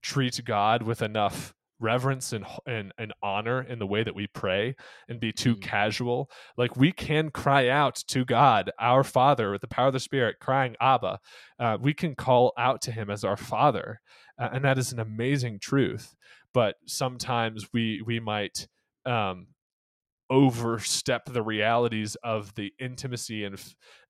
treat 0.01 0.39
God 0.45 0.83
with 0.83 1.01
enough 1.01 1.53
reverence 1.79 2.31
and, 2.31 2.45
and 2.67 2.93
and 2.99 3.11
honor 3.23 3.63
in 3.63 3.79
the 3.79 3.87
way 3.87 4.03
that 4.03 4.13
we 4.13 4.27
pray 4.27 4.75
and 5.09 5.19
be 5.19 5.31
too 5.31 5.55
Mm. 5.55 5.61
casual. 5.63 6.29
Like 6.55 6.77
we 6.77 6.91
can 6.91 7.31
cry 7.31 7.69
out 7.69 7.95
to 8.09 8.23
god 8.23 8.71
our 8.79 9.03
father 9.03 9.51
with 9.51 9.61
the 9.61 9.67
power 9.67 9.87
of 9.87 9.93
the 9.93 9.99
spirit 9.99 10.37
crying 10.39 10.75
abba. 10.79 11.19
Uh, 11.59 11.77
we 11.81 11.93
can 11.95 12.13
call 12.13 12.53
out 12.55 12.81
to 12.83 12.91
him 12.91 13.09
as 13.09 13.23
our 13.23 13.35
father 13.37 13.99
uh, 14.39 14.49
and 14.53 14.63
that 14.63 14.77
is 14.77 14.91
an 14.93 14.99
amazing 14.99 15.59
truth. 15.59 16.15
But 16.53 16.75
sometimes 16.85 17.67
we 17.73 18.01
we 18.05 18.19
might 18.19 18.67
um 19.05 19.47
overstep 20.31 21.25
the 21.25 21.41
realities 21.43 22.15
of 22.23 22.55
the 22.55 22.71
intimacy 22.79 23.43
and 23.43 23.61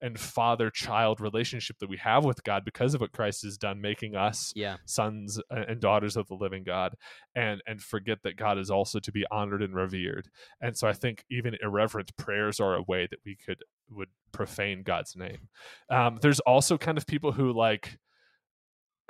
and 0.01 0.19
father 0.19 0.69
child 0.69 1.19
relationship 1.19 1.77
that 1.79 1.89
we 1.89 1.97
have 1.97 2.23
with 2.23 2.43
God 2.43 2.63
because 2.63 2.93
of 2.93 3.01
what 3.01 3.11
Christ 3.11 3.41
has 3.41 3.57
done 3.57 3.81
making 3.81 4.15
us 4.15 4.53
Yeah. 4.55 4.77
sons 4.85 5.39
and 5.49 5.81
daughters 5.81 6.15
of 6.15 6.27
the 6.27 6.35
living 6.35 6.63
God 6.63 6.93
and 7.35 7.61
and 7.65 7.81
forget 7.81 8.19
that 8.23 8.37
God 8.37 8.59
is 8.59 8.69
also 8.69 8.99
to 8.99 9.11
be 9.11 9.25
honored 9.31 9.63
and 9.63 9.73
revered 9.73 10.27
and 10.61 10.77
so 10.77 10.87
I 10.87 10.93
think 10.93 11.25
even 11.31 11.57
irreverent 11.61 12.15
prayers 12.17 12.59
are 12.59 12.75
a 12.75 12.83
way 12.83 13.07
that 13.09 13.19
we 13.25 13.35
could 13.35 13.63
would 13.89 14.09
profane 14.31 14.83
God's 14.83 15.15
name 15.15 15.49
um, 15.89 16.19
there's 16.21 16.39
also 16.41 16.77
kind 16.77 16.99
of 16.99 17.07
people 17.07 17.31
who 17.31 17.51
like 17.51 17.97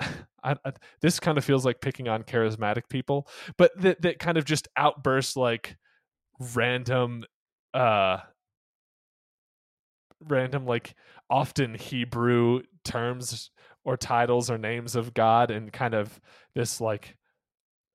I, 0.00 0.56
I, 0.64 0.72
this 1.02 1.20
kind 1.20 1.36
of 1.38 1.44
feels 1.44 1.64
like 1.64 1.80
picking 1.82 2.08
on 2.08 2.22
charismatic 2.22 2.88
people 2.88 3.28
but 3.58 3.70
that, 3.80 4.00
that 4.02 4.18
kind 4.18 4.38
of 4.38 4.44
just 4.46 4.66
outburst 4.76 5.36
like 5.36 5.76
random 6.54 7.24
uh 7.74 8.18
random 10.28 10.66
like 10.66 10.94
often 11.28 11.74
hebrew 11.74 12.62
terms 12.84 13.50
or 13.84 13.96
titles 13.96 14.50
or 14.50 14.58
names 14.58 14.94
of 14.94 15.12
god 15.14 15.50
and 15.50 15.72
kind 15.72 15.94
of 15.94 16.20
this 16.54 16.80
like 16.80 17.16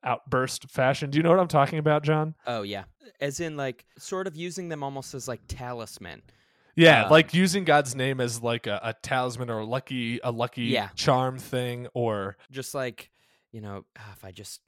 outburst 0.04 0.70
fashion 0.70 1.10
do 1.10 1.18
you 1.18 1.24
know 1.24 1.30
what 1.30 1.40
i'm 1.40 1.48
talking 1.48 1.80
about 1.80 2.04
john 2.04 2.36
Oh 2.46 2.62
yeah. 2.62 2.84
As 3.20 3.40
in 3.40 3.58
like 3.58 3.86
sort 3.98 4.28
of 4.28 4.36
using 4.38 4.70
them 4.70 4.82
almost 4.84 5.14
as 5.14 5.28
like 5.28 5.42
talisman. 5.48 6.22
yeah 6.76 7.04
Um, 7.04 7.10
like 7.10 7.34
using 7.34 7.64
god's 7.66 7.96
name 7.96 8.22
as 8.22 8.42
like 8.42 8.68
a, 8.68 8.80
a 8.84 8.94
talisman 9.02 9.50
or 9.50 9.60
a 9.60 9.66
lucky 9.66 10.20
a 10.24 10.32
lucky 10.32 10.64
Yeah. 10.64 10.90
charm 10.96 11.38
thing 11.40 11.88
or 11.94 12.38
Just 12.52 12.74
like, 12.74 13.10
you 13.52 13.60
know, 13.62 13.86
"Ah, 13.98 14.14
if 14.14 14.24
I 14.24 14.32
just 14.32 14.62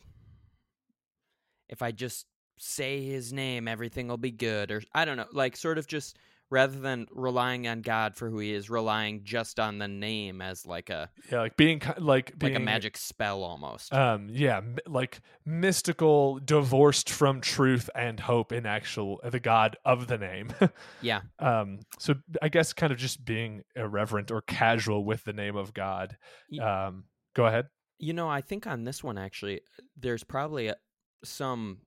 if 1.70 1.82
I 1.82 1.92
just 1.92 2.26
say 2.60 3.04
his 3.04 3.34
name, 3.34 3.68
everything 3.68 4.08
will 4.08 4.18
be 4.18 4.32
good 4.32 4.72
or 4.72 4.82
I 4.94 5.06
don't 5.06 5.18
know, 5.18 5.28
like 5.32 5.56
sort 5.58 5.78
of 5.78 5.88
just 5.88 6.18
rather 6.52 6.80
than 6.80 7.06
relying 7.12 7.68
on 7.68 7.82
God 7.82 8.16
for 8.16 8.28
who 8.28 8.40
he 8.40 8.52
is, 8.54 8.72
relying 8.72 9.24
just 9.24 9.60
on 9.60 9.78
the 9.78 9.88
name 9.88 10.42
as 10.42 10.66
like 10.66 10.90
a 10.90 11.10
yeah 11.32 11.40
like 11.42 11.56
being 11.58 11.80
like 12.00 12.38
being 12.40 12.54
like 12.54 12.62
a 12.62 12.66
magic 12.66 12.98
spell 12.98 13.44
almost. 13.44 13.94
um 13.94 14.28
yeah 14.32 14.58
m- 14.58 14.78
like 14.88 15.22
mystical 15.46 16.40
divorced 16.40 17.10
from 17.10 17.40
truth 17.40 17.88
and 17.94 18.20
hope 18.20 18.52
in 18.52 18.66
actual 18.66 19.20
the 19.30 19.40
god 19.40 19.76
of 19.86 20.08
the 20.08 20.18
name 20.18 20.50
yeah. 21.02 21.22
um 21.38 21.80
so 22.00 22.16
i 22.42 22.50
guess 22.50 22.74
kind 22.74 22.92
of 22.92 22.98
just 22.98 23.24
being 23.24 23.62
irreverent 23.76 24.32
or 24.32 24.42
casual 24.42 25.06
with 25.06 25.24
the 25.26 25.34
name 25.34 25.56
of 25.56 25.74
god 25.74 26.18
um 26.62 27.04
go 27.36 27.46
ahead 27.46 27.68
You 28.00 28.14
know, 28.14 28.28
I 28.30 28.42
think 28.42 28.66
on 28.66 28.86
this 28.86 29.04
one 29.04 29.18
actually, 29.18 29.62
there's 29.98 30.24
probably 30.24 30.68
a, 30.68 30.76
some 31.24 31.80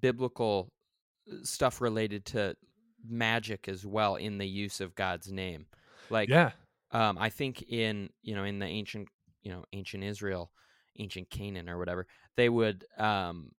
biblical 0.00 0.72
uh, 1.30 1.36
stuff 1.42 1.80
related 1.80 2.24
to 2.26 2.56
magic 3.08 3.68
as 3.68 3.86
well 3.86 4.16
in 4.16 4.38
the 4.38 4.48
use 4.48 4.80
of 4.80 4.94
God's 4.94 5.30
name. 5.30 5.66
Like, 6.10 6.28
yeah 6.28 6.52
um, 6.92 7.18
I 7.18 7.28
think 7.30 7.62
in 7.62 8.10
you 8.22 8.34
know 8.34 8.44
in 8.44 8.58
the 8.58 8.66
ancient 8.66 9.08
you 9.42 9.50
know 9.50 9.64
ancient 9.72 10.04
Israel, 10.04 10.50
ancient 10.98 11.30
Canaan 11.30 11.68
or 11.68 11.78
whatever, 11.78 12.06
they 12.36 12.48
would 12.48 12.84
um, 12.98 13.50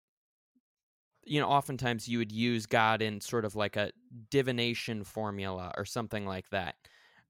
you 1.24 1.40
know 1.40 1.48
oftentimes 1.48 2.08
you 2.08 2.18
would 2.20 2.32
use 2.32 2.66
God 2.66 3.02
in 3.02 3.22
sort 3.22 3.46
of 3.46 3.56
like 3.56 3.76
a 3.76 3.92
divination 4.32 5.04
formula 5.04 5.72
or 5.78 5.86
something 5.86 6.26
like 6.26 6.50
that. 6.50 6.76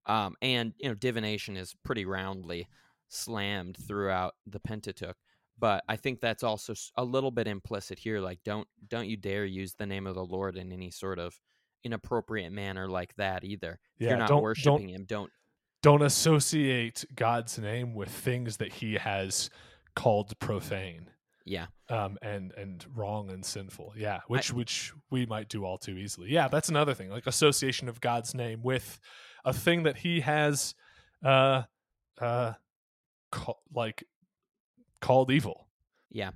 Um, 0.06 0.36
and 0.42 0.74
you 0.78 0.88
know 0.88 0.96
divination 0.96 1.58
is 1.58 1.76
pretty 1.84 2.06
roundly 2.06 2.68
slammed 3.10 3.78
throughout 3.88 4.36
the 4.46 4.60
Pentateuch. 4.60 5.18
But 5.60 5.84
I 5.90 5.96
think 5.96 6.22
that's 6.22 6.44
also 6.44 6.74
a 6.98 7.04
little 7.04 7.32
bit 7.32 7.48
implicit 7.48 7.98
here. 8.00 8.20
Like, 8.20 8.40
don't 8.44 8.68
don't 8.88 9.08
you 9.08 9.18
dare 9.18 9.46
use 9.46 9.74
the 9.74 9.86
name 9.88 10.06
of 10.08 10.16
the 10.16 10.24
Lord 10.26 10.56
in 10.58 10.72
any 10.72 10.92
sort 10.92 11.18
of 11.20 11.36
inappropriate 11.84 12.52
manner 12.52 12.88
like 12.90 13.16
that 13.16 13.44
either. 13.44 13.80
If 13.98 14.04
Yeah, 14.04 14.10
you're 14.10 14.18
not 14.20 14.30
don't- 14.30 14.44
worshiping 14.44 14.90
Him, 14.90 15.06
don't 15.06 15.32
don't 15.84 16.02
associate 16.02 17.06
god's 17.16 17.60
name 17.60 17.94
with 17.94 18.10
things 18.10 18.58
that 18.58 18.74
he 18.74 18.96
has 18.96 19.52
called 19.96 20.38
profane 20.40 21.08
Yeah. 21.46 21.68
um 21.88 22.18
and 22.24 22.52
and 22.54 22.84
wrong 22.96 23.30
and 23.30 23.46
sinful 23.46 23.94
yeah 23.96 24.22
which 24.28 24.52
which 24.52 24.92
we 25.12 25.28
might 25.28 25.50
do 25.50 25.64
all 25.66 25.78
too 25.78 25.96
easily 25.98 26.30
yeah 26.32 26.48
that's 26.48 26.68
another 26.70 26.96
thing 26.96 27.10
like 27.12 27.28
association 27.28 27.88
of 27.88 28.02
god's 28.02 28.34
name 28.34 28.64
with 28.64 29.00
a 29.46 29.54
thing 29.54 29.84
that 29.84 29.98
he 29.98 30.22
has 30.22 30.74
uh 31.24 31.62
uh 32.20 32.54
like 33.72 34.04
called 35.02 35.32
evil 35.32 35.68
Yeah. 36.10 36.32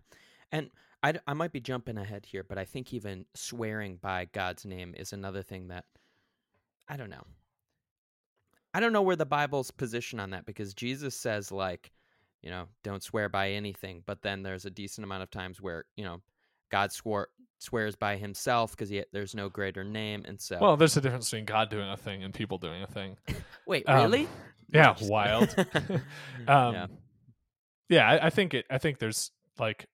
And 0.52 0.70
I, 1.04 1.14
I 1.26 1.34
might 1.34 1.52
be 1.52 1.60
jumping 1.60 1.98
ahead 1.98 2.26
here, 2.26 2.44
but 2.44 2.58
I 2.58 2.66
think 2.66 2.94
even 2.94 3.26
swearing 3.34 3.98
by 3.98 4.26
God's 4.34 4.66
name 4.66 4.94
is 4.98 5.14
another 5.14 5.42
thing 5.42 5.70
that 5.70 5.86
I 6.88 6.98
don't 6.98 7.10
know. 7.10 7.24
I 8.74 8.80
don't 8.80 8.94
know 8.94 9.02
where 9.02 9.16
the 9.16 9.26
Bible's 9.26 9.72
position 9.72 10.20
on 10.20 10.30
that 10.32 10.46
because 10.46 10.74
Jesus 10.74 11.16
says, 11.16 11.52
like, 11.52 11.92
you 12.42 12.50
know, 12.50 12.68
don't 12.84 13.04
swear 13.04 13.30
by 13.30 13.52
anything. 13.52 14.04
But 14.06 14.22
then 14.22 14.44
there's 14.44 14.66
a 14.66 14.70
decent 14.70 15.04
amount 15.04 15.24
of 15.24 15.32
times 15.32 15.62
where, 15.62 15.86
you 15.96 16.04
know, 16.04 16.22
God 16.70 16.92
swore, 16.92 17.30
swears 17.60 17.96
by 17.96 18.18
himself 18.18 18.72
because 18.72 18.90
He 18.90 19.04
there's 19.12 19.36
no 19.36 19.50
greater 19.50 19.84
name. 19.84 20.24
And 20.28 20.42
so, 20.42 20.58
well 20.60 20.78
there's 20.78 20.98
a 20.98 21.02
difference 21.02 21.30
between 21.30 21.46
god 21.46 21.70
doing 21.70 21.90
a 21.90 21.98
thing 21.98 22.24
and 22.24 22.34
people 22.34 22.58
doing 22.58 22.82
a 22.82 22.88
thing 22.88 23.18
wait, 23.68 23.88
um, 23.88 24.04
really? 24.04 24.28
yeah 24.74 24.96
wild 25.02 25.54
um 26.48 26.74
Yeah. 26.74 26.88
Yeah, 27.92 28.10
I, 28.10 28.28
I 28.28 28.30
think 28.32 28.54
it 28.56 28.66
i 28.72 28.78
think 28.80 28.98
there's 28.98 29.30
like 29.60 29.86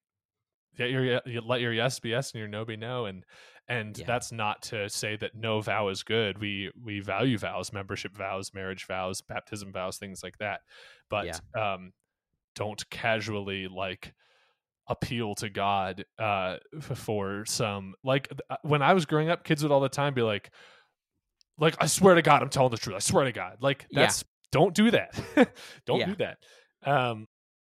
yeah 0.78 0.86
your 0.86 1.22
you 1.26 1.42
let 1.42 1.60
your 1.60 1.74
yes 1.74 2.00
be 2.00 2.10
yes 2.10 2.32
and 2.32 2.40
your 2.40 2.48
no 2.48 2.64
be 2.64 2.78
no 2.78 3.06
and 3.06 3.26
and 3.68 3.98
Yeah. 3.98 4.06
that's 4.06 4.32
not 4.32 4.62
to 4.70 4.88
say 4.90 5.18
that 5.18 5.36
no 5.36 5.60
vow 5.60 5.90
is 5.90 6.04
good. 6.04 6.38
We 6.40 6.72
we 6.82 7.02
value 7.02 7.38
vows 7.38 7.74
membership 7.74 8.16
vows 8.16 8.54
marriage 8.54 8.86
vows 8.88 9.20
baptism 9.22 9.74
vows 9.74 9.98
things 9.98 10.24
like 10.24 10.38
that. 10.38 10.62
But 11.10 11.42
um 11.54 11.92
don't 12.56 12.90
casually 12.90 13.68
like 13.68 14.14
appeal 14.88 15.36
to 15.36 15.50
god 15.50 16.06
uh 16.18 16.58
for 16.80 17.44
some 17.46 17.94
like 18.06 18.32
uh, 18.50 18.56
when 18.62 18.82
i 18.82 18.94
was 18.94 19.06
growing 19.06 19.30
up 19.30 19.44
kids 19.44 19.62
would 19.62 19.72
all 19.72 19.82
the 19.82 19.90
time 19.90 20.14
be 20.14 20.22
like 20.22 20.50
like 21.60 21.76
i 21.82 21.86
swear 21.88 22.16
to 22.16 22.22
god 22.22 22.42
i'm 22.42 22.50
telling 22.50 22.72
the 22.72 22.78
truth. 22.78 22.96
I 22.96 23.00
swear 23.00 23.26
to 23.26 23.34
god. 23.34 23.58
Like 23.60 23.86
Yeah. 23.90 24.04
that's 24.04 24.24
don't 24.54 24.74
do 24.74 24.92
that. 24.92 25.20
Don't 25.86 26.00
Yeah. 26.00 26.06
do 26.06 26.16
that. 26.16 26.38
Um 26.90 27.28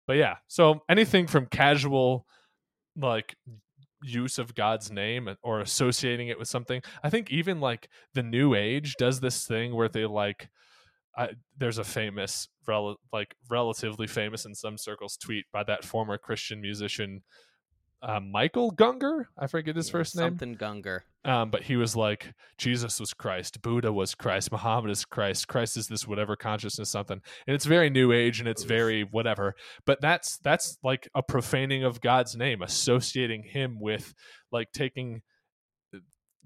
but 0.10 0.18
yeah 0.18 0.38
so 0.48 0.82
anything 0.90 1.28
from 1.28 1.46
casual 1.46 2.26
like 2.98 3.36
use 4.02 4.40
of 4.40 4.56
god's 4.56 4.92
name 4.92 5.30
or 5.44 5.60
associating 5.62 6.30
it 6.30 6.40
with 6.40 6.48
something 6.48 6.82
i 7.04 7.12
think 7.12 7.30
even 7.32 7.62
like 7.62 7.88
the 8.16 8.24
new 8.24 8.56
age 8.56 8.96
does 8.98 9.20
this 9.20 9.46
thing 9.46 9.76
where 9.76 9.88
they 9.88 10.08
like 10.08 10.50
I, 11.16 11.30
there's 11.58 11.78
a 11.78 11.84
famous 11.84 12.48
rel- 12.68 12.98
like 13.14 13.36
relatively 13.52 14.08
famous 14.08 14.46
in 14.46 14.56
some 14.56 14.80
circles 14.80 15.16
tweet 15.16 15.46
by 15.54 15.64
that 15.66 15.86
former 15.86 16.18
christian 16.18 16.60
musician 16.60 17.22
uh, 18.02 18.20
michael 18.20 18.72
Gungor? 18.72 19.26
I 19.38 19.48
forget 19.48 19.76
his 19.76 19.88
Yeah, 19.88 19.92
first 19.92 20.16
name. 20.16 20.38
Something 20.38 20.56
Gungor. 20.58 21.02
um, 21.26 21.50
but 21.52 21.64
he 21.64 21.76
was 21.76 21.96
like, 21.96 22.34
Jesus 22.58 23.00
was 23.00 23.14
Christ, 23.14 23.62
Buddha 23.62 23.92
was 23.92 24.16
Christ, 24.16 24.52
Muhammad 24.52 24.92
is 24.92 25.04
Christ, 25.06 25.48
Christ 25.48 25.76
is 25.78 25.88
this 25.88 26.08
whatever 26.08 26.36
consciousness 26.36 26.90
something, 26.90 27.22
and 27.48 27.56
it's 27.56 27.66
very 27.66 27.90
new 27.90 28.12
age 28.12 28.40
and 28.40 28.48
it's 28.48 28.64
very 28.64 29.04
whatever. 29.04 29.56
But 29.86 30.00
that's 30.02 30.38
that's 30.38 30.78
like 30.84 31.10
a 31.14 31.22
profaning 31.22 31.84
of 31.84 32.00
God's 32.02 32.36
name, 32.36 32.62
associating 32.62 33.44
him 33.44 33.80
with 33.80 34.14
like 34.52 34.72
taking 34.72 35.22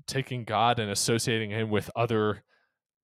taking 0.07 0.43
God 0.43 0.79
and 0.79 0.89
associating 0.91 1.51
him 1.51 1.69
with 1.69 1.89
other 1.95 2.43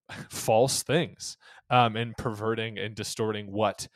false 0.30 0.84
things 0.84 1.38
um, 1.70 1.96
and 1.96 2.16
perverting 2.18 2.78
and 2.78 2.96
distorting 2.96 3.52
what 3.52 3.88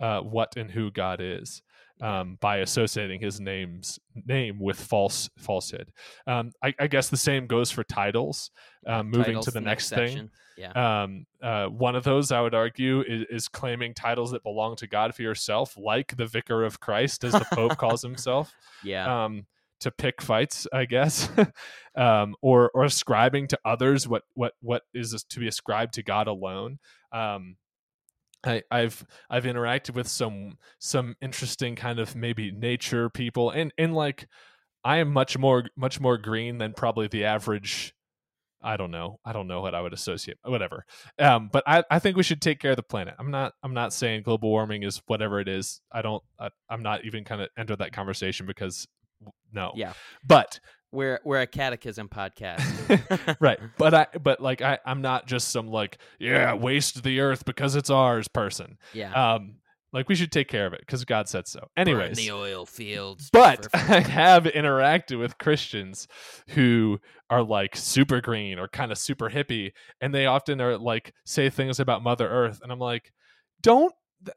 uh, 0.00 0.20
what 0.20 0.56
and 0.56 0.70
who 0.70 0.90
God 0.90 1.20
is 1.22 1.62
um, 2.00 2.38
by 2.40 2.58
associating 2.58 3.20
his 3.20 3.40
name's 3.40 3.98
name 4.26 4.58
with 4.58 4.78
false 4.78 5.30
falsehood. 5.38 5.92
Um, 6.26 6.52
I, 6.62 6.74
I, 6.78 6.86
guess 6.86 7.08
the 7.08 7.16
same 7.16 7.46
goes 7.46 7.70
for 7.70 7.84
titles. 7.84 8.50
Um, 8.86 9.10
moving 9.10 9.24
Titles, 9.24 9.44
to 9.46 9.50
the, 9.52 9.60
next, 9.60 9.90
thing. 9.90 10.30
Yeah. 10.58 11.02
um, 11.02 11.26
uh, 11.42 11.66
one 11.66 11.96
of 11.96 12.04
those 12.04 12.32
I 12.32 12.40
would 12.40 12.54
argue 12.54 13.02
is, 13.02 13.26
is 13.30 13.48
claiming 13.48 13.94
titles 13.94 14.32
that 14.32 14.42
belong 14.42 14.76
to 14.76 14.86
God 14.86 15.14
for 15.14 15.22
yourself, 15.22 15.76
like 15.76 16.16
the 16.16 16.26
Vicar 16.26 16.64
of 16.64 16.80
Christ, 16.80 17.24
as 17.24 17.32
the 17.32 17.46
Pope 17.52 17.76
calls 17.76 18.02
himself. 18.02 18.52
yeah. 18.82 19.24
Um, 19.24 19.46
to 19.80 19.90
pick 19.90 20.22
fights, 20.22 20.66
I 20.72 20.86
guess, 20.86 21.28
um, 21.96 22.34
or 22.40 22.70
or 22.74 22.84
ascribing 22.84 23.48
to 23.48 23.58
others 23.66 24.08
what 24.08 24.22
what 24.32 24.54
what 24.62 24.82
is 24.94 25.24
to 25.28 25.40
be 25.40 25.46
ascribed 25.46 25.94
to 25.94 26.02
God 26.02 26.26
alone. 26.26 26.78
Um, 27.12 27.56
I, 28.46 28.62
I've 28.70 29.04
I've 29.30 29.44
interacted 29.44 29.94
with 29.94 30.08
some 30.08 30.58
some 30.78 31.16
interesting 31.20 31.76
kind 31.76 31.98
of 31.98 32.14
maybe 32.14 32.50
nature 32.50 33.10
people, 33.10 33.50
and 33.50 33.72
and 33.78 33.94
like 33.94 34.26
I 34.84 34.98
am 34.98 35.12
much 35.12 35.38
more 35.38 35.64
much 35.76 36.00
more 36.00 36.18
green 36.18 36.58
than 36.58 36.74
probably 36.74 37.08
the 37.08 37.24
average. 37.24 37.94
I 38.62 38.78
don't 38.78 38.90
know. 38.90 39.20
I 39.24 39.34
don't 39.34 39.46
know 39.46 39.60
what 39.60 39.74
I 39.74 39.82
would 39.82 39.92
associate. 39.92 40.38
Whatever. 40.42 40.86
Um, 41.18 41.50
but 41.52 41.64
I, 41.66 41.84
I 41.90 41.98
think 41.98 42.16
we 42.16 42.22
should 42.22 42.40
take 42.40 42.60
care 42.60 42.70
of 42.70 42.76
the 42.76 42.82
planet. 42.82 43.14
I'm 43.18 43.30
not 43.30 43.52
I'm 43.62 43.74
not 43.74 43.92
saying 43.92 44.22
global 44.22 44.50
warming 44.50 44.82
is 44.82 45.02
whatever 45.06 45.40
it 45.40 45.48
is. 45.48 45.80
I 45.92 46.02
don't. 46.02 46.22
I, 46.38 46.48
I'm 46.70 46.82
not 46.82 47.04
even 47.04 47.24
kind 47.24 47.42
of 47.42 47.48
enter 47.58 47.76
that 47.76 47.92
conversation 47.92 48.46
because 48.46 48.86
no. 49.52 49.72
Yeah. 49.74 49.92
But 50.26 50.60
We're 50.94 51.20
we're 51.24 51.40
a 51.42 51.46
catechism 51.46 52.08
podcast. 52.08 53.36
right 53.40 53.58
but 53.78 53.94
i 53.94 54.06
but 54.22 54.40
like 54.40 54.62
i 54.62 54.78
i'm 54.86 55.02
not 55.02 55.26
just 55.26 55.48
some 55.48 55.66
like 55.68 55.98
yeah 56.18 56.54
waste 56.54 57.02
the 57.02 57.20
earth 57.20 57.44
because 57.44 57.74
it's 57.76 57.90
ours 57.90 58.28
person 58.28 58.78
Yeah. 58.92 59.34
um 59.34 59.56
like 59.92 60.08
we 60.08 60.14
should 60.14 60.30
take 60.32 60.48
care 60.48 60.66
of 60.66 60.72
it 60.74 60.80
because 60.80 61.04
god 61.04 61.28
said 61.28 61.46
so 61.48 61.60
Burn 61.60 61.88
anyways 61.88 62.16
the 62.16 62.30
oil 62.32 62.66
fields. 62.66 63.30
but 63.32 63.66
i 63.74 64.00
have 64.00 64.44
interacted 64.44 65.18
with 65.18 65.38
christians 65.38 66.06
who 66.50 66.98
are 67.30 67.42
like 67.42 67.74
super 67.76 68.20
green 68.20 68.58
or 68.58 68.68
kind 68.68 68.92
of 68.92 68.98
super 68.98 69.30
hippie 69.30 69.72
and 70.00 70.14
they 70.14 70.26
often 70.26 70.60
are 70.60 70.76
like 70.78 71.12
say 71.24 71.48
things 71.50 71.80
about 71.80 72.02
mother 72.02 72.28
earth 72.28 72.60
and 72.62 72.70
i'm 72.70 72.78
like 72.80 73.12
don't 73.62 73.94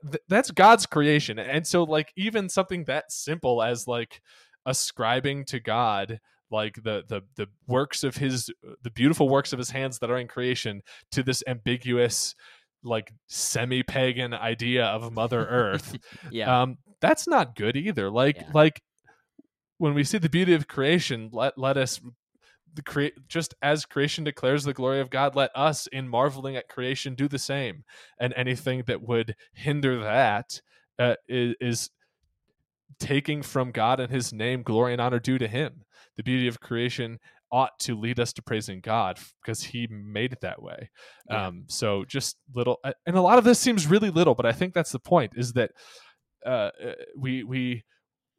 th- 0.10 0.24
that's 0.30 0.52
god's 0.52 0.86
creation 0.86 1.38
and 1.40 1.68
so 1.68 1.84
like 1.84 2.14
even 2.16 2.48
something 2.50 2.86
that 2.86 3.12
simple 3.12 3.62
as 3.62 3.88
like 3.88 4.22
ascribing 4.66 5.44
to 5.46 5.60
god 5.60 6.20
like 6.52 6.76
the 6.84 7.04
the 7.08 7.22
the 7.36 7.48
works 7.68 8.04
of 8.04 8.16
his 8.18 8.50
the 8.84 8.92
beautiful 8.92 9.28
works 9.30 9.54
of 9.54 9.60
his 9.60 9.70
hands 9.70 10.00
that 10.00 10.10
are 10.10 10.18
in 10.18 10.28
creation 10.28 10.82
to 11.12 11.24
this 11.24 11.44
ambiguous 11.48 12.36
like 12.84 13.12
semi-pagan 13.28 14.34
idea 14.34 14.86
of 14.86 15.12
mother 15.12 15.46
earth 15.50 15.98
yeah. 16.32 16.62
um 16.62 16.78
that's 17.02 17.28
not 17.28 17.56
good 17.56 17.76
either 17.76 18.10
like 18.10 18.38
Yeah. 18.38 18.50
like 18.54 18.82
when 19.78 19.94
we 19.94 20.04
see 20.04 20.18
the 20.18 20.30
beauty 20.30 20.54
of 20.54 20.68
creation 20.68 21.30
let 21.34 21.58
let 21.58 21.76
us 21.78 22.00
the 22.74 22.82
create 22.84 23.14
just 23.28 23.56
as 23.62 23.86
creation 23.86 24.24
declares 24.24 24.64
the 24.64 24.74
glory 24.74 25.00
of 25.02 25.10
god 25.10 25.36
let 25.36 25.52
us 25.56 25.88
in 25.88 26.08
marveling 26.08 26.56
at 26.56 26.70
creation 26.70 27.16
do 27.16 27.28
the 27.28 27.40
same 27.40 27.84
and 28.20 28.34
anything 28.36 28.84
that 28.88 29.02
would 29.02 29.36
hinder 29.54 30.00
that 30.00 30.62
uh, 31.00 31.16
is, 31.28 31.56
is 31.60 31.90
taking 33.00 33.42
from 33.42 33.72
god 33.72 34.00
and 34.00 34.12
his 34.12 34.32
name 34.32 34.64
glory 34.64 34.94
and 34.94 35.02
honor 35.02 35.20
due 35.20 35.38
to 35.38 35.48
him 35.48 35.84
the 36.18 36.24
beauty 36.24 36.48
of 36.48 36.60
creation 36.60 37.18
ought 37.52 37.78
to 37.80 37.98
lead 37.98 38.20
us 38.20 38.34
to 38.34 38.42
praising 38.42 38.82
god 38.82 39.18
because 39.42 39.64
he 39.64 39.88
made 39.90 40.34
it 40.34 40.42
that 40.42 40.62
way 40.62 40.90
Yeah. 41.30 41.48
um 41.48 41.64
so 41.68 42.04
just 42.06 42.36
little 42.54 42.78
and 43.06 43.16
a 43.16 43.22
lot 43.22 43.38
of 43.38 43.44
this 43.46 43.60
seems 43.60 43.88
really 43.88 44.10
little 44.10 44.36
but 44.36 44.46
i 44.46 44.52
think 44.52 44.74
that's 44.74 44.92
the 44.92 45.00
point 45.00 45.32
is 45.36 45.54
that 45.54 45.72
uh 46.46 46.50
uh, 46.50 46.94
we 47.18 47.44
we 47.44 47.84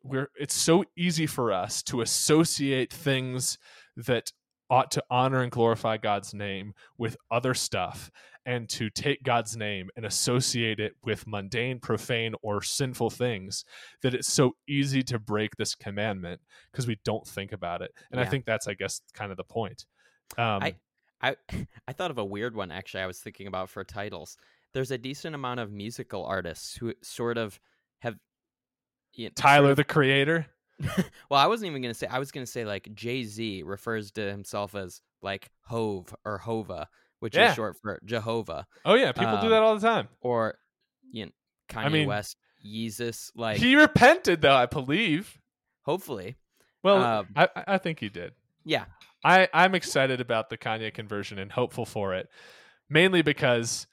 we're 0.02 0.28
it's 0.38 0.54
so 0.54 0.84
easy 0.96 1.26
for 1.26 1.52
us 1.52 1.82
to 1.84 2.00
associate 2.02 2.92
things 2.92 3.58
that 3.96 4.30
ought 4.70 4.90
to 4.90 5.02
honor 5.10 5.40
and 5.42 5.50
glorify 5.50 5.96
God's 5.96 6.34
name 6.34 6.74
with 6.98 7.16
other 7.30 7.54
stuff 7.54 8.10
and 8.48 8.66
to 8.70 8.88
take 8.88 9.22
God's 9.22 9.58
name 9.58 9.90
and 9.94 10.06
associate 10.06 10.80
it 10.80 10.94
with 11.04 11.26
mundane, 11.26 11.80
profane, 11.80 12.34
or 12.40 12.62
sinful 12.62 13.10
things 13.10 13.66
that 14.00 14.14
it's 14.14 14.32
so 14.32 14.56
easy 14.66 15.02
to 15.02 15.18
break 15.18 15.54
this 15.56 15.74
commandment 15.74 16.40
because 16.72 16.86
we 16.86 16.98
don't 17.04 17.26
think 17.26 17.52
about 17.52 17.82
it. 17.82 17.90
And 18.10 18.18
I 18.18 18.24
think 18.30 18.46
that's, 18.46 18.66
I 18.66 18.72
guess, 18.72 19.02
kind 19.12 19.30
of 19.30 19.36
the 19.36 19.44
point. 19.44 19.84
Um, 20.38 20.62
I- 20.62 20.76
I 21.20 21.36
I 21.88 21.92
thought 21.92 22.10
of 22.10 22.18
a 22.18 22.24
weird 22.24 22.54
one 22.56 22.70
actually. 22.70 23.02
I 23.02 23.06
was 23.06 23.18
thinking 23.18 23.48
about 23.48 23.68
for 23.68 23.84
titles. 23.84 24.36
There's 24.72 24.92
a 24.92 24.98
decent 24.98 25.34
amount 25.34 25.60
of 25.60 25.70
musical 25.72 26.24
artists 26.24 26.76
who 26.76 26.94
sort 27.02 27.38
of 27.38 27.58
have. 28.00 28.16
You 29.14 29.26
know, 29.26 29.32
Tyler, 29.34 29.68
sort 29.68 29.76
the 29.78 29.84
creator. 29.84 30.46
well, 31.28 31.40
I 31.40 31.46
wasn't 31.46 31.70
even 31.70 31.82
gonna 31.82 31.94
say. 31.94 32.06
I 32.06 32.20
was 32.20 32.30
gonna 32.30 32.46
say 32.46 32.64
like 32.64 32.88
Jay 32.94 33.24
Z 33.24 33.64
refers 33.64 34.12
to 34.12 34.30
himself 34.30 34.74
as 34.76 35.00
like 35.20 35.50
Hov 35.62 36.14
or 36.24 36.38
Hova, 36.38 36.88
which 37.20 37.34
Yeah. 37.36 37.50
is 37.50 37.54
short 37.56 37.76
for 37.80 37.98
Jehovah, 38.04 38.66
Oh, 38.84 38.94
yeah. 38.94 39.12
People 39.12 39.38
do 39.38 39.46
Um, 39.46 39.50
that 39.50 39.62
all 39.62 39.74
the 39.78 39.86
time. 39.86 40.08
or 40.20 40.58
you 41.10 41.26
know, 41.26 41.32
Kanye 41.68 41.92
mean, 41.92 42.08
West, 42.08 42.36
Yeezus. 42.64 43.30
Like, 43.34 43.58
he 43.58 43.74
repented, 43.76 44.40
though, 44.42 44.54
I 44.54 44.66
believe. 44.66 45.38
hopefully, 45.82 46.36
Well, 46.82 47.02
Um, 47.02 47.28
I, 47.36 47.48
I 47.56 47.64
I 47.74 47.78
think 47.78 47.98
he 48.00 48.08
did. 48.08 48.34
yeah, 48.64 48.84
I, 49.24 49.48
I'm 49.52 49.74
excited 49.74 50.20
about 50.20 50.48
the 50.50 50.56
Kanye 50.58 50.92
conversion 50.94 51.38
and 51.38 51.50
hopeful 51.52 51.84
for 51.86 52.14
it, 52.14 52.28
mainly 52.88 53.22
because 53.22 53.86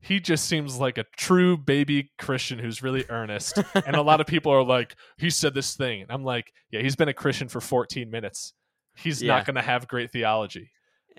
he 0.00 0.18
just 0.20 0.46
seems 0.46 0.78
like 0.80 0.98
a 0.98 1.04
true 1.16 1.56
baby 1.56 2.10
Christian 2.18 2.58
who's 2.58 2.82
really 2.82 3.04
earnest. 3.08 3.56
and 3.86 3.94
a 3.96 4.02
lot 4.02 4.20
of 4.20 4.26
people 4.34 4.52
are 4.52 4.64
like, 4.64 4.96
he 5.16 5.30
said 5.30 5.54
this 5.54 5.76
thing. 5.76 6.02
And 6.02 6.10
I'm 6.10 6.24
like, 6.24 6.52
yeah, 6.70 6.82
he's 6.82 6.96
been 6.96 7.08
a 7.08 7.14
Christian 7.14 7.48
for 7.48 7.60
14 7.60 8.10
minutes. 8.10 8.52
He's 8.96 9.22
Yeah. 9.22 9.36
not 9.36 9.46
going 9.46 9.54
to 9.54 9.62
have 9.62 9.86
great 9.86 10.10
theology. 10.10 10.70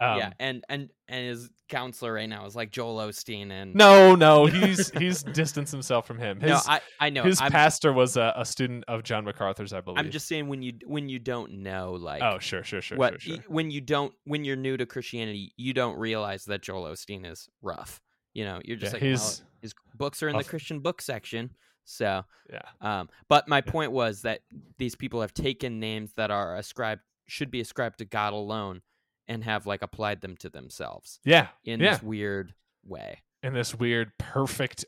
Um, 0.02 0.18
yeah, 0.18 0.34
and 0.40 0.64
and 0.70 0.90
and 1.08 1.28
his 1.28 1.50
counselor 1.70 2.14
right 2.14 2.30
now 2.30 2.46
is 2.46 2.56
like 2.56 2.72
Joel 2.72 2.98
Osteen, 2.98 3.52
and 3.52 3.76
No, 3.76 4.16
no, 4.16 4.46
he's 4.48 4.90
he's 4.92 5.24
distanced 5.24 5.72
himself 5.72 6.08
from 6.08 6.18
him. 6.20 6.40
His, 6.40 6.50
no, 6.50 6.60
I 6.66 6.82
I 7.00 7.10
know 7.10 7.24
his 7.24 7.40
I'm, 7.40 7.52
pastor 7.52 7.94
was 7.94 8.18
a, 8.18 8.34
a 8.36 8.46
student 8.46 8.86
of 8.88 9.04
John 9.04 9.26
MacArthur's, 9.26 9.74
I 9.74 9.82
believe. 9.82 10.00
I'm 10.00 10.12
just 10.12 10.28
saying 10.28 10.48
when 10.48 10.62
you 10.62 10.74
when 10.86 11.10
you 11.10 11.20
don't 11.20 11.64
know 11.64 11.94
like 11.94 12.22
oh, 12.24 12.40
sure, 12.40 12.64
sure, 12.64 12.82
sure, 12.82 12.98
what 12.98 13.22
sure, 13.22 13.36
sure. 13.36 13.44
when 13.48 13.72
you 13.72 13.82
don't 13.82 14.14
when 14.26 14.44
you're 14.46 14.56
new 14.56 14.78
to 14.78 14.86
Christianity, 14.86 15.54
you 15.58 15.74
don't 15.74 15.98
realize 15.98 16.46
that 16.46 16.62
Joel 16.62 16.86
Osteen 16.86 17.30
is 17.30 17.50
rough. 17.62 18.02
You 18.34 18.46
know, 18.46 18.62
you're 18.66 18.78
just 18.78 18.94
Yeah, 18.94 19.12
like 19.12 19.20
well, 19.20 19.34
his 19.62 19.74
books 19.96 20.24
are 20.24 20.30
in 20.30 20.38
the 20.38 20.44
Christian 20.44 20.80
book 20.80 21.02
section. 21.02 21.52
So, 21.86 22.24
yeah, 22.50 22.62
um, 22.82 23.10
but 23.28 23.48
my 23.48 23.58
Yeah. 23.58 23.72
point 23.72 23.92
was 23.92 24.22
that 24.22 24.40
these 24.78 24.96
people 24.96 25.22
have 25.22 25.34
taken 25.34 25.80
names 25.80 26.14
that 26.14 26.32
are 26.32 26.56
ascribed 26.56 27.02
should 27.28 27.52
be 27.52 27.62
ascribed 27.62 28.00
to 28.00 28.06
God 28.06 28.34
alone 28.34 28.82
and 29.28 29.44
have 29.44 29.66
like 29.66 29.82
applied 29.82 30.22
them 30.22 30.36
to 30.38 30.50
themselves 30.50 31.20
yeah, 31.24 31.48
in 31.64 31.80
yeah. 31.80 31.94
this 31.94 32.04
weird 32.04 32.54
way. 32.86 33.20
in 33.42 33.54
this 33.54 33.74
weird 33.76 34.12
perfect 34.18 34.86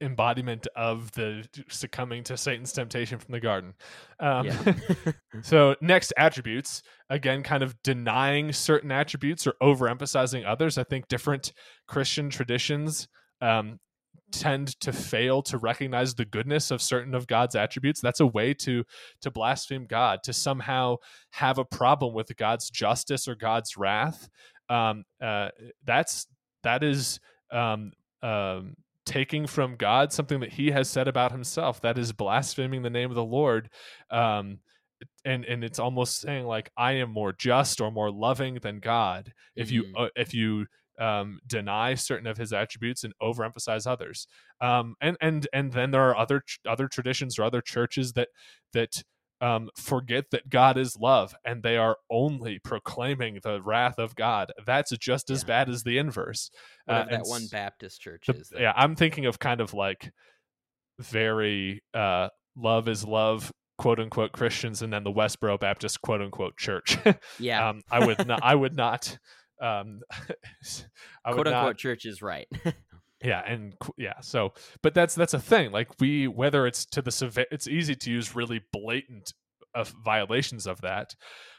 embodiment 0.00 0.66
of 0.74 1.12
the 1.12 1.46
succumbing 1.68 2.24
to 2.24 2.36
Satan's 2.36 2.72
temptation 2.72 3.18
from 3.18 3.32
the 3.32 3.40
garden. 3.40 3.74
Um, 4.18 4.46
Yeah. 4.46 4.74
so 5.42 5.76
next 5.80 6.12
attributes 6.16 6.82
again 7.08 7.42
kind 7.42 7.62
of 7.62 7.80
denying 7.82 8.52
certain 8.52 8.90
attributes 8.90 9.46
or 9.46 9.54
overemphasizing 9.62 10.46
others 10.46 10.78
i 10.78 10.84
think 10.84 11.08
different 11.08 11.52
christian 11.86 12.30
traditions 12.30 13.08
um, 13.40 13.78
tend 14.32 14.78
to 14.80 14.92
fail 14.92 15.42
to 15.42 15.58
recognize 15.58 16.14
the 16.14 16.24
goodness 16.24 16.70
of 16.70 16.82
certain 16.82 17.14
of 17.14 17.26
god's 17.26 17.54
attributes 17.54 18.00
that's 18.00 18.20
a 18.20 18.26
way 18.26 18.54
to 18.54 18.84
to 19.20 19.30
blaspheme 19.30 19.86
god 19.86 20.20
to 20.22 20.32
somehow 20.32 20.96
have 21.30 21.58
a 21.58 21.64
problem 21.64 22.14
with 22.14 22.34
god's 22.36 22.70
justice 22.70 23.28
or 23.28 23.34
god's 23.34 23.76
wrath. 23.76 24.28
Um, 24.68 25.04
uh, 25.20 25.50
that's 25.84 26.26
that 26.62 26.82
is 26.82 27.20
um, 27.50 27.92
um, 28.22 28.74
taking 29.04 29.46
from 29.46 29.76
god 29.76 30.12
something 30.12 30.40
that 30.40 30.52
he 30.52 30.70
has 30.70 30.88
said 30.88 31.08
about 31.08 31.32
himself. 31.32 31.80
That 31.82 31.98
is 31.98 32.12
blaspheming 32.12 32.82
the 32.82 32.90
name 32.90 33.10
of 33.10 33.16
the 33.16 33.24
lord. 33.24 33.68
Um, 34.10 34.60
and 35.24 35.44
and 35.44 35.64
it's 35.64 35.78
almost 35.78 36.20
saying 36.20 36.46
like 36.46 36.70
I 36.76 36.92
am 36.92 37.10
more 37.10 37.32
just 37.32 37.80
or 37.80 37.90
more 37.90 38.10
loving 38.10 38.54
than 38.56 38.80
God. 38.80 39.32
If 39.56 39.70
you 39.70 39.84
Mhm. 39.84 40.06
uh, 40.06 40.08
if 40.16 40.32
you 40.34 40.66
um, 40.98 41.38
deny 41.46 41.94
certain 41.94 42.26
of 42.26 42.36
His 42.38 42.52
attributes 42.52 43.04
and 43.04 43.12
overemphasize 43.22 43.86
others. 43.86 44.26
Um, 44.60 44.94
and 45.00 45.16
and 45.20 45.46
and 45.52 45.72
then 45.72 45.90
there 45.90 46.02
are 46.08 46.16
other 46.16 46.40
ch- 46.40 46.60
other 46.68 46.88
traditions 46.88 47.38
or 47.38 47.44
other 47.44 47.60
churches 47.60 48.12
that 48.12 48.28
that 48.72 49.02
um, 49.40 49.70
forget 49.76 50.26
that 50.30 50.48
God 50.48 50.78
is 50.78 50.96
love 50.96 51.34
and 51.44 51.64
they 51.64 51.76
are 51.76 51.96
only 52.08 52.60
proclaiming 52.60 53.40
the 53.42 53.60
wrath 53.60 53.98
of 53.98 54.14
God. 54.14 54.52
That's 54.64 54.96
just 54.98 55.30
as 55.30 55.42
Yeah. 55.42 55.46
bad 55.48 55.68
as 55.68 55.82
the 55.82 55.98
inverse. 55.98 56.48
Uh, 56.86 57.04
that 57.10 57.22
one 57.24 57.48
Baptist 57.50 58.00
church 58.00 58.26
the- 58.28 58.34
is. 58.36 58.50
that- 58.50 58.60
yeah, 58.60 58.72
I'm 58.76 58.94
thinking 58.94 59.26
of 59.26 59.40
kind 59.40 59.60
of 59.60 59.74
like 59.74 60.12
very 61.00 61.82
uh, 61.94 62.28
love 62.56 62.88
is 62.88 63.04
love 63.04 63.50
quote 63.78 63.98
unquote 63.98 64.32
Christians 64.32 64.82
and 64.82 64.92
then 64.92 65.02
the 65.02 65.10
Westboro 65.12 65.58
Baptist 65.58 66.00
quote 66.02 66.20
unquote 66.22 66.56
church. 66.56 66.96
yeah. 67.40 67.68
um, 67.70 67.82
I 67.90 68.04
would 68.06 68.26
not 68.26 68.40
I 68.44 68.54
would 68.54 68.76
not 68.76 69.18
um, 69.62 70.00
I 71.24 71.32
Quote 71.32 71.46
not, 71.46 71.54
unquote 71.54 71.78
church 71.78 72.04
is 72.04 72.20
right. 72.20 72.48
yeah 73.24 73.42
and 73.46 73.74
yeah 73.96 74.18
so 74.20 74.52
but 74.82 74.94
that's 74.94 75.14
that's 75.14 75.32
a 75.32 75.38
thing 75.38 75.70
like 75.70 75.88
we 76.00 76.26
whether 76.26 76.66
it's 76.66 76.84
to 76.84 77.00
the 77.00 77.12
severe 77.12 77.46
it's 77.52 77.68
easy 77.68 77.94
to 77.94 78.10
use 78.10 78.34
really 78.34 78.60
blatant 78.72 79.32
uh, 79.76 79.84
violations 80.04 80.66
of 80.66 80.80
that 80.80 81.14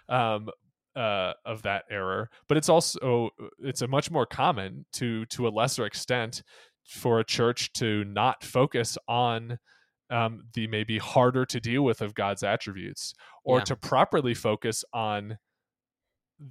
um 0.09 0.49
uh 0.97 1.31
of 1.45 1.61
that 1.61 1.85
error 1.89 2.29
but 2.49 2.57
it's 2.57 2.67
also 2.67 3.29
it's 3.59 3.81
a 3.81 3.87
much 3.87 4.11
more 4.11 4.25
common 4.25 4.85
to 4.91 5.25
to 5.27 5.47
a 5.47 5.49
lesser 5.49 5.85
extent 5.85 6.43
for 6.85 7.21
a 7.21 7.23
church 7.23 7.71
to 7.71 8.03
not 8.03 8.43
focus 8.43 8.97
on 9.07 9.57
um 10.09 10.41
the 10.55 10.67
maybe 10.67 10.97
harder 10.97 11.45
to 11.45 11.61
deal 11.61 11.83
with 11.83 12.01
of 12.01 12.13
god's 12.13 12.43
attributes 12.43 13.13
or 13.45 13.59
Yeah. 13.59 13.63
to 13.63 13.75
properly 13.77 14.33
focus 14.33 14.83
on 14.91 15.37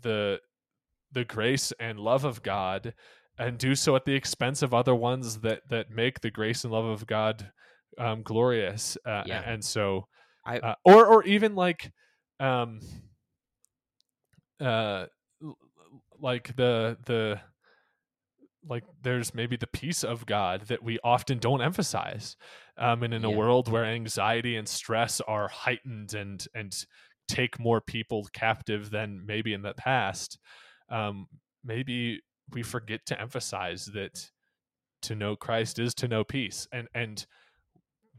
the 0.01 0.41
the 1.13 1.25
grace 1.25 1.73
and 1.79 1.99
love 1.99 2.25
of 2.25 2.43
god 2.43 2.95
and 3.39 3.59
do 3.59 3.75
so 3.75 3.97
at 3.97 4.05
the 4.05 4.15
expense 4.15 4.63
of 4.63 4.75
other 4.75 4.95
ones 4.95 5.41
that 5.41 5.63
that 5.69 5.91
make 5.91 6.21
the 6.21 6.31
grace 6.31 6.65
and 6.65 6.73
love 6.73 6.85
of 6.85 7.07
God 7.07 7.51
um, 7.99 8.23
glorious. 8.23 8.97
Uh, 9.07 9.23
Yeah. 9.27 9.43
And 9.45 9.65
so, 9.65 10.07
I- 10.45 10.59
uh, 10.59 10.75
or 10.85 11.07
or 11.07 11.25
even 11.25 11.55
like, 11.55 11.93
um, 12.41 12.81
uh, 14.61 15.07
like 16.21 16.55
the 16.57 16.97
the 17.07 17.41
like 18.69 18.85
there's 19.03 19.35
maybe 19.35 19.57
the 19.57 19.67
peace 19.67 20.05
of 20.05 20.25
God 20.25 20.63
that 20.69 20.83
we 20.83 20.99
often 21.03 21.39
don't 21.39 21.63
emphasize. 21.63 22.37
Um, 22.79 23.03
and 23.03 23.13
in 23.13 23.25
a 23.25 23.31
world 23.37 23.69
where 23.71 23.85
anxiety 23.85 24.57
and 24.57 24.69
stress 24.69 25.21
are 25.23 25.49
heightened 25.49 26.15
and 26.15 26.47
and 26.55 26.73
take 27.29 27.59
more 27.59 27.81
people 27.81 28.27
captive 28.33 28.91
than 28.91 29.25
maybe 29.27 29.53
in 29.53 29.63
the 29.63 29.75
past, 29.75 30.39
um, 30.93 31.27
maybe 31.65 32.21
we 32.53 32.63
forget 32.63 33.07
to 33.07 33.21
emphasize 33.21 33.87
that 33.87 34.31
to 35.03 35.15
know 35.17 35.35
Christ 35.35 35.79
is 35.79 35.95
to 35.97 36.09
know 36.09 36.23
peace, 36.23 36.69
and 36.73 36.87
and 36.95 37.27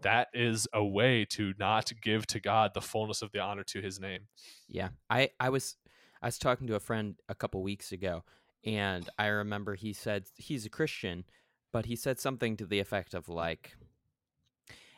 that 0.01 0.27
is 0.33 0.67
a 0.73 0.83
way 0.83 1.25
to 1.29 1.53
not 1.57 1.91
give 2.01 2.27
to 2.27 2.39
God 2.39 2.73
the 2.73 2.81
fullness 2.81 3.21
of 3.21 3.31
the 3.31 3.39
honor 3.39 3.63
to 3.63 3.81
His 3.81 3.99
name. 3.99 4.27
Yeah, 4.67 4.89
I 5.09 5.29
I 5.39 5.49
was 5.49 5.77
I 6.21 6.27
was 6.27 6.37
talking 6.37 6.67
to 6.67 6.75
a 6.75 6.79
friend 6.79 7.15
a 7.29 7.35
couple 7.35 7.61
weeks 7.61 7.91
ago, 7.91 8.23
and 8.65 9.07
I 9.17 9.27
remember 9.27 9.75
he 9.75 9.93
said 9.93 10.25
he's 10.35 10.65
a 10.65 10.69
Christian, 10.69 11.25
but 11.71 11.85
he 11.85 11.95
said 11.95 12.19
something 12.19 12.57
to 12.57 12.65
the 12.65 12.79
effect 12.79 13.13
of 13.13 13.29
like, 13.29 13.75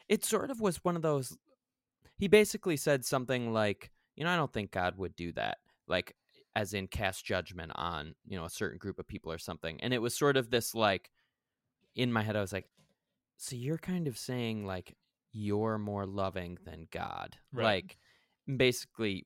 it 0.08 0.24
sort 0.24 0.52
of 0.52 0.62
was 0.62 0.84
one 0.84 0.96
of 0.96 1.02
those. 1.02 1.38
He 2.18 2.28
basically 2.28 2.78
said 2.78 3.04
something 3.04 3.52
like, 3.52 3.92
you 4.16 4.24
know, 4.24 4.30
I 4.30 4.38
don't 4.38 4.54
think 4.54 4.72
God 4.72 4.98
would 4.98 5.16
do 5.16 5.34
that, 5.34 5.58
like 5.88 6.16
as 6.56 6.74
in 6.74 6.88
cast 6.88 7.26
judgment 7.26 7.72
on 7.76 8.15
you 8.26 8.38
know 8.38 8.46
a 8.46 8.50
certain 8.50 8.78
group 8.78 9.00
of 9.00 9.08
people 9.08 9.32
or 9.32 9.38
something, 9.38 9.80
and 9.82 9.94
it 9.94 10.02
was 10.02 10.15
sort 10.15 10.38
of 10.38 10.50
this 10.50 10.74
like, 10.76 11.12
in 11.96 12.12
my 12.12 12.24
head 12.24 12.36
I 12.36 12.41
was 12.41 12.54
like, 12.54 12.70
so 13.38 13.56
you're 13.56 13.78
kind 13.78 14.08
of 14.08 14.18
saying 14.18 14.65
like 14.65 14.96
you're 15.32 15.78
more 15.78 16.06
loving 16.06 16.58
than 16.65 16.88
God, 16.91 17.36
Right. 17.52 17.63
like 17.63 17.98
basically 18.58 19.26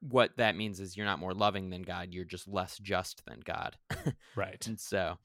what 0.00 0.30
that 0.38 0.56
means 0.56 0.80
is 0.80 0.96
you're 0.96 1.04
not 1.04 1.18
more 1.18 1.34
loving 1.34 1.68
than 1.68 1.82
God, 1.82 2.08
you're 2.12 2.24
just 2.24 2.48
less 2.48 2.78
just 2.78 3.22
than 3.26 3.40
God. 3.44 3.76
Right. 4.34 4.66
and 4.66 4.80
so 4.80 5.18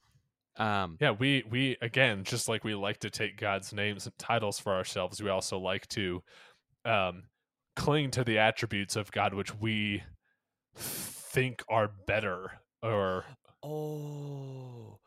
um 0.58 0.98
Yeah, 1.00 1.12
we 1.12 1.42
we 1.48 1.76
again, 1.80 2.24
just 2.24 2.48
like 2.48 2.64
we 2.64 2.74
like 2.74 2.98
to 3.00 3.10
take 3.10 3.38
God's 3.38 3.72
names 3.72 4.04
and 4.06 4.18
titles 4.18 4.58
for 4.58 4.74
ourselves, 4.74 5.22
we 5.22 5.30
also 5.30 5.58
like 5.58 5.86
to 5.88 6.22
um 6.84 7.24
cling 7.76 8.10
to 8.10 8.24
the 8.24 8.38
attributes 8.38 8.96
of 8.96 9.10
God 9.10 9.32
which 9.34 9.54
we 9.58 10.02
think 11.36 11.62
are 11.68 11.90
better 12.06 12.50
or 12.82 13.22
oh 13.62 14.98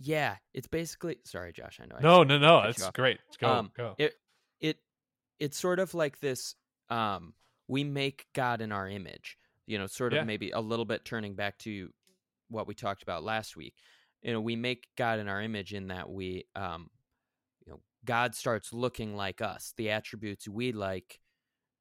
yeah, 0.00 0.36
it's 0.54 0.66
basically 0.66 1.18
sorry 1.24 1.52
Josh, 1.52 1.78
I 1.80 1.84
know 1.84 1.96
I 1.98 2.00
no, 2.00 2.22
no, 2.24 2.38
no, 2.38 2.62
it's 2.62 2.90
great. 2.92 3.18
Go, 3.38 3.48
Um, 3.48 3.70
go. 3.76 3.94
it 3.98 4.14
it 4.60 4.78
it's 5.38 5.58
sort 5.58 5.78
of 5.78 5.92
like 5.92 6.18
this 6.20 6.54
um 6.88 7.34
we 7.68 7.84
make 7.84 8.24
God 8.34 8.62
in 8.62 8.72
our 8.72 8.88
image. 8.88 9.36
You 9.66 9.78
know, 9.78 9.86
sort 9.86 10.14
of 10.14 10.20
Yeah. 10.20 10.24
maybe 10.24 10.52
a 10.52 10.60
little 10.60 10.86
bit 10.86 11.04
turning 11.04 11.34
back 11.34 11.58
to 11.58 11.90
what 12.48 12.66
we 12.66 12.74
talked 12.74 13.02
about 13.02 13.22
last 13.22 13.54
week. 13.54 13.74
You 14.22 14.32
know, 14.32 14.40
we 14.40 14.56
make 14.56 14.88
God 14.96 15.18
in 15.18 15.28
our 15.28 15.42
image 15.42 15.74
in 15.74 15.88
that 15.88 16.08
we 16.08 16.46
um 16.56 16.88
you 17.66 17.72
know, 17.72 17.80
God 18.06 18.34
starts 18.34 18.72
looking 18.72 19.14
like 19.16 19.42
us. 19.42 19.74
The 19.76 19.90
attributes 19.90 20.48
we 20.48 20.72
like 20.72 21.20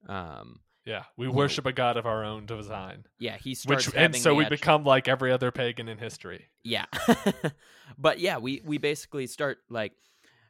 um 0.10 0.60
yeah, 0.86 1.04
we 1.18 1.28
worship 1.28 1.66
a 1.66 1.74
God 1.74 1.98
of 1.98 2.06
our 2.06 2.24
own 2.24 2.46
design, 2.46 3.06
yeah, 3.20 3.38
he 3.38 3.54
starts 3.54 3.88
which 3.88 3.96
and 3.96 4.16
so 4.16 4.34
we 4.34 4.46
become 4.46 4.84
like 4.84 5.08
every 5.08 5.32
other 5.32 5.52
pagan 5.52 5.88
in 5.88 5.98
history. 5.98 6.48
Yeah. 6.64 6.86
but 7.98 8.20
yeah, 8.20 8.38
we 8.38 8.62
we 8.66 8.78
basically 8.78 9.28
start 9.28 9.60
like 9.70 9.94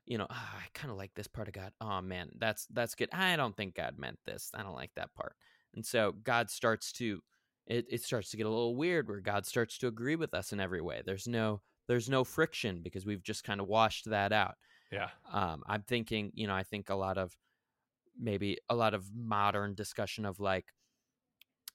you 0.06 0.18
know, 0.18 0.28
"Ah, 0.30 0.56
I 0.58 0.68
kind 0.74 0.92
of 0.92 0.98
like 0.98 1.14
this 1.16 1.28
part 1.28 1.48
of 1.48 1.54
God. 1.54 1.72
Oh 1.80 2.02
man, 2.02 2.30
that's 2.38 2.66
that's 2.68 2.96
good. 2.96 3.10
I 3.12 3.36
don't 3.36 3.56
think 3.56 3.76
God 3.76 3.96
meant 3.98 4.20
this. 4.26 4.52
I 4.54 4.64
don't 4.64 4.76
like 4.76 4.92
that 4.96 5.14
part. 5.14 5.36
And 5.74 5.86
so 5.86 6.14
God 6.24 6.50
starts 6.50 6.92
to 6.94 7.22
it, 7.68 7.86
it 7.90 8.04
starts 8.04 8.32
to 8.32 8.38
get 8.38 8.46
a 8.46 8.50
little 8.50 8.76
weird 8.76 9.08
where 9.08 9.20
God 9.20 9.46
starts 9.46 9.78
to 9.80 9.88
agree 9.88 10.16
with 10.16 10.34
us 10.34 10.52
in 10.52 10.60
every 10.60 10.82
way. 10.82 11.02
There's 11.06 11.28
no 11.28 11.62
there's 11.88 12.10
no 12.10 12.24
friction 12.24 12.82
because 12.82 13.06
we've 13.06 13.24
just 13.24 13.44
kind 13.44 13.60
of 13.60 13.68
washed 13.68 14.10
that 14.10 14.32
out. 14.32 14.56
Yeah. 14.92 15.10
Um, 15.32 15.64
I'm 15.68 15.84
thinking, 15.84 16.32
you 16.36 16.48
know, 16.48 16.54
I 16.54 16.64
think 16.64 16.90
a 16.90 16.96
lot 16.96 17.18
of 17.18 17.36
maybe 18.20 18.58
a 18.70 18.76
lot 18.76 18.94
of 18.94 19.06
modern 19.16 19.74
discussion 19.74 20.26
of 20.26 20.40
like, 20.40 20.66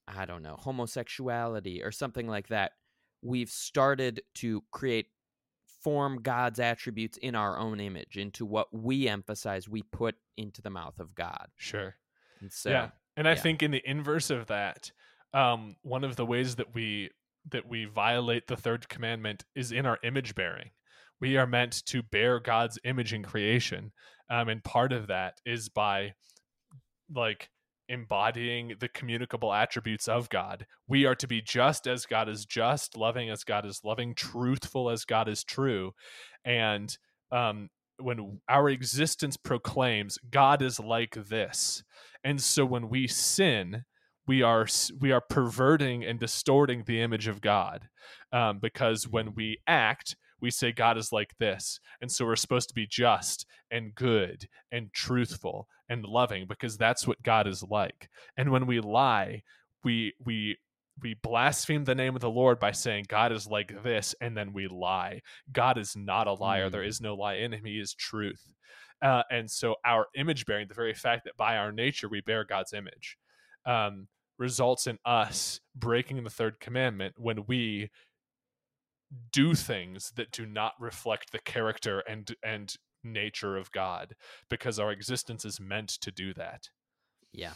I 0.09 0.25
don't 0.25 0.43
know, 0.43 0.57
homosexuality 0.59 1.83
or 1.83 1.91
something 1.91 2.29
like 2.29 2.49
that. 2.49 2.73
We've 3.23 3.51
started 3.51 4.23
to 4.37 4.63
create, 4.71 5.07
form 5.83 6.21
God's 6.21 6.59
attributes 6.59 7.17
in 7.19 7.37
our 7.37 7.59
own 7.59 7.79
image, 7.79 8.17
into 8.17 8.45
what 8.45 8.67
we 8.73 9.09
emphasize 9.09 9.69
we 9.69 9.83
put 9.83 10.17
into 10.37 10.61
the 10.61 10.71
mouth 10.71 10.99
of 10.99 11.15
God. 11.15 11.47
Sure. 11.57 11.95
And 12.41 12.53
so, 12.53 12.71
yeah. 12.71 12.89
And 13.17 13.29
I 13.29 13.33
yeah. 13.33 13.41
think 13.41 13.63
in 13.63 13.71
the 13.71 13.83
inverse 13.89 14.31
of 14.31 14.47
that, 14.49 14.91
um, 15.33 15.77
one 15.83 16.03
of 16.03 16.17
the 16.17 16.27
ways 16.27 16.57
that 16.57 16.75
we 16.75 17.11
that 17.51 17.69
we 17.69 17.85
violate 17.85 18.49
the 18.49 18.57
third 18.57 18.89
commandment 18.89 19.45
is 19.55 19.71
in 19.71 19.87
our 19.87 19.99
image 20.03 20.35
bearing. 20.35 20.71
We 21.21 21.37
are 21.37 21.47
meant 21.47 21.85
to 21.87 22.03
bear 22.03 22.41
God's 22.41 22.79
image 22.85 23.13
in 23.13 23.23
creation, 23.23 23.93
um, 24.31 24.49
and 24.49 24.63
part 24.63 24.93
of 24.93 25.07
that 25.07 25.35
is 25.45 25.69
by 25.69 26.13
like 27.15 27.49
embodying 27.89 28.75
the 28.81 28.89
communicable 28.89 29.53
attributes 29.53 30.09
of 30.09 30.29
God. 30.29 30.67
We 30.89 31.07
are 31.07 31.15
to 31.15 31.29
be 31.29 31.41
just 31.41 31.87
as 31.87 32.05
God 32.05 32.29
is 32.29 32.45
just, 32.45 32.97
loving 32.97 33.31
as 33.31 33.45
God 33.45 33.65
is 33.65 33.81
loving, 33.85 34.15
truthful 34.15 34.91
as 34.91 35.05
God 35.05 35.29
is 35.29 35.45
true, 35.45 35.93
and 36.45 36.97
um, 37.31 37.69
when 37.99 38.41
our 38.49 38.69
existence 38.69 39.37
proclaims 39.37 40.19
God 40.31 40.61
is 40.63 40.79
like 40.79 41.15
this, 41.15 41.83
and 42.25 42.41
so 42.41 42.67
when 42.67 42.89
we 42.89 43.07
sin, 43.07 43.85
we 44.27 44.43
are 44.43 44.67
we 45.01 45.13
are 45.13 45.23
perverting 45.23 46.05
and 46.05 46.19
distorting 46.19 46.83
the 46.85 47.01
image 47.01 47.29
of 47.29 47.41
God, 47.41 47.89
um, 48.33 48.59
because 48.61 49.09
when 49.09 49.35
we 49.35 49.59
act, 49.67 50.17
we 50.41 50.51
say 50.51 50.73
God 50.73 50.99
is 50.99 51.13
like 51.13 51.35
this, 51.39 51.81
and 52.01 52.11
so 52.11 52.25
we're 52.25 52.37
supposed 52.37 52.69
to 52.69 52.75
be 52.75 52.87
just 52.87 53.47
and 53.71 53.95
good 53.95 54.47
and 54.73 54.93
truthful 54.93 55.69
and 55.89 56.05
loving 56.05 56.47
because 56.49 56.77
that's 56.77 57.07
what 57.07 57.23
God 57.23 57.47
is 57.47 57.63
like. 57.63 58.09
And 58.37 58.51
when 58.51 58.67
we 58.67 58.81
lie, 58.81 59.43
we 59.85 60.15
we 60.25 60.57
we 61.03 61.15
blaspheme 61.23 61.85
the 61.85 61.95
name 61.95 62.15
of 62.15 62.23
the 62.23 62.31
Lord 62.31 62.59
by 62.59 62.73
saying 62.73 63.05
God 63.09 63.31
is 63.31 63.47
like 63.47 63.83
this, 63.83 64.15
and 64.21 64.37
then 64.37 64.53
we 64.53 64.67
lie. 64.67 65.21
God 65.53 65.79
is 65.79 65.95
not 65.95 66.27
a 66.27 66.33
liar. 66.33 66.71
There 66.71 66.83
Mm. 66.83 66.89
is 66.89 67.01
no 67.01 67.15
lie 67.15 67.35
in 67.35 67.53
him. 67.53 67.65
He 67.65 67.79
is 67.79 67.93
truth. 67.95 68.43
Uh, 69.03 69.23
and 69.31 69.51
so 69.51 69.77
our 69.85 70.07
image 70.17 70.47
bearing, 70.47 70.69
the 70.69 70.75
very 70.75 70.95
fact 70.95 71.25
that 71.25 71.37
by 71.37 71.59
our 71.59 71.71
nature 71.71 72.09
we 72.09 72.23
bear 72.23 72.45
God's 72.45 72.73
image, 72.73 73.19
um, 73.67 74.09
results 74.39 74.87
in 74.87 74.99
us 75.05 75.61
breaking 75.75 76.23
the 76.25 76.31
third 76.31 76.59
commandment 76.61 77.15
when 77.19 77.45
we 77.47 77.91
do 79.33 79.55
things 79.55 80.13
that 80.17 80.31
do 80.33 80.47
not 80.47 80.73
reflect 80.81 81.33
the 81.33 81.39
character 81.39 82.01
and 82.01 82.35
and 82.43 82.75
nature 83.05 83.57
of 83.57 83.71
God 83.71 84.15
because 84.51 84.79
our 84.81 84.91
existence 84.91 85.45
is 85.45 85.61
meant 85.61 85.91
to 86.01 86.11
do 86.11 86.35
that. 86.35 86.71
yeah, 87.33 87.53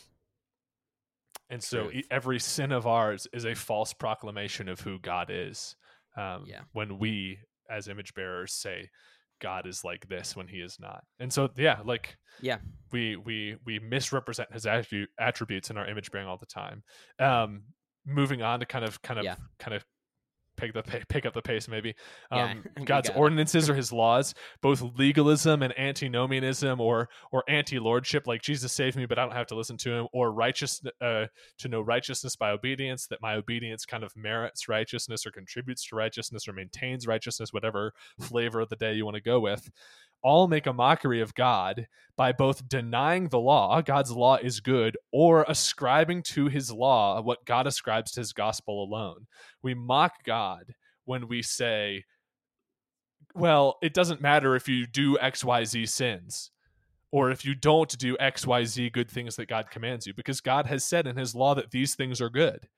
And 1.49 1.63
so 1.63 1.91
Truth. 1.91 2.05
every 2.11 2.39
sin 2.39 2.71
of 2.73 2.87
ours 2.87 3.27
is 3.33 3.45
a 3.45 3.55
false 3.55 3.93
proclamation 3.93 4.69
of 4.69 4.81
who 4.81 4.99
God 5.01 5.31
is. 5.31 5.75
Um, 6.17 6.45
Yeah. 6.47 6.63
When 6.73 6.99
we, 6.99 7.39
as 7.69 7.89
image 7.89 8.15
bearers, 8.15 8.53
say 8.53 8.89
God 9.41 9.67
is 9.67 9.83
like 9.85 10.07
this 10.09 10.37
when 10.37 10.47
He 10.49 10.61
is 10.61 10.79
not, 10.79 11.03
and 11.19 11.33
so 11.33 11.49
yeah, 11.57 11.81
like 11.85 12.17
yeah, 12.41 12.59
we 12.93 13.17
we 13.17 13.57
we 13.65 13.79
misrepresent 13.79 14.53
His 14.53 14.67
attribute, 14.67 15.09
attributes 15.19 15.71
in 15.71 15.79
our 15.79 15.87
image 15.89 16.11
bearing 16.11 16.29
all 16.29 16.37
the 16.37 16.47
time. 16.47 16.83
Um, 17.19 17.63
moving 18.05 18.43
on 18.43 18.61
to 18.61 18.67
kind 18.67 18.85
of 18.85 19.01
kind 19.03 19.19
of 19.19 19.25
Yeah. 19.25 19.37
kind 19.59 19.75
of 19.75 19.85
pick 20.61 20.73
the 20.73 20.83
pick 21.09 21.27
up 21.27 21.35
the 21.35 21.43
pace 21.43 21.69
maybe. 21.69 21.95
Yeah, 22.33 22.51
Um, 22.51 22.65
we 22.79 22.85
God's 22.85 23.11
ordinances 23.11 23.69
are 23.71 23.75
His 23.81 23.93
laws, 23.93 24.35
both 24.61 24.83
legalism 24.97 25.63
and 25.63 25.79
antinomianism, 25.79 26.81
or 26.81 27.09
or 27.33 27.45
anti 27.49 27.79
lordship, 27.79 28.27
like 28.27 28.43
Jesus 28.43 28.73
saved 28.73 28.97
me, 28.97 29.07
but 29.07 29.19
I 29.19 29.23
don't 29.23 29.35
have 29.35 29.47
to 29.49 29.57
listen 29.57 29.77
to 29.79 29.93
Him, 29.93 30.09
or 30.13 30.33
righteous 30.33 30.83
uh, 31.01 31.27
to 31.59 31.69
know 31.69 31.81
righteousness 31.81 32.37
by 32.37 32.51
obedience, 32.51 33.07
that 33.07 33.23
my 33.23 33.35
obedience 33.35 33.85
kind 33.85 34.05
of 34.05 34.17
merits 34.17 34.69
righteousness 34.69 35.27
or 35.27 35.31
contributes 35.31 35.87
to 35.89 35.97
righteousness 35.97 36.49
or 36.49 36.53
maintains 36.53 37.07
righteousness, 37.07 37.53
whatever 37.53 37.93
flavor 38.21 38.61
of 38.61 38.69
the 38.69 38.77
day 38.77 38.95
you 38.95 39.05
want 39.05 39.17
to 39.17 39.23
go 39.23 39.41
with. 39.41 39.71
All 40.23 40.49
make 40.49 40.67
a 40.67 40.73
mockery 40.73 41.21
of 41.21 41.35
God 41.35 41.87
by 42.17 42.33
both 42.33 42.69
denying 42.69 43.29
the 43.29 43.41
law, 43.41 43.81
God's 43.81 44.13
law 44.13 44.37
is 44.37 44.61
good, 44.61 44.97
or 45.11 45.45
ascribing 45.49 46.23
to 46.25 46.47
his 46.47 46.71
law 46.71 47.23
what 47.23 47.47
God 47.47 47.67
ascribes 47.67 48.13
to 48.13 48.21
his 48.21 48.33
gospel 48.33 48.85
alone. 48.85 49.27
We 49.63 49.75
mock 49.75 50.13
God 50.25 50.75
when 51.07 51.29
we 51.29 51.43
say, 51.43 52.05
well, 53.35 53.79
it 53.81 53.95
doesn't 53.95 54.21
matter 54.21 54.55
if 54.55 54.69
you 54.69 54.87
do 54.87 55.17
XYZ 55.17 55.89
sins 55.89 56.51
or 57.13 57.31
if 57.31 57.45
you 57.45 57.55
don't 57.55 57.97
do 57.99 58.17
XYZ 58.19 58.93
good 58.93 59.11
things 59.11 59.37
that 59.37 59.49
God 59.49 59.71
commands 59.71 60.07
you, 60.07 60.15
because 60.15 60.41
God 60.41 60.67
has 60.67 60.85
said 60.85 61.07
in 61.07 61.17
his 61.17 61.35
law 61.35 61.55
that 61.55 61.71
these 61.71 61.95
things 61.95 62.21
are 62.21 62.31
good. 62.31 62.69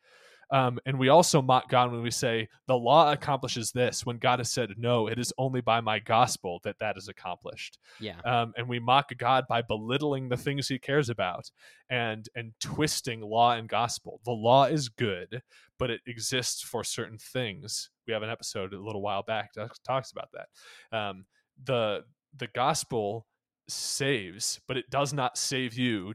Um, 0.52 0.78
and 0.86 0.98
we 0.98 1.08
also 1.08 1.40
mock 1.42 1.68
God 1.68 1.90
when 1.90 2.02
we 2.02 2.10
say 2.10 2.46
the 2.66 2.76
law 2.76 3.10
accomplishes 3.10 3.72
this, 3.72 4.04
when 4.06 4.18
God 4.18 4.38
has 4.38 4.50
said, 4.52 4.74
no, 4.76 5.08
it 5.08 5.18
is 5.18 5.32
only 5.38 5.62
by 5.62 5.80
my 5.80 5.98
gospel 5.98 6.60
that 6.62 6.78
that 6.78 6.96
is 6.98 7.08
accomplished 7.08 7.78
Yeah. 7.98 8.20
um, 8.24 8.52
and 8.56 8.68
we 8.68 8.78
mock 8.78 9.10
God 9.16 9.44
by 9.48 9.62
belittling 9.62 10.28
the 10.28 10.36
things 10.36 10.68
He 10.68 10.78
cares 10.78 11.08
about 11.08 11.50
and 11.88 12.28
and 12.36 12.52
twisting 12.60 13.22
law 13.22 13.52
and 13.52 13.68
gospel. 13.68 14.20
The 14.24 14.32
law 14.32 14.64
is 14.64 14.88
good, 14.88 15.42
but 15.78 15.90
it 15.90 16.02
exists 16.06 16.62
for 16.62 16.84
certain 16.84 17.18
things. 17.18 17.90
We 18.06 18.12
have 18.12 18.22
an 18.22 18.30
episode 18.30 18.74
a 18.74 18.80
little 18.80 19.02
while 19.02 19.22
back 19.22 19.54
that 19.54 19.70
talks 19.84 20.12
about 20.12 20.28
that. 20.32 20.96
Um, 20.96 21.24
the 21.64 22.04
the 22.36 22.48
gospel 22.48 23.26
saves, 23.68 24.60
but 24.68 24.76
it 24.76 24.90
does 24.90 25.12
not 25.12 25.38
save 25.38 25.74
you 25.74 26.14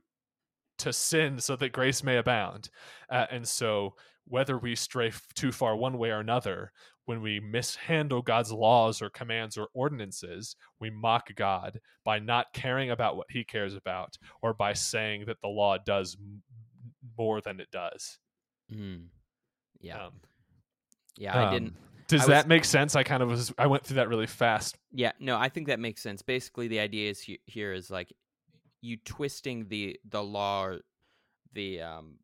to 0.80 0.94
sin 0.94 1.40
so 1.40 1.56
that 1.56 1.72
grace 1.72 2.04
may 2.04 2.18
abound. 2.18 2.70
Uh, 3.10 3.26
and 3.32 3.48
so, 3.48 3.96
whether 4.28 4.58
we 4.58 4.76
stray 4.76 5.08
f- 5.08 5.28
too 5.36 5.52
far 5.52 5.76
one 5.76 5.98
way 5.98 6.10
or 6.10 6.20
another, 6.20 6.72
when 7.06 7.22
we 7.22 7.40
mishandle 7.40 8.22
God's 8.22 8.52
laws 8.52 9.02
or 9.02 9.10
commands 9.10 9.58
or 9.58 9.70
ordinances, 9.74 10.56
we 10.80 10.90
mock 10.90 11.34
God 11.36 11.80
by 12.04 12.20
not 12.20 12.48
caring 12.54 12.92
about 12.92 13.16
what 13.16 13.28
He 13.30 13.44
cares 13.44 13.74
about 13.76 14.18
or 14.42 14.54
by 14.54 14.74
saying 14.74 15.26
that 15.28 15.40
the 15.42 15.48
law 15.48 15.78
does 15.78 16.18
m- 16.20 16.44
more 17.18 17.40
than 17.42 17.60
it 17.60 17.72
does. 17.72 18.20
Mm. 18.72 19.06
Yeah. 19.80 20.06
Um, 20.08 20.14
yeah. 21.18 21.38
I 21.38 21.46
um, 21.46 21.54
didn't. 21.54 21.74
Does 22.10 22.22
I 22.22 22.24
was- 22.26 22.28
that 22.30 22.48
make 22.48 22.66
sense? 22.66 22.96
I 22.96 23.04
kind 23.04 23.24
of 23.24 23.30
was. 23.30 23.54
I 23.58 23.68
went 23.68 23.86
through 23.86 23.96
that 23.96 24.10
really 24.10 24.28
fast. 24.28 24.78
Yeah. 24.92 25.12
No, 25.20 25.38
I 25.38 25.50
think 25.50 25.68
that 25.68 25.80
makes 25.80 26.02
sense. 26.02 26.22
Basically, 26.22 26.68
the 26.68 26.80
idea 26.80 27.10
is 27.10 27.26
here 27.46 27.74
is 27.74 27.90
like 27.90 28.12
you 28.82 28.98
twisting 28.98 29.68
the 29.70 29.98
the 30.10 30.24
law, 30.24 30.74
the 31.54 31.82
um. 31.82 32.16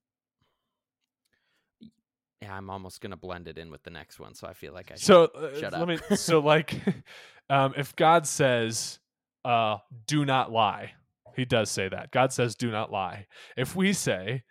Yeah, 2.44 2.58
I'm 2.58 2.70
almost 2.70 3.00
gonna 3.00 3.16
blend 3.18 3.48
it 3.48 3.58
in 3.58 3.72
with 3.72 3.84
the 3.84 3.90
next 3.90 4.20
one, 4.20 4.34
so 4.36 4.48
I 4.48 4.54
feel 4.54 4.74
like 4.74 4.92
I. 4.92 4.96
So 4.96 5.26
uh, 5.26 5.58
shut 5.60 5.72
let 5.74 5.82
up. 5.82 5.88
me. 5.88 5.98
So 6.18 6.40
like, 6.54 6.76
um, 7.50 7.74
if 7.78 7.96
God 7.96 8.28
says, 8.28 9.00
uh, 9.46 9.78
"Do 10.08 10.26
not 10.26 10.52
lie," 10.52 10.92
He 11.36 11.46
does 11.46 11.72
say 11.72 11.88
that. 11.88 12.12
God 12.12 12.34
says, 12.34 12.56
"Do 12.56 12.70
not 12.70 12.92
lie." 12.92 13.28
If 13.56 13.76
we 13.76 13.94
say, 13.94 14.44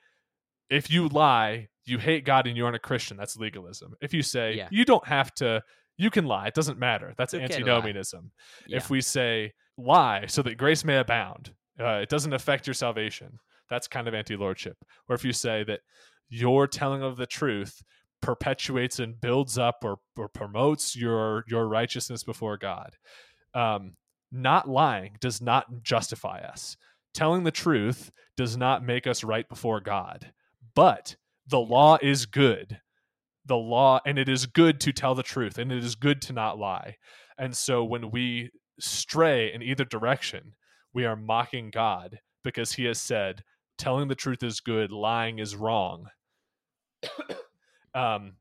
"If 0.71 0.91
you 0.91 1.09
lie, 1.09 1.69
you 1.85 1.99
hate 1.99 2.25
God 2.25 2.47
and 2.47 2.57
you 2.57 2.65
aren't 2.65 2.77
a 2.77 2.81
Christian," 2.81 3.17
that's 3.17 3.37
legalism. 3.37 3.95
If 4.01 4.15
you 4.15 4.23
say, 4.23 4.55
Yeah. 4.55 4.69
"You 4.71 4.85
don't 4.85 5.07
have 5.07 5.35
to," 5.37 5.63
you 5.99 6.11
can 6.11 6.25
lie. 6.27 6.47
It 6.47 6.55
doesn't 6.55 6.79
matter. 6.79 7.13
That's 7.19 7.35
okay 7.35 7.45
antinomianism. 7.45 8.33
yeah. 8.67 8.79
If 8.79 8.89
we 8.89 9.03
say, 9.03 9.53
"Lie 9.77 10.27
so 10.29 10.41
that 10.43 10.57
grace 10.57 10.83
may 10.83 10.97
abound," 10.97 11.53
uh, 11.79 12.01
it 12.03 12.09
doesn't 12.09 12.33
affect 12.33 12.67
your 12.67 12.75
salvation. 12.75 13.39
That's 13.69 13.89
kind 13.89 14.09
of 14.09 14.15
anti-lordship. 14.15 14.77
Or 15.09 15.15
if 15.15 15.25
you 15.25 15.33
say 15.33 15.65
that 15.65 15.81
your 16.33 16.67
telling 16.67 17.03
of 17.03 17.19
the 17.19 17.27
truth 17.27 17.83
perpetuates 18.23 18.99
and 18.99 19.21
builds 19.21 19.59
up 19.59 19.85
or, 19.85 19.99
or 20.17 20.29
promotes 20.29 20.97
your 20.97 21.45
your 21.47 21.69
righteousness 21.69 22.25
before 22.25 22.57
God. 22.57 22.97
Um, 23.53 23.97
not 24.31 24.67
lying 24.67 25.19
does 25.21 25.43
not 25.43 25.83
justify 25.83 26.39
us. 26.39 26.79
Telling 27.13 27.45
the 27.45 27.51
truth 27.51 28.11
does 28.35 28.57
not 28.57 28.83
make 28.83 29.07
us 29.07 29.23
right 29.23 29.47
before 29.47 29.81
God. 29.81 30.33
But 30.75 31.17
the 31.47 31.61
law 31.61 31.99
is 32.01 32.25
good. 32.25 32.81
The 33.45 33.57
law, 33.57 34.01
and 34.07 34.19
it 34.19 34.29
is 34.29 34.47
good 34.47 34.81
to 34.81 34.93
tell 34.93 35.15
the 35.15 35.23
truth, 35.23 35.59
and 35.59 35.71
it 35.71 35.85
is 35.85 35.97
good 35.97 36.23
to 36.23 36.33
not 36.33 36.59
lie. 36.59 36.97
And 37.37 37.55
so 37.55 37.85
when 37.85 38.11
we 38.11 38.53
stray 38.81 39.53
in 39.53 39.63
either 39.63 39.85
direction, 39.85 40.55
we 40.95 41.05
are 41.05 41.17
mocking 41.17 41.71
God 41.71 42.21
because 42.43 42.73
He 42.73 42.85
has 42.85 42.99
said, 42.99 43.43
telling 43.77 44.09
the 44.09 44.15
truth 44.15 44.43
is 44.43 44.61
good, 44.61 44.91
lying 44.91 45.39
is 45.39 45.57
wrong. 45.57 46.07
Um, 47.95 48.33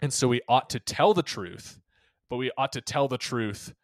and 0.00 0.12
so 0.12 0.28
we 0.28 0.40
ought 0.48 0.70
to 0.70 0.80
tell 0.80 1.14
the 1.14 1.22
truth, 1.22 1.80
but 2.30 2.36
we 2.36 2.50
ought 2.56 2.72
to 2.72 2.80
tell 2.80 3.08
the 3.08 3.18
truth 3.18 3.74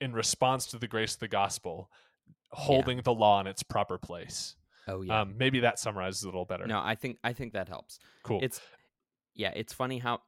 in 0.00 0.12
response 0.12 0.66
to 0.66 0.78
the 0.78 0.86
grace 0.86 1.14
of 1.14 1.20
the 1.20 1.28
gospel, 1.28 1.90
holding 2.50 3.02
the 3.02 3.12
law 3.12 3.40
in 3.40 3.46
its 3.46 3.62
proper 3.62 3.98
place. 3.98 4.56
oh 4.86 5.02
yeah. 5.02 5.20
Um, 5.20 5.34
maybe 5.36 5.60
that 5.60 5.78
summarizes 5.78 6.22
it 6.22 6.26
a 6.26 6.28
little 6.28 6.44
better. 6.44 6.66
no, 6.66 6.80
I 6.80 6.94
think 6.94 7.18
I 7.24 7.32
think 7.32 7.52
that 7.54 7.68
helps. 7.68 7.98
cool. 8.22 8.40
It's 8.42 8.60
yeah, 9.34 9.52
it's 9.54 9.72
funny 9.72 9.98
how 9.98 10.20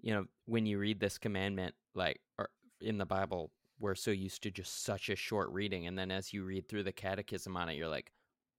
you 0.00 0.14
know 0.14 0.26
when 0.46 0.66
you 0.66 0.78
read 0.78 0.98
this 1.00 1.18
commandment 1.18 1.74
like 1.94 2.20
or 2.38 2.48
in 2.80 2.98
the 2.98 3.06
Bible 3.06 3.50
we're 3.78 3.94
so 3.94 4.10
used 4.10 4.42
to 4.42 4.50
just 4.50 4.84
such 4.84 5.08
a 5.08 5.16
short 5.16 5.50
reading 5.50 5.86
and 5.86 5.98
then 5.98 6.10
as 6.10 6.32
you 6.32 6.44
read 6.44 6.68
through 6.68 6.82
the 6.82 6.92
catechism 6.92 7.56
on 7.56 7.68
it 7.68 7.76
you're 7.76 7.88
like, 7.88 8.12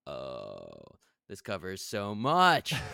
"Oh, 0.08 0.72
this 1.32 1.42
covers 1.42 1.82
so 1.82 2.14
much." 2.14 2.76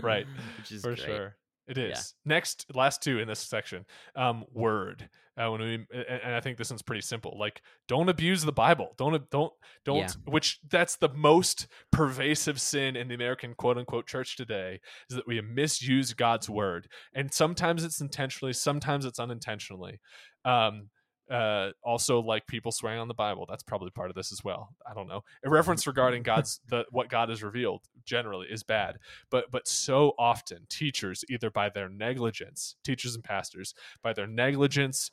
Right, 0.00 0.26
Which 0.58 0.70
is 0.70 0.82
for 0.82 0.94
great. 0.94 1.06
sure 1.06 1.36
it 1.68 1.78
is 1.78 2.14
Yeah. 2.24 2.34
next 2.34 2.66
last 2.74 3.02
two 3.04 3.20
in 3.20 3.28
this 3.28 3.38
section 3.38 3.86
um 4.16 4.44
word 4.52 5.08
uh, 5.36 5.48
when 5.48 5.60
we 5.60 5.74
and, 5.92 6.34
i 6.34 6.40
think 6.40 6.58
this 6.58 6.70
one's 6.70 6.82
pretty 6.82 7.00
simple 7.00 7.36
like 7.38 7.62
don't 7.86 8.08
abuse 8.08 8.42
the 8.42 8.50
bible 8.50 8.88
don't 8.98 9.30
don't 9.30 9.52
don't 9.84 9.98
Yeah. 9.98 10.08
which 10.26 10.58
that's 10.68 10.96
the 10.96 11.08
most 11.10 11.68
pervasive 11.92 12.60
sin 12.60 12.96
in 12.96 13.06
the 13.06 13.14
american 13.14 13.54
quote 13.54 13.78
unquote 13.78 14.08
church 14.08 14.36
today 14.36 14.80
is 15.08 15.14
that 15.14 15.26
we 15.28 15.40
misuse 15.40 16.12
god's 16.12 16.50
word 16.50 16.88
and 17.14 17.32
sometimes 17.32 17.84
it's 17.84 18.00
intentionally 18.00 18.52
sometimes 18.52 19.04
it's 19.04 19.20
unintentionally 19.20 20.00
um 20.44 20.88
uh 21.32 21.70
also 21.82 22.20
like 22.20 22.46
people 22.46 22.70
swearing 22.70 23.00
on 23.00 23.08
the 23.08 23.14
bible 23.14 23.46
that's 23.48 23.62
probably 23.62 23.90
part 23.90 24.10
of 24.10 24.14
this 24.14 24.30
as 24.32 24.44
well 24.44 24.68
i 24.88 24.92
don't 24.92 25.08
know 25.08 25.22
a 25.44 25.50
reference 25.50 25.86
regarding 25.86 26.22
god's 26.22 26.60
the 26.68 26.84
what 26.90 27.08
god 27.08 27.28
has 27.30 27.42
revealed 27.42 27.80
generally 28.04 28.46
is 28.50 28.62
bad 28.62 28.98
but 29.30 29.50
but 29.50 29.66
so 29.66 30.12
often 30.18 30.66
teachers 30.68 31.24
either 31.30 31.50
by 31.50 31.68
their 31.70 31.88
negligence 31.88 32.76
teachers 32.84 33.14
and 33.14 33.24
pastors 33.24 33.74
by 34.02 34.12
their 34.12 34.26
negligence 34.26 35.10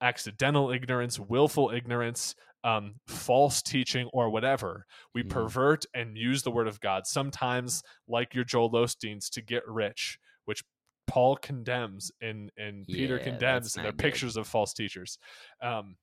accidental 0.00 0.70
ignorance 0.70 1.18
willful 1.20 1.70
ignorance 1.70 2.34
um, 2.64 2.94
false 3.08 3.60
teaching 3.60 4.08
or 4.12 4.30
whatever 4.30 4.86
we 5.14 5.22
Mhm. 5.24 5.30
pervert 5.30 5.84
and 5.94 6.16
use 6.16 6.44
the 6.44 6.50
word 6.50 6.68
of 6.68 6.80
god 6.80 7.06
sometimes 7.06 7.82
like 8.08 8.34
your 8.34 8.44
joel 8.44 8.70
osteens 8.70 9.28
to 9.30 9.42
get 9.42 9.66
rich 9.66 10.18
paul 11.12 11.36
condemns 11.36 12.10
and 12.22 12.50
and 12.56 12.86
peter 12.86 13.18
Yeah, 13.18 13.24
condemns 13.24 13.64
that's 13.66 13.76
and 13.76 13.84
they're 13.84 13.92
good. 13.92 13.98
pictures 13.98 14.36
of 14.38 14.46
false 14.46 14.72
teachers 14.72 15.18
um, 15.60 15.96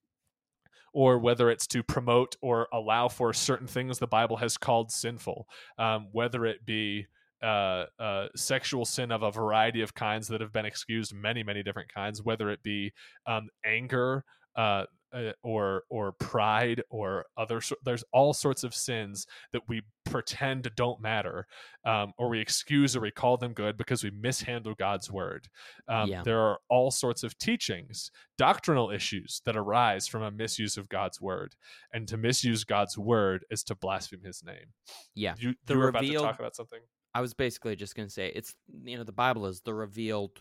or 0.93 1.17
whether 1.19 1.49
it's 1.49 1.67
to 1.67 1.81
promote 1.83 2.35
or 2.41 2.67
allow 2.73 3.07
for 3.07 3.33
certain 3.33 3.67
things 3.67 3.99
the 3.99 4.07
Bible 4.07 4.37
has 4.37 4.57
called 4.57 4.91
sinful, 4.91 5.47
um, 5.77 6.07
whether 6.11 6.45
it 6.45 6.65
be 6.65 7.05
uh, 7.43 7.85
uh, 7.99 8.27
sexual 8.35 8.85
sin 8.85 9.11
of 9.11 9.23
a 9.23 9.31
variety 9.31 9.81
of 9.81 9.93
kinds 9.93 10.27
that 10.27 10.41
have 10.41 10.51
been 10.51 10.65
excused, 10.65 11.13
many, 11.13 11.43
many 11.43 11.63
different 11.63 11.93
kinds, 11.93 12.23
whether 12.23 12.49
it 12.49 12.61
be 12.63 12.91
um, 13.27 13.47
anger. 13.65 14.23
Uh, 14.55 14.85
uh, 15.13 15.31
or 15.43 15.83
or 15.89 16.11
pride 16.13 16.83
or 16.89 17.25
other 17.37 17.61
there's 17.83 18.03
all 18.13 18.33
sorts 18.33 18.63
of 18.63 18.73
sins 18.73 19.25
that 19.51 19.61
we 19.67 19.81
pretend 20.05 20.69
don't 20.75 20.99
matter 21.01 21.45
um, 21.85 22.11
or 22.17 22.29
we 22.29 22.39
excuse 22.39 22.95
or 22.95 23.01
we 23.01 23.11
call 23.11 23.37
them 23.37 23.53
good 23.53 23.77
because 23.77 24.03
we 24.03 24.11
mishandle 24.11 24.73
god's 24.75 25.11
word 25.11 25.47
um, 25.87 26.09
Yeah. 26.09 26.23
there 26.23 26.39
are 26.39 26.59
all 26.69 26.91
sorts 26.91 27.23
of 27.23 27.37
teachings 27.37 28.11
doctrinal 28.37 28.89
issues 28.91 29.41
that 29.45 29.55
arise 29.57 30.07
from 30.07 30.23
a 30.23 30.31
misuse 30.31 30.77
of 30.77 30.89
god's 30.89 31.19
word 31.21 31.55
and 31.93 32.07
to 32.07 32.17
misuse 32.17 32.63
god's 32.63 32.97
word 32.97 33.45
is 33.51 33.63
to 33.63 33.75
blaspheme 33.75 34.23
his 34.23 34.43
name 34.43 34.73
Yeah. 35.15 35.35
you, 35.37 35.55
The 35.65 35.73
you 35.73 35.79
were 35.79 35.89
about 35.89 36.01
to 36.05 36.13
talk 36.13 36.39
about 36.39 36.55
something 36.55 36.79
I 37.15 37.21
was 37.21 37.33
basically 37.33 37.75
just 37.75 37.95
going 37.95 38.07
to 38.07 38.13
say 38.13 38.31
it's 38.35 38.53
you 38.83 38.95
know 38.95 39.03
the 39.03 39.11
Bible 39.11 39.47
is 39.47 39.61
the 39.61 39.73
revealed 39.73 40.39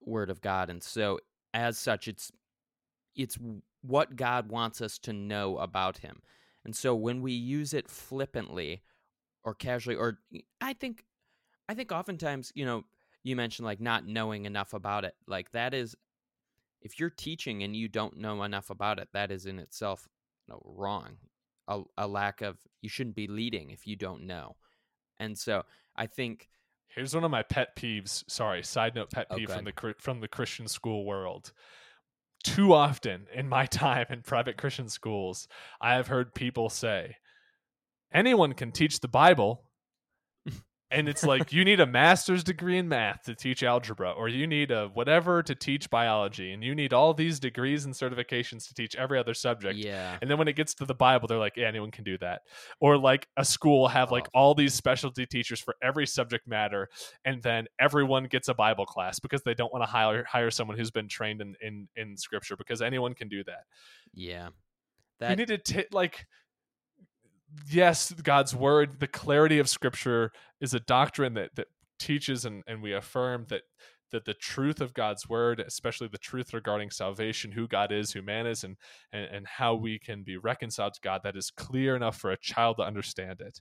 word 0.00 0.30
of 0.30 0.40
God 0.40 0.70
and 0.70 0.82
so 0.82 1.18
as 1.54 1.78
such 1.78 2.06
it's 2.08 2.30
it's 3.14 3.38
what 3.82 4.16
God 4.16 4.50
wants 4.50 4.80
us 4.80 4.98
to 4.98 5.12
know 5.12 5.58
about 5.58 5.98
him. 5.98 6.22
And 6.64 6.76
so 6.76 6.94
when 6.94 7.22
we 7.22 7.32
use 7.32 7.72
it 7.72 7.88
flippantly 7.88 8.82
or 9.44 9.54
casually 9.54 9.96
or 9.96 10.18
I 10.60 10.74
think 10.74 11.04
I 11.68 11.74
think 11.74 11.92
oftentimes, 11.92 12.52
you 12.54 12.64
know, 12.64 12.84
you 13.22 13.36
mentioned 13.36 13.66
like 13.66 13.80
not 13.80 14.06
knowing 14.06 14.44
enough 14.44 14.74
about 14.74 15.04
it. 15.04 15.14
Like 15.26 15.52
that 15.52 15.72
is 15.72 15.96
if 16.82 16.98
you're 16.98 17.10
teaching 17.10 17.62
and 17.62 17.76
you 17.76 17.88
don't 17.88 18.18
know 18.18 18.42
enough 18.42 18.70
about 18.70 18.98
it, 18.98 19.08
that 19.12 19.30
is 19.30 19.46
in 19.46 19.58
itself 19.58 20.08
no, 20.48 20.60
wrong. 20.64 21.16
A, 21.68 21.82
a 21.96 22.08
lack 22.08 22.42
of 22.42 22.58
you 22.82 22.88
shouldn't 22.88 23.16
be 23.16 23.28
leading 23.28 23.70
if 23.70 23.86
you 23.86 23.96
don't 23.96 24.26
know. 24.26 24.56
And 25.18 25.38
so 25.38 25.62
I 25.96 26.06
think 26.06 26.48
Here's 26.88 27.14
one 27.14 27.22
of 27.22 27.30
my 27.30 27.44
pet 27.44 27.76
peeves. 27.76 28.24
Sorry, 28.28 28.64
side 28.64 28.96
note 28.96 29.10
pet 29.10 29.28
Oh, 29.30 29.36
peeve 29.36 29.50
from 29.50 29.64
the 29.64 29.94
from 29.98 30.20
the 30.20 30.28
Christian 30.28 30.66
school 30.66 31.04
world. 31.04 31.52
Too 32.42 32.72
often 32.72 33.26
in 33.34 33.48
my 33.48 33.66
time 33.84 34.06
in 34.10 34.22
private 34.22 34.56
Christian 34.56 34.88
schools, 34.88 35.48
I 35.80 35.94
have 35.94 36.08
heard 36.08 36.34
people 36.34 36.68
say, 36.68 37.16
"Anyone 38.12 38.54
can 38.54 38.72
teach 38.72 39.00
the 39.00 39.08
Bible." 39.08 39.69
And 40.92 41.08
it's 41.08 41.22
like 41.22 41.52
you 41.52 41.64
need 41.64 41.78
a 41.78 41.86
master's 41.86 42.42
degree 42.42 42.76
in 42.76 42.88
math 42.88 43.22
to 43.24 43.34
teach 43.36 43.62
algebra, 43.62 44.10
or 44.10 44.28
you 44.28 44.46
need 44.46 44.72
a 44.72 44.88
whatever 44.88 45.40
to 45.42 45.54
teach 45.54 45.88
biology, 45.88 46.52
and 46.52 46.64
you 46.64 46.74
need 46.74 46.92
all 46.92 47.14
these 47.14 47.38
degrees 47.38 47.84
and 47.84 47.94
certifications 47.94 48.66
to 48.68 48.74
teach 48.74 48.96
every 48.96 49.16
other 49.18 49.32
subject. 49.32 49.78
yeah. 49.78 50.18
And 50.20 50.28
then 50.28 50.36
when 50.36 50.48
it 50.48 50.56
gets 50.56 50.74
to 50.74 50.84
the 50.84 50.94
Bible, 50.94 51.28
they're 51.28 51.38
like, 51.38 51.56
yeah, 51.56 51.68
anyone 51.68 51.92
can 51.92 52.02
do 52.02 52.18
that. 52.18 52.42
Or 52.80 52.98
like 52.98 53.28
a 53.36 53.44
school 53.44 53.86
have 53.86 54.10
like 54.10 54.26
Oh. 54.34 54.40
all 54.40 54.54
these 54.54 54.74
specialty 54.74 55.26
teachers 55.26 55.60
for 55.60 55.76
every 55.80 56.06
subject 56.06 56.48
matter, 56.48 56.88
and 57.24 57.40
then 57.42 57.66
everyone 57.78 58.24
gets 58.24 58.48
a 58.48 58.54
Bible 58.54 58.84
class 58.86 59.20
because 59.20 59.42
they 59.44 59.54
don't 59.54 59.72
want 59.72 59.84
to 59.84 59.90
hire 59.90 60.24
hire 60.24 60.50
someone 60.50 60.76
who's 60.76 60.90
been 60.90 61.08
trained 61.08 61.40
in 61.40 61.54
in, 61.60 61.88
in 61.94 62.16
Scripture 62.16 62.56
because 62.56 62.82
anyone 62.82 63.14
can 63.14 63.28
do 63.28 63.44
that. 63.44 63.64
Yeah. 64.12 64.48
you 65.20 65.36
need 65.36 65.48
to 65.48 65.58
t- 65.58 65.84
like. 65.92 66.26
Yes, 67.68 68.12
God's 68.12 68.54
word, 68.54 69.00
the 69.00 69.06
clarity 69.06 69.58
of 69.58 69.68
Scripture 69.68 70.32
is 70.60 70.74
a 70.74 70.80
doctrine 70.80 71.34
that 71.34 71.54
that 71.56 71.68
teaches 71.98 72.44
and, 72.44 72.62
and 72.66 72.82
we 72.82 72.94
affirm 72.94 73.46
that 73.48 73.62
that 74.12 74.24
the 74.24 74.34
truth 74.34 74.80
of 74.80 74.92
God's 74.92 75.28
word, 75.28 75.60
especially 75.60 76.08
the 76.08 76.18
truth 76.18 76.52
regarding 76.52 76.90
salvation, 76.90 77.52
who 77.52 77.68
God 77.68 77.92
is, 77.92 78.12
who 78.12 78.22
man 78.22 78.46
is, 78.46 78.64
and, 78.64 78.76
and 79.12 79.24
and 79.24 79.46
how 79.46 79.74
we 79.74 79.98
can 79.98 80.22
be 80.22 80.36
reconciled 80.36 80.94
to 80.94 81.00
God, 81.00 81.20
that 81.24 81.36
is 81.36 81.50
clear 81.50 81.96
enough 81.96 82.16
for 82.16 82.30
a 82.30 82.38
child 82.38 82.76
to 82.78 82.82
understand 82.82 83.40
it. 83.40 83.60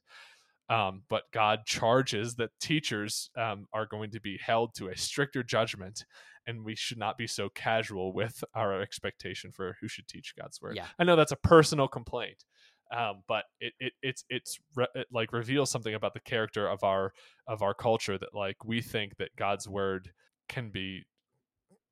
Um, 0.69 1.01
but 1.09 1.23
God 1.33 1.65
charges 1.65 2.35
that 2.35 2.51
teachers 2.61 3.31
um, 3.35 3.65
are 3.73 3.87
going 3.87 4.11
to 4.11 4.21
be 4.21 4.37
held 4.37 4.75
to 4.75 4.89
a 4.89 4.97
stricter 4.97 5.41
judgment, 5.41 6.05
and 6.45 6.63
we 6.63 6.75
should 6.75 6.99
not 6.99 7.17
be 7.17 7.25
so 7.25 7.49
casual 7.49 8.13
with 8.13 8.43
our 8.53 8.79
expectation 8.79 9.51
for 9.51 9.77
who 9.81 9.87
should 9.87 10.07
teach 10.07 10.35
God's 10.39 10.61
word. 10.61 10.75
Yeah. 10.75 10.85
I 10.99 11.05
know 11.05 11.15
that's 11.15 11.31
a 11.31 11.37
personal 11.37 11.87
complaint, 11.87 12.45
um, 12.95 13.23
but 13.27 13.45
it, 13.59 13.73
it 13.79 13.93
it's 14.01 14.23
it's 14.29 14.59
re- 14.75 14.87
it 14.95 15.07
like 15.11 15.31
reveals 15.33 15.69
something 15.69 15.93
about 15.93 16.13
the 16.13 16.19
character 16.21 16.67
of 16.67 16.83
our 16.83 17.13
of 17.47 17.61
our 17.61 17.73
culture 17.73 18.17
that 18.17 18.33
like 18.33 18.63
we 18.65 18.81
think 18.81 19.17
that 19.17 19.29
God's 19.37 19.67
word 19.67 20.11
can 20.47 20.69
be 20.69 21.03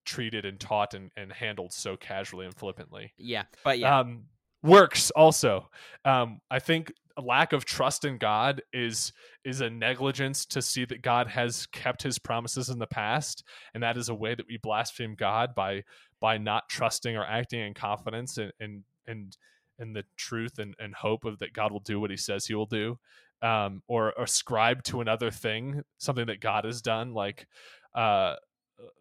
treated 0.05 0.45
and 0.45 0.59
taught 0.59 0.93
and, 0.93 1.11
and 1.15 1.31
handled 1.31 1.73
so 1.73 1.95
casually 1.97 2.45
and 2.45 2.55
flippantly. 2.55 3.13
yeah. 3.17 3.43
But 3.63 3.77
yeah. 3.77 3.99
Um, 3.99 4.23
works 4.63 5.11
also. 5.11 5.69
Um, 6.05 6.39
I 6.49 6.59
think 6.59 6.91
a 7.17 7.21
lack 7.21 7.53
of 7.53 7.65
trust 7.65 8.05
in 8.05 8.17
God 8.17 8.61
is 8.73 9.11
is 9.43 9.61
a 9.61 9.69
negligence 9.69 10.45
to 10.47 10.61
see 10.61 10.85
that 10.85 11.01
God 11.01 11.27
has 11.27 11.67
kept 11.67 12.03
His 12.03 12.17
promises 12.17 12.69
in 12.69 12.79
the 12.79 12.87
past, 12.87 13.43
and 13.73 13.83
that 13.83 13.97
is 13.97 14.09
a 14.09 14.15
way 14.15 14.33
that 14.33 14.45
we 14.47 14.57
blaspheme 14.61 15.15
God 15.15 15.53
by 15.55 15.83
by 16.19 16.37
not 16.37 16.69
trusting 16.69 17.15
or 17.15 17.25
acting 17.25 17.59
in 17.59 17.73
confidence 17.73 18.37
and 18.37 18.51
and 18.59 18.83
and 19.07 19.37
in 19.79 19.93
the 19.93 20.03
truth 20.15 20.59
and, 20.59 20.75
and 20.79 20.93
hope 20.93 21.25
of 21.25 21.39
that 21.39 21.53
God 21.53 21.71
will 21.71 21.79
do 21.79 21.99
what 21.99 22.11
He 22.11 22.17
says 22.17 22.45
He 22.45 22.55
will 22.55 22.65
do, 22.65 22.97
um, 23.41 23.81
or 23.87 24.13
ascribe 24.17 24.83
to 24.83 25.01
another 25.01 25.31
thing 25.31 25.83
something 25.97 26.27
that 26.27 26.41
God 26.41 26.65
has 26.65 26.81
done, 26.81 27.13
like 27.13 27.47
uh, 27.95 28.35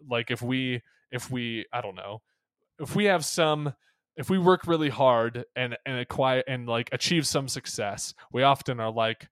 like 0.09 0.31
if 0.31 0.43
we 0.43 0.83
if 1.11 1.31
we 1.31 1.67
I 1.73 1.81
don't 1.81 1.97
know 1.97 2.23
if 2.79 2.95
we 2.95 3.05
have 3.05 3.25
some 3.25 3.75
if 4.17 4.31
we 4.31 4.39
work 4.39 4.67
really 4.67 4.89
hard 4.89 5.45
and 5.55 5.77
and 5.85 5.99
acquire 5.99 6.43
and 6.47 6.67
like 6.67 6.89
achieve 6.93 7.27
some 7.27 7.49
success 7.49 8.15
we 8.33 8.43
often 8.43 8.81
are 8.81 8.91
like 8.91 9.29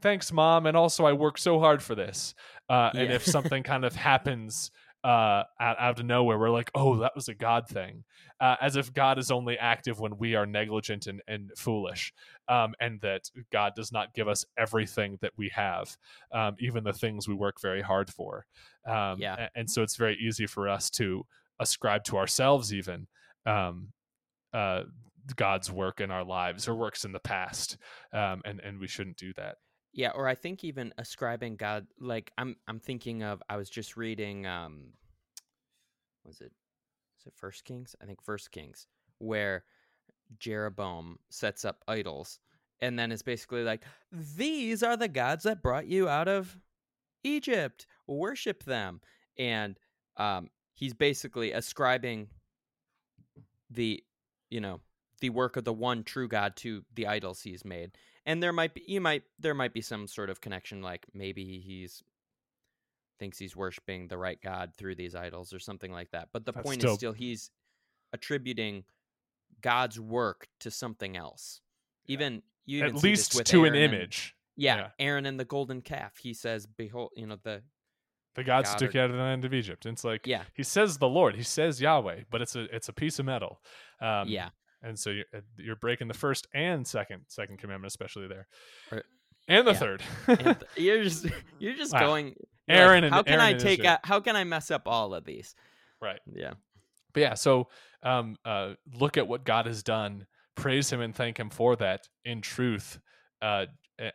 thanks 0.00 0.32
mom 0.32 0.66
and 0.66 0.76
also 0.76 1.04
i 1.04 1.12
worked 1.12 1.40
so 1.40 1.58
hard 1.58 1.82
for 1.82 1.94
this 1.94 2.34
uh, 2.68 2.90
and 2.94 3.12
if 3.12 3.24
something 3.24 3.62
kind 3.62 3.84
of 3.84 3.94
happens 3.94 4.70
uh, 5.06 5.44
out, 5.60 5.76
out 5.78 6.00
of 6.00 6.04
nowhere 6.04 6.36
we're 6.38 6.50
like 6.50 6.70
oh 6.74 6.96
that 6.96 7.14
was 7.14 7.28
a 7.28 7.34
god 7.34 7.68
thing 7.68 8.02
uh, 8.40 8.56
as 8.60 8.74
if 8.76 8.92
god 8.92 9.18
is 9.18 9.30
only 9.30 9.56
active 9.58 10.00
when 10.00 10.16
we 10.18 10.34
are 10.34 10.46
negligent 10.46 11.06
and, 11.06 11.22
and 11.28 11.50
foolish 11.56 12.12
um, 12.48 12.74
and 12.80 13.00
that 13.02 13.22
god 13.52 13.72
does 13.76 13.92
not 13.92 14.12
give 14.14 14.26
us 14.26 14.44
everything 14.58 15.16
that 15.22 15.32
we 15.36 15.48
have 15.54 15.96
um, 16.32 16.56
even 16.58 16.82
the 16.82 16.92
things 16.92 17.28
we 17.28 17.34
work 17.34 17.60
very 17.62 17.82
hard 17.82 18.10
for 18.10 18.46
um, 18.86 19.18
Yeah. 19.20 19.36
a- 19.38 19.58
and 19.58 19.70
so 19.70 19.82
it's 19.82 19.96
very 19.96 20.16
easy 20.20 20.46
for 20.46 20.68
us 20.68 20.90
to 20.90 21.24
ascribe 21.60 22.02
to 22.04 22.16
ourselves 22.16 22.74
even 22.74 23.06
um, 23.46 23.92
uh, 24.52 24.82
God's 25.36 25.70
work 25.70 26.00
in 26.00 26.10
our 26.10 26.24
lives 26.24 26.68
or 26.68 26.74
works 26.74 27.04
in 27.04 27.12
the 27.12 27.18
past, 27.20 27.76
um, 28.12 28.42
and 28.44 28.60
and 28.60 28.78
we 28.78 28.86
shouldn't 28.86 29.16
do 29.16 29.32
that. 29.36 29.56
Yeah, 29.96 30.10
or 30.10 30.28
I 30.28 30.34
think 30.34 30.62
even 30.62 30.92
ascribing 30.98 31.56
God 31.56 31.86
like 31.98 32.30
I'm 32.36 32.56
I'm 32.68 32.78
thinking 32.78 33.22
of 33.22 33.42
I 33.48 33.56
was 33.56 33.70
just 33.70 33.96
reading 33.96 34.46
um 34.46 34.92
was 36.22 36.42
it 36.42 36.52
is 37.18 37.26
it 37.26 37.32
First 37.34 37.64
Kings? 37.64 37.96
I 38.00 38.04
think 38.04 38.22
First 38.22 38.52
Kings, 38.52 38.86
where 39.18 39.64
Jeroboam 40.38 41.18
sets 41.30 41.64
up 41.64 41.82
idols 41.88 42.40
and 42.80 42.98
then 42.98 43.10
is 43.10 43.22
basically 43.22 43.62
like, 43.64 43.84
These 44.12 44.82
are 44.82 44.98
the 44.98 45.08
gods 45.08 45.44
that 45.44 45.62
brought 45.62 45.86
you 45.86 46.10
out 46.10 46.28
of 46.28 46.58
Egypt. 47.24 47.86
Worship 48.06 48.64
them. 48.64 49.00
And 49.38 49.78
um 50.18 50.50
he's 50.74 50.92
basically 50.92 51.52
ascribing 51.52 52.28
the 53.70 54.04
you 54.50 54.60
know, 54.60 54.80
the 55.22 55.30
work 55.30 55.56
of 55.56 55.64
the 55.64 55.72
one 55.72 56.04
true 56.04 56.28
God 56.28 56.54
to 56.56 56.84
the 56.94 57.06
idols 57.06 57.40
he's 57.40 57.64
made 57.64 57.92
and 58.26 58.42
there 58.42 58.52
might 58.52 58.74
be 58.74 58.82
you 58.86 59.00
might 59.00 59.22
there 59.38 59.54
might 59.54 59.72
be 59.72 59.80
some 59.80 60.06
sort 60.06 60.28
of 60.28 60.40
connection 60.40 60.82
like 60.82 61.06
maybe 61.14 61.60
he's 61.64 62.02
thinks 63.18 63.38
he's 63.38 63.56
worshiping 63.56 64.08
the 64.08 64.18
right 64.18 64.40
god 64.42 64.74
through 64.76 64.94
these 64.94 65.14
idols 65.14 65.52
or 65.54 65.58
something 65.58 65.90
like 65.90 66.10
that 66.10 66.28
but 66.32 66.44
the 66.44 66.52
That's 66.52 66.66
point 66.66 66.84
is 66.84 66.92
still 66.94 67.12
he's 67.12 67.50
attributing 68.12 68.84
god's 69.62 69.98
work 69.98 70.48
to 70.60 70.70
something 70.70 71.16
else 71.16 71.60
even 72.06 72.42
you 72.66 72.78
even 72.84 72.96
At 72.96 73.02
least 73.02 73.46
to 73.46 73.64
an 73.64 73.74
Aaron 73.74 73.82
and- 73.84 73.94
image. 73.94 74.34
yeah, 74.56 74.76
yeah. 74.76 74.88
aaron 74.98 75.24
and 75.24 75.40
the 75.40 75.44
golden 75.46 75.80
calf 75.80 76.18
he 76.18 76.34
says 76.34 76.66
behold 76.66 77.12
you 77.16 77.26
know 77.26 77.38
the 77.42 77.62
The 78.34 78.44
gods 78.44 78.68
God 78.70 78.78
took 78.78 78.94
you 78.94 79.00
out 79.00 79.08
of 79.10 79.16
the 79.16 79.22
land 79.22 79.46
of 79.46 79.54
Egypt. 79.54 79.86
And 79.86 79.94
it's 79.94 80.04
like 80.04 80.26
yeah 80.26 80.42
he 80.52 80.62
says 80.62 80.98
the 80.98 81.08
Lord, 81.08 81.36
he 81.36 81.42
says 81.42 81.80
Yahweh, 81.80 82.24
but 82.30 82.42
it's 82.42 82.54
a 82.54 82.64
it's 82.74 82.88
a 82.90 82.92
piece 82.92 83.18
of 83.18 83.24
metal. 83.24 83.60
Um, 84.00 84.28
yeah 84.28 84.50
and 84.82 84.98
so 84.98 85.10
you're, 85.10 85.24
uh, 85.34 85.40
you're 85.56 85.76
breaking 85.76 86.08
the 86.08 86.14
first 86.14 86.46
and 86.54 86.86
second 86.86 87.22
second 87.28 87.58
commandment, 87.58 87.90
especially 87.90 88.26
there, 88.28 88.46
Or- 88.92 89.02
and 89.48 89.66
the 89.66 89.72
yeah. 89.72 89.78
third. 89.78 90.02
and 90.28 90.38
th- 90.40 90.56
you're 90.76 91.02
just 91.04 91.26
you're 91.58 91.74
just 91.76 91.92
Wow. 91.92 92.00
going 92.00 92.26
you're 92.68 92.78
like, 92.78 92.86
Aaron 92.86 93.04
and 93.04 93.14
how 93.14 93.22
can 93.22 93.34
Aaron 93.40 93.44
i 93.44 93.52
take 93.54 93.84
out 93.84 94.00
how 94.04 94.18
can 94.20 94.34
i 94.34 94.42
mess 94.42 94.72
up 94.72 94.82
all 94.86 95.14
of 95.14 95.24
these 95.24 95.54
right. 96.02 96.18
yeah 96.34 96.54
But 97.12 97.20
yeah, 97.20 97.34
so 97.34 97.68
um, 98.02 98.36
uh, 98.44 98.74
look 98.98 99.16
at 99.16 99.26
what 99.26 99.44
God 99.44 99.66
has 99.66 99.82
done, 99.82 100.26
praise 100.54 100.92
Him, 100.92 101.00
and 101.00 101.14
thank 101.14 101.38
Him 101.40 101.48
for 101.50 101.74
that 101.76 102.06
in 102.24 102.40
truth. 102.42 102.98
Uh, 103.42 103.66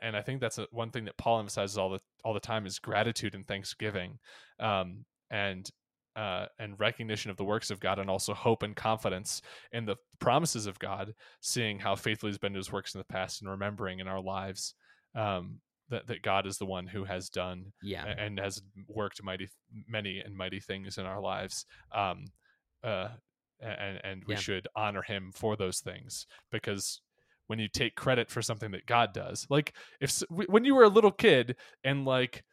and 0.02 0.16
I 0.16 0.22
think 0.22 0.40
that's 0.40 0.58
a, 0.60 0.68
one 0.72 0.92
thing 0.92 1.06
that 1.06 1.18
Paul 1.18 1.40
emphasizes 1.40 1.78
all 1.78 1.90
the 1.90 2.00
all 2.24 2.34
the 2.36 2.40
time 2.40 2.66
is 2.68 2.78
gratitude 2.80 3.34
and 3.36 3.46
thanksgiving, 3.48 4.20
um, 4.60 5.06
and 5.32 5.68
uh, 6.16 6.46
and 6.60 6.80
recognition 6.80 7.32
of 7.32 7.38
the 7.38 7.44
works 7.46 7.72
of 7.72 7.80
God, 7.80 8.00
and 8.00 8.10
also 8.10 8.34
hope 8.34 8.64
and 8.64 8.76
confidence 8.76 9.42
in 9.72 9.86
the 9.86 9.96
promises 10.20 10.66
of 10.68 10.78
God, 10.80 11.14
seeing 11.42 11.80
how 11.80 11.96
faithful 11.96 12.28
He's 12.28 12.38
been 12.38 12.54
to 12.54 12.58
His 12.60 12.72
works 12.72 12.94
in 12.96 13.00
the 13.00 13.06
past, 13.06 13.42
and 13.42 13.50
remembering 13.50 14.00
in 14.00 14.08
our 14.08 14.22
lives 14.22 14.76
um, 15.16 15.60
that 15.90 16.08
that 16.08 16.22
God 16.22 16.46
is 16.48 16.58
the 16.58 16.66
one 16.66 16.88
who 16.88 17.04
has 17.04 17.30
done 17.30 17.74
yeah 17.84 18.06
and 18.18 18.40
has 18.40 18.62
worked 18.88 19.22
mighty 19.24 19.50
many 19.88 20.20
and 20.20 20.36
mighty 20.36 20.60
things 20.60 20.98
in 20.98 21.06
our 21.06 21.20
lives 21.22 21.66
um 21.94 22.26
uh 22.84 23.10
and 23.60 24.00
and 24.04 24.24
we 24.26 24.34
Yeah. 24.34 24.40
should 24.40 24.68
honor 24.76 25.02
him 25.02 25.32
for 25.34 25.56
those 25.58 25.82
things 25.82 26.26
because 26.52 27.02
when 27.48 27.60
you 27.60 27.68
take 27.68 27.96
credit 27.96 28.30
for 28.32 28.42
something 28.42 28.72
that 28.72 28.86
god 28.86 29.14
does 29.14 29.46
like 29.50 29.74
if 30.00 30.22
when 30.30 30.64
you 30.64 30.74
were 30.76 30.84
a 30.86 30.90
little 30.90 31.12
kid 31.12 31.56
and 31.84 32.06
like 32.06 32.44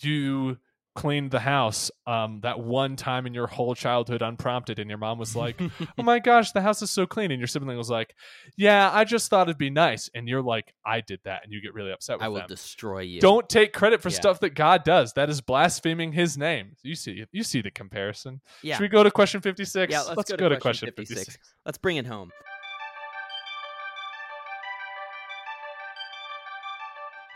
you 0.00 0.58
cleaned 0.98 1.30
the 1.30 1.38
house 1.40 1.90
um 2.06 2.40
that 2.42 2.58
one 2.58 2.96
time 2.96 3.26
in 3.26 3.32
your 3.32 3.46
whole 3.46 3.74
childhood 3.74 4.20
unprompted 4.20 4.78
and 4.78 4.88
your 4.90 4.98
mom 4.98 5.18
was 5.18 5.36
like 5.44 5.60
oh 5.60 6.02
my 6.02 6.18
gosh 6.18 6.50
the 6.52 6.60
house 6.60 6.82
is 6.82 6.90
so 6.90 7.06
clean 7.06 7.30
and 7.30 7.38
your 7.40 7.46
sibling 7.46 7.78
was 7.78 7.88
like 7.88 8.14
yeah 8.56 8.90
i 8.92 9.04
just 9.04 9.30
thought 9.30 9.48
it'd 9.48 9.56
be 9.58 9.70
nice 9.70 10.10
and 10.14 10.28
you're 10.28 10.42
like 10.42 10.74
i 10.84 11.00
did 11.00 11.20
that 11.24 11.44
and 11.44 11.52
you 11.52 11.60
get 11.62 11.72
really 11.72 11.92
upset 11.92 12.16
with 12.18 12.24
i 12.24 12.28
will 12.28 12.36
them 12.38 12.48
destroy 12.48 13.00
you 13.00 13.20
don't 13.20 13.48
take 13.48 13.72
credit 13.72 14.02
for 14.02 14.08
Yeah. 14.08 14.16
stuff 14.16 14.40
that 14.40 14.54
God 14.54 14.84
does. 14.84 15.12
That 15.12 15.30
is 15.30 15.40
blaspheming 15.40 16.12
His 16.12 16.36
name. 16.36 16.76
You 16.82 16.94
see, 16.94 17.24
you 17.30 17.42
see 17.42 17.60
the 17.60 17.70
comparison. 17.70 18.40
yeah 18.62 18.76
Should 18.76 18.82
we 18.82 18.88
go 18.88 19.02
to 19.02 19.10
question 19.10 19.40
fifty 19.40 19.64
six? 19.64 19.92
Yeah, 19.92 20.02
let's, 20.02 20.30
go, 20.32 20.48
to, 20.48 20.58
question 20.58 20.86
56. 20.88 21.20
56. 21.20 21.54
Let's 21.64 21.78
bring 21.78 21.96
it 21.96 22.06
home. 22.06 22.30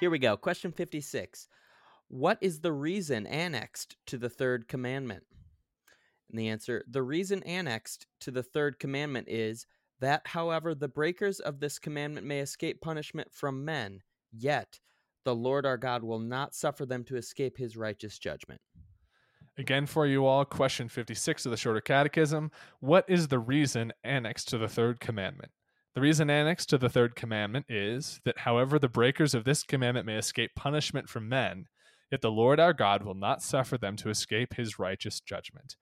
Here 0.01 0.11
we 0.11 0.19
go. 0.19 0.37
Question 0.37 0.73
56. 0.73 1.47
What 2.13 2.37
is 2.43 2.61
the 2.61 2.73
reason 2.73 3.27
annexed 3.27 3.97
to 4.09 4.19
the 4.19 4.29
third 4.29 4.69
commandment? 4.69 5.25
And 6.29 6.39
the 6.39 6.51
answer 6.51 6.85
the 6.87 7.03
reason 7.03 7.43
annexed 7.45 8.07
to 8.21 8.31
the 8.31 8.43
third 8.43 8.79
commandment 8.79 9.29
is 9.31 9.67
that, 9.99 10.27
however, 10.27 10.75
the 10.75 10.89
breakers 10.89 11.41
of 11.41 11.59
this 11.59 11.79
commandment 11.79 12.27
may 12.27 12.41
escape 12.41 12.83
punishment 12.83 13.33
from 13.33 13.65
men, 13.65 14.03
yet 14.31 14.79
the 15.25 15.35
Lord 15.35 15.65
our 15.65 15.79
God 15.79 16.05
will 16.05 16.19
not 16.19 16.55
suffer 16.55 16.85
them 16.85 17.03
to 17.05 17.17
escape 17.17 17.57
his 17.57 17.79
righteous 17.79 18.19
judgment. 18.19 18.61
Again, 19.57 19.87
for 19.87 20.07
you 20.07 20.27
all, 20.27 20.45
question 20.45 20.91
56 20.91 21.47
of 21.47 21.51
the 21.51 21.57
Shorter 21.57 21.81
Catechism 21.81 22.51
What 22.81 23.07
is 23.09 23.29
the 23.29 23.39
reason 23.39 23.91
annexed 24.05 24.49
to 24.49 24.59
the 24.59 24.69
third 24.69 25.01
commandment? 25.01 25.51
The 25.95 26.03
reason 26.03 26.29
annexed 26.29 26.69
to 26.69 26.79
the 26.79 26.91
third 26.91 27.17
commandment 27.17 27.65
is 27.71 28.21
that, 28.27 28.41
however, 28.41 28.79
the 28.79 28.91
breakers 28.91 29.33
of 29.33 29.45
this 29.45 29.63
commandment 29.63 30.05
may 30.05 30.19
escape 30.19 30.55
punishment 30.55 31.09
from 31.09 31.27
men, 31.27 31.69
yet 32.13 32.21
the 32.21 32.31
Lord 32.31 32.61
our 32.61 32.73
God 32.73 33.03
will 33.03 33.15
not 33.15 33.43
suffer 33.43 33.77
them 33.77 33.97
to 33.97 34.11
escape 34.11 34.55
his 34.55 34.79
righteous 34.79 35.19
judgment. 35.21 35.75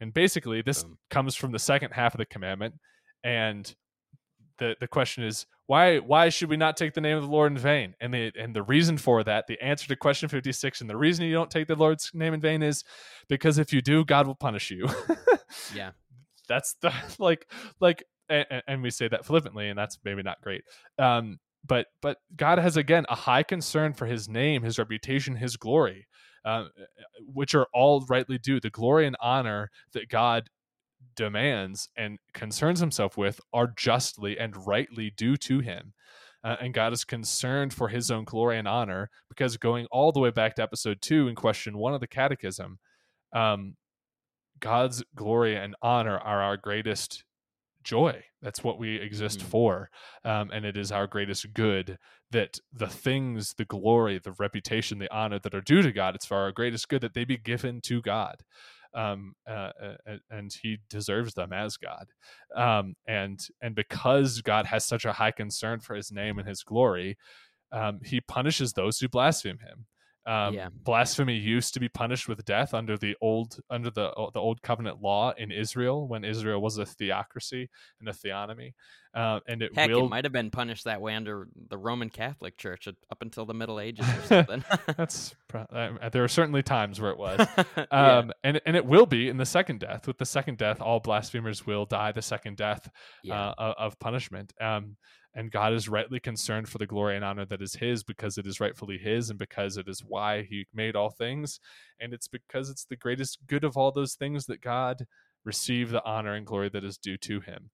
And 0.00 0.14
basically, 0.14 0.62
this 0.62 0.82
Boom. 0.84 0.98
comes 1.10 1.36
from 1.36 1.52
the 1.52 1.58
second 1.58 1.90
half 1.90 2.14
of 2.14 2.18
the 2.18 2.24
commandment. 2.24 2.76
And 3.22 3.72
the, 4.58 4.76
the 4.80 4.88
question 4.88 5.24
is 5.24 5.46
why 5.66 5.98
why 5.98 6.28
should 6.28 6.48
we 6.48 6.56
not 6.56 6.76
take 6.76 6.94
the 6.94 7.00
name 7.00 7.16
of 7.16 7.24
the 7.24 7.30
Lord 7.30 7.52
in 7.52 7.58
vain? 7.58 7.94
And 8.00 8.12
the 8.14 8.32
and 8.38 8.54
the 8.54 8.62
reason 8.62 8.96
for 8.96 9.22
that, 9.24 9.46
the 9.46 9.60
answer 9.60 9.88
to 9.88 9.96
question 9.96 10.28
56 10.28 10.80
and 10.80 10.88
the 10.88 10.96
reason 10.96 11.24
you 11.24 11.34
don't 11.34 11.50
take 11.50 11.68
the 11.68 11.76
Lord's 11.76 12.10
name 12.14 12.34
in 12.34 12.40
vain 12.40 12.62
is 12.62 12.84
because 13.28 13.58
if 13.58 13.72
you 13.72 13.80
do, 13.82 14.04
God 14.04 14.26
will 14.26 14.34
punish 14.34 14.70
you. 14.70 14.88
Yeah. 15.74 15.90
that's 16.48 16.76
the 16.80 16.90
like 17.18 17.46
like 17.78 18.04
and, 18.30 18.46
and 18.66 18.82
we 18.82 18.88
say 18.88 19.06
that 19.06 19.26
flippantly 19.26 19.68
and 19.68 19.78
that's 19.78 19.98
maybe 20.02 20.22
not 20.22 20.40
great. 20.40 20.62
Um 20.98 21.38
but 21.66 21.86
but 22.00 22.18
God 22.36 22.58
has 22.58 22.76
again 22.76 23.06
a 23.08 23.14
high 23.14 23.42
concern 23.42 23.92
for 23.92 24.06
his 24.06 24.28
name, 24.28 24.62
his 24.62 24.78
reputation, 24.78 25.36
his 25.36 25.56
glory. 25.56 26.06
Uh, 26.44 26.64
which 27.24 27.54
are 27.54 27.68
all 27.72 28.04
rightly 28.08 28.36
due. 28.36 28.58
The 28.58 28.68
glory 28.68 29.06
and 29.06 29.16
honor 29.20 29.70
that 29.92 30.08
God 30.08 30.50
demands 31.14 31.88
and 31.96 32.18
concerns 32.34 32.80
himself 32.80 33.16
with 33.16 33.40
are 33.52 33.72
justly 33.76 34.38
and 34.38 34.66
rightly 34.66 35.10
due 35.10 35.36
to 35.36 35.60
him. 35.60 35.92
Uh, 36.44 36.56
and 36.60 36.74
God 36.74 36.92
is 36.92 37.04
concerned 37.04 37.72
for 37.72 37.88
his 37.88 38.10
own 38.10 38.24
glory 38.24 38.58
and 38.58 38.66
honor 38.66 39.08
because 39.28 39.56
going 39.56 39.86
all 39.92 40.10
the 40.10 40.18
way 40.18 40.30
back 40.30 40.56
to 40.56 40.62
episode 40.62 41.00
two 41.00 41.28
in 41.28 41.36
question 41.36 41.78
one 41.78 41.94
of 41.94 42.00
the 42.00 42.08
catechism, 42.08 42.80
um, 43.32 43.76
God's 44.58 45.04
glory 45.14 45.54
and 45.54 45.76
honor 45.80 46.18
are 46.18 46.42
our 46.42 46.56
greatest 46.56 47.22
joy. 47.84 48.24
That's 48.40 48.62
what 48.64 48.78
we 48.78 48.96
exist 48.96 49.40
Mhm. 49.40 49.44
for. 49.44 49.90
Um, 50.24 50.50
and 50.52 50.64
it 50.64 50.76
is 50.76 50.92
our 50.92 51.06
greatest 51.06 51.52
good 51.54 51.98
that 52.30 52.58
the 52.72 52.88
things, 52.88 53.54
the 53.54 53.64
glory, 53.64 54.18
the 54.18 54.32
reputation, 54.32 54.98
the 54.98 55.12
honor 55.12 55.38
that 55.38 55.54
are 55.54 55.60
due 55.60 55.82
to 55.82 55.92
God, 55.92 56.14
it's 56.14 56.26
for 56.26 56.36
our 56.38 56.52
greatest 56.52 56.88
good 56.88 57.02
that 57.02 57.14
they 57.14 57.24
be 57.24 57.36
given 57.36 57.80
to 57.82 58.00
God. 58.02 58.42
Um, 58.94 59.34
uh, 59.46 59.72
uh, 59.82 60.18
and 60.30 60.52
he 60.52 60.78
deserves 60.90 61.32
them 61.34 61.52
as 61.52 61.78
God. 61.78 62.08
Um, 62.54 62.94
and 63.06 63.40
and 63.62 63.74
because 63.74 64.42
God 64.42 64.66
has 64.66 64.84
such 64.84 65.06
a 65.06 65.14
high 65.14 65.30
concern 65.30 65.80
for 65.80 65.94
his 65.94 66.12
name 66.12 66.38
and 66.38 66.46
his 66.46 66.62
glory, 66.62 67.16
um, 67.72 68.00
he 68.04 68.20
punishes 68.20 68.74
those 68.74 68.98
who 68.98 69.08
blaspheme 69.08 69.60
him. 69.60 69.86
Um, 70.26 70.54
Yeah. 70.54 70.68
Blasphemy 70.72 71.36
used 71.36 71.74
to 71.74 71.80
be 71.80 71.88
punished 71.88 72.28
with 72.28 72.44
death 72.44 72.74
under 72.74 72.96
the 72.96 73.16
old 73.20 73.58
under 73.70 73.90
the 73.90 74.12
the 74.32 74.40
old 74.40 74.62
covenant 74.62 75.02
law 75.02 75.32
in 75.36 75.50
Israel 75.50 76.06
when 76.06 76.24
Israel 76.24 76.60
was 76.60 76.78
a 76.78 76.86
theocracy 76.86 77.68
and 77.98 78.08
a 78.08 78.12
theonomy, 78.12 78.74
uh, 79.14 79.40
and 79.46 79.62
it 79.62 79.74
Heck, 79.74 79.90
will 79.90 80.06
it 80.06 80.10
might 80.10 80.24
have 80.24 80.32
been 80.32 80.50
punished 80.50 80.84
that 80.84 81.00
way 81.00 81.14
under 81.14 81.48
the 81.68 81.76
Roman 81.76 82.08
Catholic 82.08 82.56
Church 82.56 82.86
up 82.86 83.20
until 83.20 83.44
the 83.44 83.54
Middle 83.54 83.80
Ages 83.80 84.06
or 84.08 84.22
something. 84.26 84.64
That's 84.96 85.34
uh, 85.54 86.08
there 86.10 86.24
are 86.24 86.28
certainly 86.28 86.62
times 86.62 87.00
where 87.00 87.10
it 87.10 87.18
was. 87.18 87.46
Yeah. 87.92 88.18
Um, 88.18 88.32
and 88.44 88.60
and 88.64 88.76
it 88.76 88.86
will 88.86 89.06
be 89.06 89.28
in 89.28 89.36
the 89.36 89.46
second 89.46 89.80
death. 89.80 90.06
With 90.06 90.18
the 90.18 90.26
second 90.26 90.58
death, 90.58 90.80
all 90.80 91.00
blasphemers 91.00 91.66
will 91.66 91.84
die 91.84 92.12
the 92.12 92.22
second 92.22 92.56
death 92.56 92.88
yeah. 93.22 93.50
uh, 93.50 93.74
of 93.78 93.98
punishment. 93.98 94.52
Um, 94.60 94.96
and 95.34 95.50
God 95.50 95.72
is 95.72 95.88
rightly 95.88 96.20
concerned 96.20 96.68
for 96.68 96.78
the 96.78 96.86
glory 96.86 97.16
and 97.16 97.24
honor 97.24 97.44
that 97.46 97.62
is 97.62 97.74
His 97.74 98.02
because 98.02 98.38
it 98.38 98.46
is 98.46 98.60
rightfully 98.60 98.98
His 98.98 99.30
and 99.30 99.38
because 99.38 99.76
it 99.76 99.88
is 99.88 100.04
why 100.06 100.42
He 100.42 100.66
made 100.74 100.94
all 100.96 101.10
things. 101.10 101.58
And 102.00 102.12
it's 102.12 102.28
because 102.28 102.68
it's 102.70 102.84
the 102.84 102.96
greatest 102.96 103.38
good 103.46 103.64
of 103.64 103.76
all 103.76 103.92
those 103.92 104.14
things 104.14 104.46
that 104.46 104.60
God 104.60 105.06
receive 105.44 105.90
the 105.90 106.04
honor 106.04 106.34
and 106.34 106.46
glory 106.46 106.68
that 106.70 106.84
is 106.84 106.98
due 106.98 107.16
to 107.18 107.40
Him. 107.40 107.70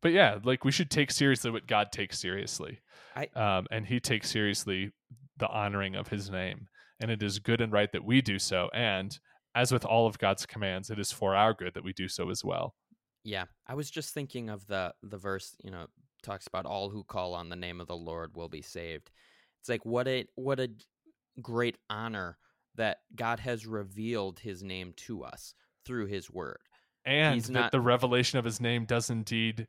But 0.00 0.12
yeah, 0.12 0.38
like 0.42 0.64
we 0.64 0.72
should 0.72 0.90
take 0.90 1.10
seriously 1.10 1.50
what 1.50 1.66
God 1.66 1.92
takes 1.92 2.18
seriously. 2.18 2.80
I- 3.14 3.28
um, 3.36 3.66
and 3.70 3.86
He 3.86 4.00
takes 4.00 4.30
seriously 4.30 4.92
the 5.36 5.48
honoring 5.48 5.94
of 5.94 6.08
His 6.08 6.30
name. 6.30 6.68
And 7.00 7.10
it 7.10 7.22
is 7.22 7.38
good 7.40 7.60
and 7.60 7.72
right 7.72 7.90
that 7.92 8.04
we 8.04 8.22
do 8.22 8.38
so. 8.38 8.70
And 8.72 9.18
as 9.54 9.72
with 9.72 9.84
all 9.84 10.06
of 10.06 10.18
God's 10.18 10.46
commands, 10.46 10.88
it 10.88 10.98
is 10.98 11.12
for 11.12 11.34
our 11.34 11.52
good 11.52 11.74
that 11.74 11.84
we 11.84 11.92
do 11.92 12.08
so 12.08 12.30
as 12.30 12.44
well. 12.44 12.74
Yeah, 13.24 13.44
I 13.66 13.74
was 13.74 13.90
just 13.90 14.14
thinking 14.14 14.48
of 14.48 14.66
the 14.66 14.94
the 15.02 15.18
verse, 15.18 15.54
you 15.62 15.70
know, 15.70 15.86
talks 16.22 16.46
about 16.46 16.66
all 16.66 16.90
who 16.90 17.04
call 17.04 17.34
on 17.34 17.48
the 17.48 17.56
name 17.56 17.80
of 17.80 17.86
the 17.88 17.96
Lord 17.96 18.34
will 18.36 18.48
be 18.48 18.62
saved. 18.62 19.10
It's 19.60 19.68
like 19.68 19.84
what 19.84 20.06
a 20.08 20.26
what 20.34 20.60
a 20.60 20.70
great 21.40 21.76
honor 21.90 22.38
that 22.74 22.98
God 23.14 23.40
has 23.40 23.66
revealed 23.66 24.38
his 24.40 24.62
name 24.62 24.92
to 24.96 25.24
us 25.24 25.54
through 25.84 26.06
his 26.06 26.30
word. 26.30 26.58
and 27.04 27.34
He's 27.34 27.46
that 27.48 27.52
not- 27.52 27.72
the 27.72 27.80
revelation 27.80 28.38
of 28.38 28.44
his 28.44 28.60
name 28.60 28.84
does 28.84 29.10
indeed 29.10 29.66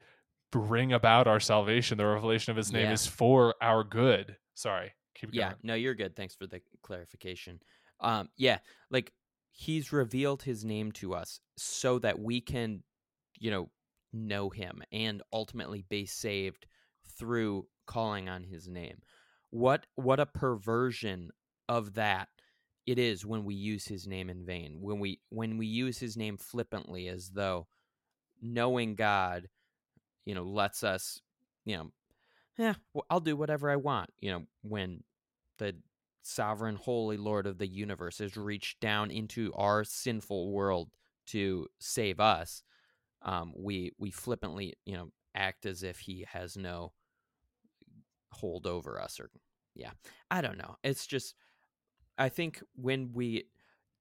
bring 0.51 0.93
about 0.93 1.28
our 1.28 1.39
salvation. 1.39 1.97
The 1.97 2.06
revelation 2.06 2.51
of 2.51 2.58
his 2.58 2.72
name 2.72 2.86
Yeah. 2.86 2.93
is 2.93 3.08
for 3.08 3.56
our 3.60 3.84
good. 3.84 4.38
Sorry, 4.54 4.93
keep 5.16 5.32
going. 5.32 5.39
Yeah, 5.39 5.49
going. 5.49 5.60
no, 5.64 5.74
you're 5.74 5.95
good. 5.95 6.16
Thanks 6.16 6.36
for 6.36 6.45
the 6.47 6.62
clarification. 6.84 7.60
Um 7.99 8.30
yeah, 8.38 8.60
like 8.91 9.12
he's 9.51 9.91
revealed 9.91 10.43
his 10.43 10.64
name 10.66 10.91
to 10.93 11.14
us 11.16 11.39
so 11.58 11.99
that 11.99 12.20
we 12.20 12.41
can, 12.41 12.84
you 13.39 13.49
know, 13.51 13.70
know 14.14 14.49
him 14.49 14.82
and 14.91 15.22
ultimately 15.32 15.84
be 15.89 16.05
saved 16.05 16.66
through 17.18 17.68
calling 17.86 18.30
on 18.30 18.43
his 18.43 18.68
name. 18.68 19.01
What 19.49 19.86
what 19.95 20.20
a 20.20 20.26
perversion 20.26 21.32
of 21.68 21.93
that 21.95 22.30
it 22.86 22.99
is 22.99 23.26
when 23.26 23.45
we 23.45 23.55
use 23.55 23.86
his 23.86 24.07
name 24.07 24.30
in 24.30 24.45
vain. 24.45 24.78
When 24.82 24.99
we 24.99 25.20
when 25.30 25.57
we 25.57 25.68
use 25.68 25.97
his 25.97 26.18
name 26.18 26.38
flippantly 26.38 27.07
as 27.07 27.30
though 27.30 27.68
knowing 28.41 28.95
God, 28.95 29.47
you 30.26 30.36
know, 30.36 30.43
lets 30.43 30.84
us, 30.84 31.22
you 31.66 31.78
know, 31.78 31.91
yeah, 32.57 32.74
well, 32.93 33.05
I'll 33.09 33.20
do 33.20 33.36
whatever 33.36 33.72
I 33.72 33.78
want, 33.78 34.09
you 34.20 34.32
know, 34.32 34.43
when 34.61 35.03
the 35.57 35.76
sovereign 36.24 36.76
holy 36.76 37.18
lord 37.18 37.45
of 37.45 37.57
the 37.57 37.68
universe 37.68 38.20
has 38.20 38.38
reached 38.38 38.80
down 38.80 39.11
into 39.11 39.51
our 39.55 39.84
sinful 39.84 40.51
world 40.51 40.89
to 41.26 41.68
save 41.80 42.20
us 42.20 42.64
um, 43.24 43.53
we 43.57 43.91
we 43.97 44.11
flippantly 44.11 44.74
you 44.86 44.95
know 44.95 45.09
act 45.36 45.65
as 45.65 45.84
if 45.84 45.99
he 45.99 46.26
has 46.32 46.55
no 46.57 46.91
hold 48.32 48.65
over 48.67 48.99
us 48.99 49.19
or 49.19 49.30
yeah 49.76 49.91
i 50.32 50.41
don't 50.41 50.57
know 50.57 50.76
it's 50.84 51.05
just 51.07 51.36
i 52.17 52.30
think 52.30 52.61
when 52.76 53.11
we 53.13 53.45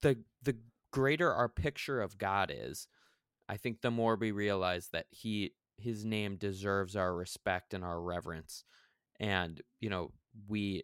the 0.03 0.19
the 0.43 0.57
greater 0.91 1.33
our 1.33 1.49
picture 1.49 2.01
of 2.01 2.19
god 2.19 2.53
is 2.55 2.87
i 3.49 3.57
think 3.57 3.81
the 3.81 3.91
more 3.91 4.17
we 4.17 4.31
realize 4.33 4.89
that 4.93 5.07
he 5.11 5.53
his 5.79 6.05
name 6.05 6.37
deserves 6.37 6.97
our 6.97 7.15
respect 7.15 7.75
and 7.75 7.85
our 7.85 8.01
reverence 8.01 8.65
and 9.21 9.61
you 9.81 9.89
know 9.91 10.13
we 10.49 10.83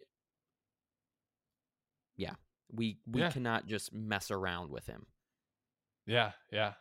yeah 2.17 2.33
we 2.71 2.97
we 3.07 3.21
Yeah. 3.21 3.29
cannot 3.29 3.65
just 3.67 3.93
mess 3.93 4.31
around 4.31 4.69
with 4.69 4.85
him 4.85 5.05
Yeah, 6.05 6.31
yeah. 6.51 6.73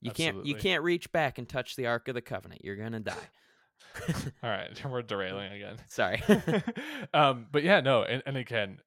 You 0.00 0.10
can't 0.10 0.46
you 0.46 0.54
can't 0.54 0.82
reach 0.82 1.10
back 1.12 1.38
and 1.38 1.48
touch 1.48 1.76
the 1.76 1.86
ark 1.86 2.08
of 2.08 2.14
the 2.14 2.20
covenant 2.20 2.64
you're 2.64 2.76
gonna 2.76 3.00
die 3.00 3.28
All 4.42 4.50
right, 4.50 4.84
we're 4.88 5.02
derailing 5.02 5.52
again. 5.52 5.76
sorry 5.88 6.22
um, 7.14 7.46
but 7.50 7.62
yeah, 7.62 7.80
no, 7.80 8.02
and, 8.02 8.22
and 8.26 8.36
again, 8.36 8.78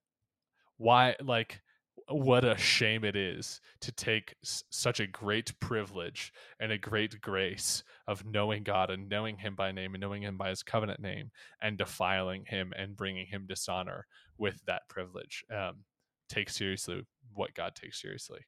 why 0.77 1.15
like 1.21 1.61
what 2.09 2.43
a 2.43 2.57
shame 2.57 3.03
it 3.03 3.15
is 3.15 3.61
to 3.81 3.91
take 3.91 4.35
s- 4.43 4.63
such 4.69 4.99
a 4.99 5.07
great 5.07 5.57
privilege 5.59 6.33
and 6.59 6.71
a 6.71 6.77
great 6.77 7.21
grace 7.21 7.83
of 8.07 8.25
knowing 8.25 8.63
God 8.63 8.89
and 8.89 9.09
knowing 9.09 9.37
Him 9.37 9.55
by 9.55 9.71
name 9.71 9.93
and 9.93 10.01
knowing 10.01 10.21
Him 10.21 10.37
by 10.37 10.49
His 10.49 10.63
covenant 10.63 10.99
name 10.99 11.31
and 11.61 11.77
defiling 11.77 12.45
Him 12.45 12.73
and 12.77 12.95
bringing 12.95 13.25
Him 13.25 13.45
dishonor 13.47 14.05
with 14.37 14.61
that 14.65 14.81
privilege. 14.89 15.43
Um, 15.53 15.83
take 16.29 16.49
seriously 16.49 17.05
what 17.33 17.53
God 17.53 17.75
takes 17.75 18.01
seriously. 18.01 18.41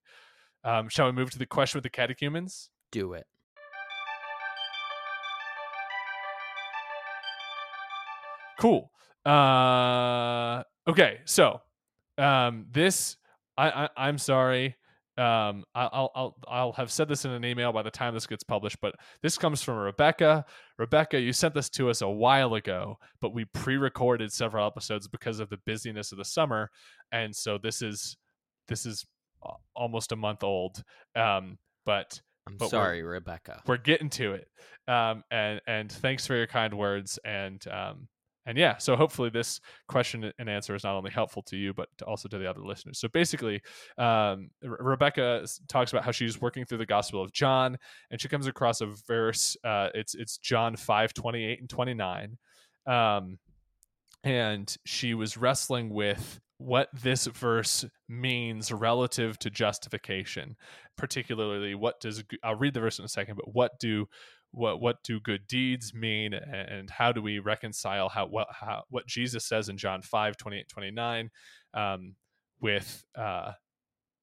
Um, 0.66 0.90
shall 0.90 1.06
we 1.06 1.12
move 1.14 1.30
to 1.32 1.38
the 1.40 1.46
question 1.46 1.78
with 1.78 1.84
the 1.84 1.90
catechumens? 1.90 2.70
do 2.92 3.14
it 3.14 3.26
Cool. 8.58 8.90
Uh, 9.26 10.64
okay, 10.88 11.20
so 11.26 11.60
um, 12.18 12.66
this 12.72 13.18
I, 13.58 13.70
I 13.70 13.90
I'm 13.98 14.18
sorry. 14.18 14.76
um, 15.18 15.64
I'll, 15.76 16.12
I'll 16.16 16.36
I'll 16.48 16.72
have 16.74 16.92
said 16.92 17.08
this 17.10 17.26
in 17.26 17.32
an 17.32 17.44
email 17.44 17.74
by 17.74 17.82
the 17.82 17.92
time 17.92 18.14
this 18.14 18.28
gets 18.28 18.44
published, 18.44 18.78
but 18.82 18.96
this 19.22 19.38
comes 19.38 19.62
from 19.62 19.78
Rebecca. 19.78 20.46
Rebecca, 20.78 21.20
you 21.20 21.34
sent 21.34 21.54
this 21.54 21.70
to 21.72 21.90
us 21.90 22.02
a 22.02 22.10
while 22.10 22.54
ago, 22.56 22.98
but 23.22 23.34
we 23.34 23.46
pre-recorded 23.46 24.32
several 24.32 24.66
episodes 24.66 25.08
because 25.08 25.40
of 25.40 25.50
the 25.50 25.60
busyness 25.66 26.12
of 26.12 26.18
the 26.18 26.26
summer, 26.26 26.70
and 27.12 27.36
so 27.36 27.58
this 27.58 27.82
is 27.82 28.16
this 28.68 28.86
is 28.86 29.06
almost 29.76 30.12
a 30.12 30.16
month 30.16 30.44
old. 30.44 30.84
Um, 31.16 31.58
but 31.86 32.20
I'm 32.48 32.58
but 32.58 32.70
sorry, 32.70 33.04
Rebecca. 33.04 33.62
We're 33.66 33.78
getting 33.78 34.10
to 34.12 34.34
it. 34.34 34.48
Um, 34.88 35.24
and 35.32 35.62
and 35.68 35.92
thanks 35.92 36.28
for 36.28 36.36
your 36.36 36.48
kind 36.48 36.74
words 36.74 37.20
and 37.26 37.66
um, 37.68 38.08
and 38.48 38.58
yeah, 38.58 38.78
so 38.78 38.96
hopefully 38.96 39.30
this 39.30 39.60
question 39.88 40.32
and 40.38 40.50
answer 40.50 40.76
is 40.76 40.84
not 40.84 40.96
only 40.96 41.10
helpful 41.10 41.42
to 41.44 41.58
you, 41.58 41.74
but 41.74 41.90
also 42.06 42.30
to 42.30 42.38
the 42.38 42.48
other 42.48 42.62
listeners. 42.62 43.00
So 43.00 43.08
basically, 43.08 43.62
um, 43.98 44.50
Rebecca 44.62 45.48
talks 45.68 45.92
about 45.92 46.06
how 46.06 46.12
she's 46.12 46.40
working 46.40 46.64
through 46.64 46.78
the 46.78 46.86
Gospel 46.86 47.24
of 47.24 47.34
John, 47.34 47.78
and 48.12 48.22
she 48.22 48.28
comes 48.28 48.46
across 48.46 48.82
a 48.82 48.88
verse. 49.08 49.58
Uh, 49.64 49.90
it's 49.96 50.14
it's 50.14 50.38
John 50.38 50.76
five 50.76 51.14
twenty 51.14 51.44
eight 51.44 51.60
and 51.60 51.70
twenty 51.70 51.96
nine, 51.96 52.38
um, 52.86 53.40
and 54.24 54.76
she 54.86 55.16
was 55.16 55.38
wrestling 55.38 55.90
with 55.90 56.40
what 56.66 56.90
this 56.94 57.28
verse 57.28 57.86
means 58.10 58.72
relative 58.72 59.38
to 59.40 59.50
justification. 59.50 60.56
Particularly 60.98 61.76
what 61.76 62.00
does 62.00 62.24
i'll 62.44 62.56
read 62.56 62.74
the 62.74 62.80
verse 62.80 63.00
in 63.00 63.06
a 63.06 63.10
second 63.10 63.36
but 63.36 63.54
what 63.54 63.80
do 63.80 64.08
what 64.52 64.82
what 64.82 65.04
do 65.04 65.20
good 65.20 65.46
deeds 65.48 65.94
mean 65.94 66.34
and 66.34 66.90
how 66.90 67.12
do 67.12 67.22
we 67.22 67.40
reconcile 67.40 68.08
how 68.10 68.26
what 68.26 68.48
how 68.52 68.84
what 68.90 69.06
Jesus 69.06 69.46
says 69.46 69.70
in 69.70 69.78
John 69.78 70.02
5 70.02 70.38
28 70.38 70.68
29 70.70 71.30
um, 71.74 72.16
with 72.62 73.06
uh, 73.16 73.52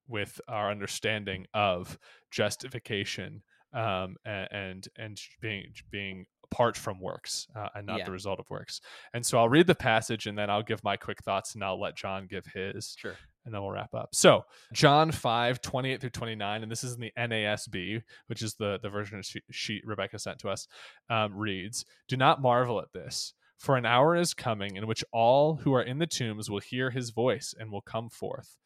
with 0.09 0.41
our 0.49 0.71
understanding 0.71 1.47
of 1.55 1.99
justification 2.31 3.43
um, 3.75 4.17
and 4.25 4.89
and 4.97 5.21
being 5.41 5.73
being 5.91 6.27
apart 6.53 6.77
from 6.77 7.01
works 7.01 7.47
uh, 7.57 7.69
and 7.75 7.87
not 7.87 7.99
yeah. 7.99 8.05
the 8.05 8.13
result 8.13 8.39
of 8.39 8.49
works. 8.51 8.81
And 9.15 9.25
so 9.25 9.39
I'll 9.39 9.49
read 9.49 9.67
the 9.67 9.75
passage 9.75 10.27
and 10.27 10.37
then 10.37 10.51
I'll 10.51 10.63
give 10.63 10.85
my 10.85 10.97
quick 10.97 11.23
thoughts 11.23 11.55
and 11.55 11.65
I'll 11.65 11.81
let 11.81 11.97
John 11.97 12.27
give 12.27 12.47
his. 12.47 12.97
Sure 12.99 13.17
and 13.45 13.53
then 13.53 13.61
we'll 13.61 13.73
wrap 13.73 13.93
up. 13.93 14.11
So, 14.15 14.45
John 14.73 15.11
5, 15.11 15.61
28 15.61 16.01
through 16.01 16.11
29, 16.11 16.63
and 16.63 16.71
this 16.71 16.85
is 16.85 16.95
in 16.95 17.01
the 17.01 17.13
NASB, 17.19 18.03
which 18.29 18.41
is 18.41 18.55
the, 18.55 18.79
the 18.83 18.89
version 18.89 19.19
of 19.19 19.27
sheet 19.51 19.83
Rebecca 19.85 20.19
sent 20.21 20.39
to 20.41 20.49
us, 20.49 20.69
um, 21.11 21.35
reads 21.35 21.85
Do 22.07 22.17
not 22.17 22.41
marvel 22.41 22.81
at 22.81 22.93
this, 22.93 23.35
for 23.59 23.77
an 23.77 23.87
hour 23.87 24.15
is 24.15 24.35
coming 24.35 24.77
in 24.77 24.87
which 24.87 25.05
all 25.13 25.57
who 25.57 25.73
are 25.75 25.83
in 25.83 25.99
the 25.99 26.07
tombs 26.07 26.51
will 26.51 26.61
hear 26.61 26.91
his 26.91 27.11
voice 27.11 27.55
and 27.59 27.73
will 27.73 27.81
come 27.81 28.09
forth. 28.11 28.57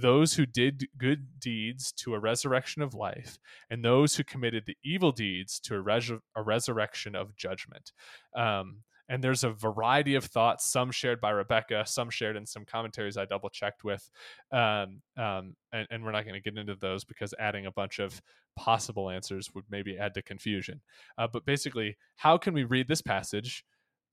Those 0.00 0.34
who 0.34 0.44
did 0.44 0.88
good 0.98 1.40
deeds 1.40 1.92
to 1.92 2.14
a 2.14 2.18
resurrection 2.18 2.82
of 2.82 2.94
life, 2.94 3.38
and 3.70 3.84
those 3.84 4.16
who 4.16 4.24
committed 4.24 4.64
the 4.66 4.76
evil 4.84 5.12
deeds 5.12 5.58
to 5.60 5.74
a, 5.74 5.80
res- 5.80 6.10
a 6.34 6.42
resurrection 6.42 7.14
of 7.14 7.34
judgment. 7.36 7.92
Um, 8.36 8.82
and 9.08 9.22
there's 9.22 9.44
a 9.44 9.50
variety 9.50 10.14
of 10.14 10.24
thoughts 10.24 10.70
some 10.70 10.90
shared 10.90 11.20
by 11.20 11.30
rebecca 11.30 11.84
some 11.86 12.10
shared 12.10 12.36
in 12.36 12.46
some 12.46 12.64
commentaries 12.64 13.16
i 13.16 13.24
double 13.24 13.48
checked 13.48 13.84
with 13.84 14.10
um, 14.52 15.00
um, 15.16 15.54
and, 15.72 15.86
and, 15.90 16.04
we're 16.04 16.12
not 16.12 16.24
going 16.24 16.34
to 16.34 16.40
get 16.40 16.58
into 16.58 16.74
those 16.74 17.04
because 17.04 17.32
adding 17.38 17.66
a 17.66 17.72
bunch 17.72 17.98
of 17.98 18.20
possible 18.56 19.10
answers 19.10 19.50
would 19.54 19.64
maybe 19.70 19.98
add 19.98 20.14
to 20.14 20.22
confusion 20.22 20.80
uh, 21.18 21.28
but 21.32 21.44
basically 21.44 21.96
how 22.16 22.36
can 22.36 22.54
we 22.54 22.64
read 22.64 22.88
this 22.88 23.02
passage 23.02 23.64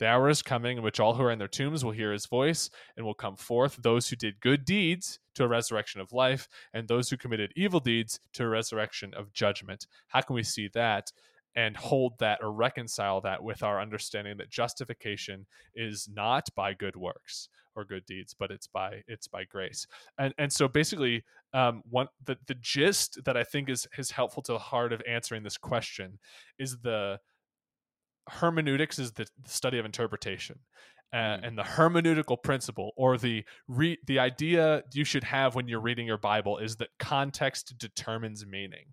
the 0.04 0.10
hour 0.10 0.28
is 0.28 0.41
coming 0.41 0.80
in 0.80 0.84
which 0.84 0.99
all 0.99 1.14
who 1.14 1.24
are 1.24 1.32
in 1.32 1.39
their 1.39 1.47
tombs 1.47 1.86
will 1.86 1.93
hear 1.93 2.12
his 2.12 2.26
voice 2.26 2.70
and 2.97 3.06
will 3.06 3.14
come 3.14 3.38
forth 3.38 3.78
those 3.78 4.10
who 4.10 4.18
did 4.18 4.41
good 4.41 4.66
deeds 4.66 5.18
to 5.34 5.45
a 5.45 5.47
resurrection 5.47 6.01
of 6.01 6.12
life 6.12 6.49
and 6.74 6.89
those 6.89 7.10
who 7.10 7.16
committed 7.16 7.54
evil 7.56 7.80
deeds 7.80 8.20
to 8.34 8.43
a 8.43 8.49
resurrection 8.49 9.14
of 9.14 9.32
judgment. 9.32 9.88
How 10.10 10.20
can 10.20 10.36
we 10.36 10.43
see 10.43 10.70
that 10.74 11.14
and 11.56 11.78
hold 11.78 12.20
that 12.20 12.39
or 12.41 12.51
reconcile 12.51 13.22
that 13.22 13.41
with 13.41 13.64
our 13.64 13.80
understanding 13.80 14.36
that 14.39 14.49
justification 14.49 15.45
is 15.74 16.10
not 16.14 16.49
by 16.54 16.74
good 16.74 16.97
works 16.97 17.47
or 17.74 17.86
good 17.86 18.06
deeds 18.06 18.36
but 18.38 18.51
it's 18.51 18.68
by 18.68 19.04
it's 19.08 19.30
by 19.30 19.45
grace? 19.45 19.88
And 20.18 20.34
and 20.38 20.51
so 20.51 20.68
basically 20.68 21.24
um 21.54 21.82
one 21.89 22.08
the 22.26 22.36
the 22.47 22.56
gist 22.56 23.24
that 23.24 23.38
i 23.38 23.43
think 23.43 23.70
is 23.70 23.88
is 23.97 24.12
helpful 24.12 24.43
to 24.43 24.51
the 24.51 24.60
heart 24.60 24.91
of 24.91 25.01
answering 25.08 25.43
this 25.43 25.58
question 25.58 26.20
is 26.60 26.80
the 26.80 27.20
hermeneutics 28.30 29.00
is 29.00 29.12
the, 29.14 29.28
study 29.46 29.78
of 29.78 29.86
interpretation 29.86 30.60
uh, 31.14 31.18
mm. 31.18 31.48
and 31.48 31.58
the 31.58 31.64
hermeneutical 31.64 32.42
principle 32.42 32.92
or 32.98 33.18
the 33.18 33.44
re- 33.68 34.00
the 34.08 34.20
idea 34.20 34.84
you 34.94 35.04
should 35.04 35.24
have 35.24 35.56
when 35.56 35.68
you're 35.68 35.82
reading 35.82 36.08
your 36.08 36.18
bible 36.18 36.58
is 36.58 36.78
that 36.78 36.90
context 37.00 37.74
determines 37.78 38.46
meaning 38.46 38.86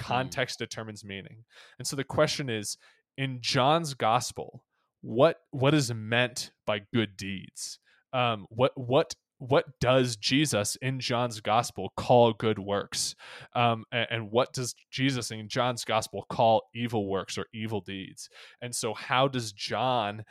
Mm. 0.00 0.04
context 0.04 0.56
mm. 0.56 0.58
determines 0.60 1.04
meaning 1.04 1.44
and 1.78 1.86
so 1.86 1.96
the 1.96 2.04
question 2.04 2.48
is 2.48 2.76
in 3.16 3.38
john's 3.40 3.94
gospel 3.94 4.64
what 5.02 5.38
what 5.50 5.74
is 5.74 5.92
meant 5.92 6.50
by 6.66 6.80
good 6.94 7.16
deeds 7.16 7.78
um 8.12 8.46
what 8.48 8.72
what 8.76 9.14
what 9.48 9.64
does 9.80 10.16
jesus 10.16 10.76
in 10.82 11.00
john's 11.00 11.40
gospel 11.40 11.92
call 11.96 12.32
good 12.34 12.58
works? 12.58 13.14
Um 13.54 13.84
and, 13.92 14.06
and 14.10 14.30
what 14.30 14.52
does 14.52 14.74
jesus 14.90 15.30
in 15.30 15.48
john's 15.48 15.84
gospel 15.84 16.24
call 16.28 16.62
evil 16.74 17.08
works 17.08 17.36
or 17.38 17.46
evil 17.52 17.80
deeds? 17.80 18.28
And 18.60 18.74
so 18.74 18.94
how 18.94 19.28
does 19.28 19.52
john 19.52 20.24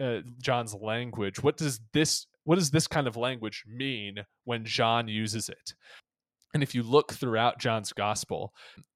uh, 0.00 0.20
john's 0.40 0.74
language 0.74 1.42
what 1.42 1.56
does 1.56 1.80
this 1.92 2.26
what 2.44 2.56
does 2.56 2.70
this 2.70 2.86
kind 2.86 3.08
of 3.08 3.16
language 3.16 3.64
mean 3.66 4.16
when 4.44 4.64
john 4.64 5.08
uses 5.08 5.48
it? 5.48 5.74
And 6.54 6.62
if 6.62 6.74
you 6.74 6.82
look 6.82 7.12
throughout 7.12 7.58
John's 7.58 7.92
gospel, 7.92 8.52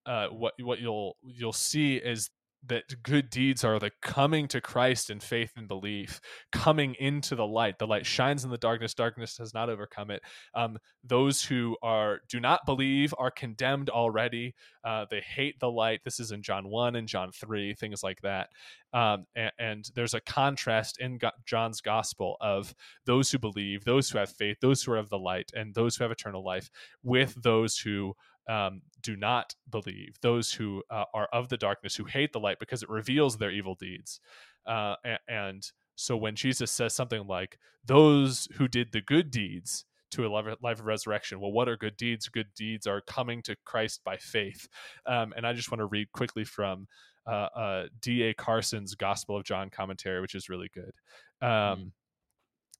uh, 0.07 0.29
what 0.29 0.55
what 0.61 0.81
you'll 0.81 1.17
you'll 1.23 1.53
see 1.53 1.97
is 1.97 2.31
that 2.67 3.03
good 3.03 3.29
deeds 3.31 3.65
are 3.65 3.79
the 3.79 3.91
coming 4.01 4.47
to 4.49 4.61
Christ 4.61 5.11
in 5.11 5.21
faith 5.21 5.53
and 5.57 5.67
belief, 5.67 6.21
coming 6.53 6.95
into 6.99 7.35
the 7.35 7.47
light. 7.47 7.79
The 7.79 7.87
light 7.87 8.07
shines 8.07 8.45
in 8.45 8.51
the 8.51 8.59
darkness; 8.59 8.95
darkness 8.95 9.39
has 9.39 9.53
not 9.53 9.69
overcome 9.69 10.11
it. 10.11 10.23
Um, 10.55 10.79
those 11.03 11.43
who 11.43 11.77
are 11.83 12.21
do 12.29 12.41
not 12.41 12.65
believe 12.67 13.15
are 13.19 13.31
condemned 13.31 13.91
already. 13.91 14.55
Uh, 14.85 15.07
they 15.11 15.21
hate 15.21 15.59
the 15.61 15.71
light. 15.71 16.01
This 16.05 16.21
is 16.21 16.33
in 16.33 16.43
John 16.43 16.69
one 16.69 16.97
and 16.97 17.09
John 17.09 17.33
three, 17.33 17.75
things 17.75 18.03
like 18.03 18.21
that. 18.23 18.49
Um, 18.93 19.27
and, 19.35 19.53
and, 19.59 19.91
there's 19.95 20.13
a 20.13 20.21
contrast 20.21 21.01
in 21.01 21.17
Go- 21.17 21.31
John's 21.47 21.81
gospel 21.81 22.37
of 22.43 22.75
those 23.07 23.31
who 23.31 23.39
believe, 23.39 23.85
those 23.85 24.11
who 24.11 24.19
have 24.19 24.31
faith, 24.31 24.59
those 24.61 24.83
who 24.83 24.93
are 24.93 24.99
of 24.99 25.09
the 25.09 25.19
light, 25.19 25.51
and 25.55 25.75
those 25.75 25.97
who 25.97 26.05
have 26.05 26.11
eternal 26.11 26.45
life, 26.45 26.71
with 27.03 27.35
those 27.43 27.79
who 27.79 28.15
um, 28.49 28.83
do 29.03 29.17
not 29.17 29.55
believe, 29.71 30.17
those 30.21 30.53
who 30.53 30.83
uh, 30.91 31.05
are 31.15 31.29
of 31.33 31.49
the 31.49 31.57
darkness, 31.57 31.97
who 31.97 32.05
hate 32.05 32.33
the 32.33 32.41
light 32.41 32.59
because 32.59 32.83
it 32.83 32.89
reveals 32.89 33.37
their 33.37 33.51
evil 33.51 33.75
deeds. 33.75 34.21
Uh, 34.67 34.95
and, 35.05 35.19
and, 35.29 35.73
so 35.95 36.17
when 36.17 36.35
Jesus 36.35 36.73
says 36.73 36.95
something 36.95 37.27
like, 37.27 37.59
those 37.85 38.49
who 38.55 38.67
did 38.67 38.93
the 38.93 39.03
good 39.03 39.31
deeds 39.31 39.85
to 40.13 40.27
a 40.27 40.29
life 40.29 40.81
of 40.81 40.87
resurrection, 40.87 41.39
well, 41.39 41.53
what 41.53 41.69
are 41.69 41.77
good 41.77 41.97
deeds? 41.97 42.29
Good 42.29 42.49
deeds 42.57 42.87
are 42.87 43.03
coming 43.03 43.43
to 43.43 43.57
Christ 43.65 44.01
by 44.03 44.17
faith. 44.17 44.67
Um, 45.07 45.35
and 45.37 45.47
I 45.47 45.53
just 45.53 45.71
want 45.71 45.81
to 45.81 45.87
read 45.87 46.11
quickly 46.13 46.45
from 46.45 46.89
uh, 47.27 47.49
uh 47.55 47.87
D.A. 48.01 48.35
Carson's 48.35 48.95
Gospel 48.95 49.37
of 49.37 49.45
John 49.45 49.69
commentary, 49.71 50.21
which 50.21 50.35
is 50.35 50.49
really 50.49 50.71
good. 50.75 50.93
Um, 51.41 51.51
mm. 51.51 51.93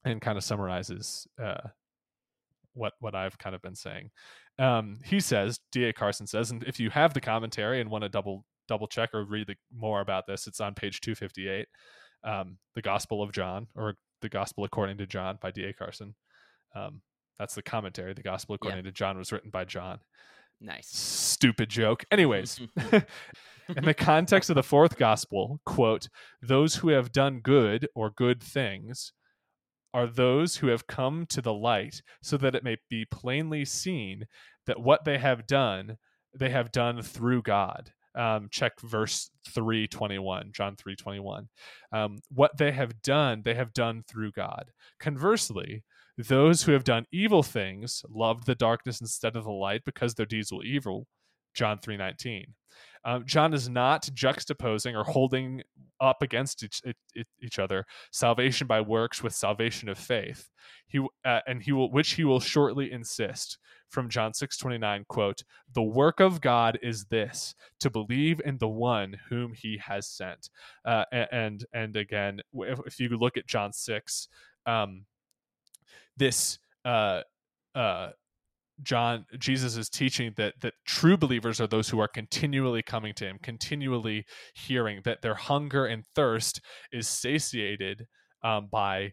And 0.05 0.21
kind 0.21 0.37
of 0.37 0.43
summarizes 0.43 1.29
uh, 1.41 1.69
what 2.75 2.95
what 2.99 3.15
I've 3.15 3.39
kind 3.39 3.55
of 3.55 3.63
been 3.63 3.77
saying. 3.77 4.11
Um, 4.63 5.01
he 5.05 5.19
says, 5.19 5.59
D.A. 5.73 5.93
Carson 5.93 6.29
says, 6.29 6.53
and 6.53 6.63
if 6.63 6.79
you 6.79 6.89
have 6.91 7.15
the 7.15 7.21
commentary 7.21 7.81
and 7.81 7.91
want 7.91 8.05
to 8.05 8.09
double 8.09 8.45
double 8.69 8.87
check 8.87 9.11
or 9.13 9.25
read 9.25 9.49
the, 9.49 9.57
more 9.77 10.01
about 10.01 10.25
this, 10.29 10.47
it's 10.47 10.61
on 10.61 10.73
page 10.73 11.01
258, 11.01 11.67
um, 12.23 12.59
the 12.77 12.81
Gospel 12.81 13.23
of 13.23 13.33
John 13.33 13.67
or 13.75 13.95
the 14.21 14.29
Gospel 14.29 14.63
according 14.63 14.99
to 14.99 15.07
John 15.07 15.37
by 15.43 15.51
D.A. 15.51 15.73
Carson. 15.73 16.15
Um, 16.77 17.03
that's 17.41 17.57
the 17.57 17.63
commentary. 17.63 18.15
The 18.15 18.23
Gospel 18.23 18.55
according 18.55 18.85
yeah. 18.85 18.91
to 18.91 18.93
John 18.93 19.19
was 19.19 19.33
written 19.33 19.51
by 19.51 19.65
John. 19.65 19.99
Nice. 20.61 20.87
Stupid 20.87 21.69
joke. 21.69 22.05
Anyways, 22.13 22.61
in 23.77 23.85
the 23.85 23.95
context 23.95 24.49
of 24.49 24.55
the 24.55 24.63
fourth 24.63 24.97
gospel, 24.97 25.61
quote, 25.67 26.09
those 26.41 26.77
who 26.77 26.91
have 26.91 27.11
done 27.11 27.41
good 27.41 27.89
or 27.97 28.11
good 28.11 28.41
things 28.41 29.13
are 29.95 30.07
those 30.07 30.57
who 30.57 30.69
have 30.69 30.87
come 30.87 31.27
to 31.27 31.43
the 31.43 31.53
light 31.53 32.03
so 32.23 32.37
that 32.37 32.55
it 32.55 32.65
may 32.65 32.77
be 32.89 33.05
plainly 33.05 33.65
seen 33.65 34.27
that 34.67 34.81
what 34.81 35.05
they 35.05 35.19
have 35.19 35.47
done 35.47 35.97
they 36.35 36.51
have 36.51 36.73
done 36.73 37.03
through 37.03 37.43
god. 37.43 37.93
Um, 38.15 38.49
check 38.51 38.79
verse 38.81 39.31
321 39.49 40.51
john 40.53 40.77
321 40.77 41.49
um, 41.93 42.19
what 42.31 42.59
they 42.59 42.71
have 42.71 43.01
done 43.01 43.41
they 43.43 43.55
have 43.55 43.73
done 43.73 44.03
through 44.07 44.33
god. 44.33 44.67
Conversely 45.01 45.83
those 46.19 46.63
who 46.63 46.73
have 46.73 46.85
done 46.85 47.07
evil 47.11 47.43
things 47.43 48.05
loved 48.11 48.45
the 48.45 48.55
darkness 48.55 49.01
instead 49.01 49.35
of 49.35 49.45
the 49.45 49.51
light 49.51 49.83
because 49.87 50.15
their 50.15 50.27
deeds 50.27 50.53
were 50.53 50.63
evil 50.63 51.07
john 51.55 51.79
319 51.79 52.47
um, 53.05 53.25
john 53.27 53.53
is 53.53 53.69
not 53.69 54.03
juxtaposing 54.15 54.95
or 54.99 55.05
holding 55.05 55.63
up 56.03 56.21
against 56.21 56.65
each, 56.65 56.83
each 57.41 57.59
other 57.61 57.87
salvation 58.11 58.67
by 58.67 58.81
works 58.81 59.23
with 59.23 59.33
salvation 59.33 59.89
of 59.89 59.97
faith. 59.97 60.51
He 60.89 60.99
uh, 61.25 61.41
and 61.47 61.63
he 61.63 61.73
will 61.73 61.91
which 61.91 62.15
he 62.15 62.25
will 62.25 62.41
shortly 62.41 62.91
insist 62.91 63.59
from 63.89 64.11
john 64.11 64.35
6 64.35 64.57
29 64.57 65.05
quote 65.09 65.45
the 65.73 65.83
work 65.83 66.21
of 66.21 66.41
god 66.41 66.79
is 66.83 67.05
this 67.05 67.55
to 67.81 67.89
believe 67.89 68.41
in 68.45 68.59
the 68.59 68.69
one 68.69 69.17
whom 69.29 69.53
he 69.55 69.79
has 69.79 70.09
sent. 70.09 70.51
Uh, 70.85 71.05
and 71.13 71.65
and 71.73 71.97
again 71.97 72.41
if, 72.53 72.81
if, 72.85 73.01
you 73.01 73.09
look 73.17 73.37
at 73.37 73.47
john 73.47 73.73
6 73.73 74.29
um, 74.67 75.07
this 76.17 76.59
uh, 76.85 77.23
uh, 77.75 78.11
John 78.83 79.27
Jesus 79.39 79.77
is 79.77 79.89
teaching 79.89 80.33
that 80.37 80.55
that 80.61 80.75
true 80.85 81.17
believers 81.17 81.61
are 81.61 81.67
those 81.67 81.89
who 81.89 82.01
are 82.01 82.09
continually 82.09 82.83
coming 82.83 83.15
to 83.15 83.25
him, 83.25 83.39
continually 83.43 84.25
hearing 84.55 85.01
that 85.05 85.23
their 85.23 85.35
hunger 85.35 85.87
and 85.87 86.05
thirst 86.15 86.61
is 86.93 87.09
satiated 87.09 88.07
um, 88.43 88.69
by 88.71 89.13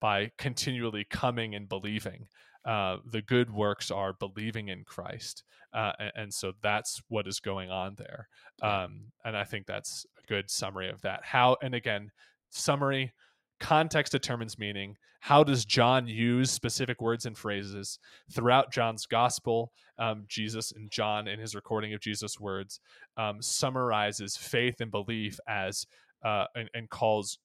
by 0.00 0.30
continually 0.38 1.06
coming 1.08 1.54
and 1.54 1.68
believing. 1.68 2.26
Uh, 2.64 2.98
the 3.10 3.22
good 3.22 3.50
works 3.50 3.90
are 3.90 4.12
believing 4.12 4.68
in 4.68 4.84
Christ, 4.84 5.44
uh, 5.72 5.92
and, 5.98 6.12
and, 6.14 6.34
so 6.34 6.52
that's 6.62 7.00
what 7.08 7.26
is 7.26 7.40
going 7.40 7.70
on 7.70 7.94
there. 7.96 8.28
Um, 8.60 9.12
and 9.24 9.34
I 9.34 9.44
think 9.44 9.66
that's 9.66 10.04
a 10.22 10.26
good 10.26 10.50
summary 10.50 10.90
of 10.90 11.00
that. 11.00 11.24
How 11.24 11.56
and 11.62 11.74
again, 11.74 12.10
summary 12.50 13.12
context 13.60 14.12
determines 14.12 14.58
meaning. 14.58 14.96
How 15.20 15.44
does 15.44 15.64
john 15.64 16.06
use 16.08 16.50
specific 16.50 17.00
words 17.00 17.26
and 17.26 17.36
phrases 17.36 17.98
throughout 18.32 18.72
john's 18.72 19.06
gospel 19.06 19.70
um, 19.98 20.24
jesus 20.28 20.72
and 20.72 20.90
john 20.90 21.28
in 21.28 21.38
his 21.38 21.54
recording 21.54 21.92
of 21.92 22.00
jesus 22.00 22.40
words 22.40 22.80
um, 23.16 23.40
summarizes 23.40 24.36
faith 24.36 24.80
and 24.80 24.90
belief 24.90 25.38
as 25.46 25.86
uh, 26.24 26.46
and, 26.54 26.68
and, 26.74 26.90
calls 26.90 27.38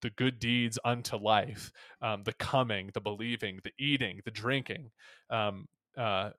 the 0.00 0.10
good 0.10 0.38
deeds 0.38 0.78
unto 0.84 1.16
life 1.16 1.72
um, 2.02 2.22
the 2.24 2.32
coming 2.34 2.90
the 2.94 3.00
believing 3.00 3.58
the 3.64 3.72
eating 3.78 4.20
the 4.24 4.30
drinking 4.30 4.90
um, 5.30 5.66
uh, 5.96 6.30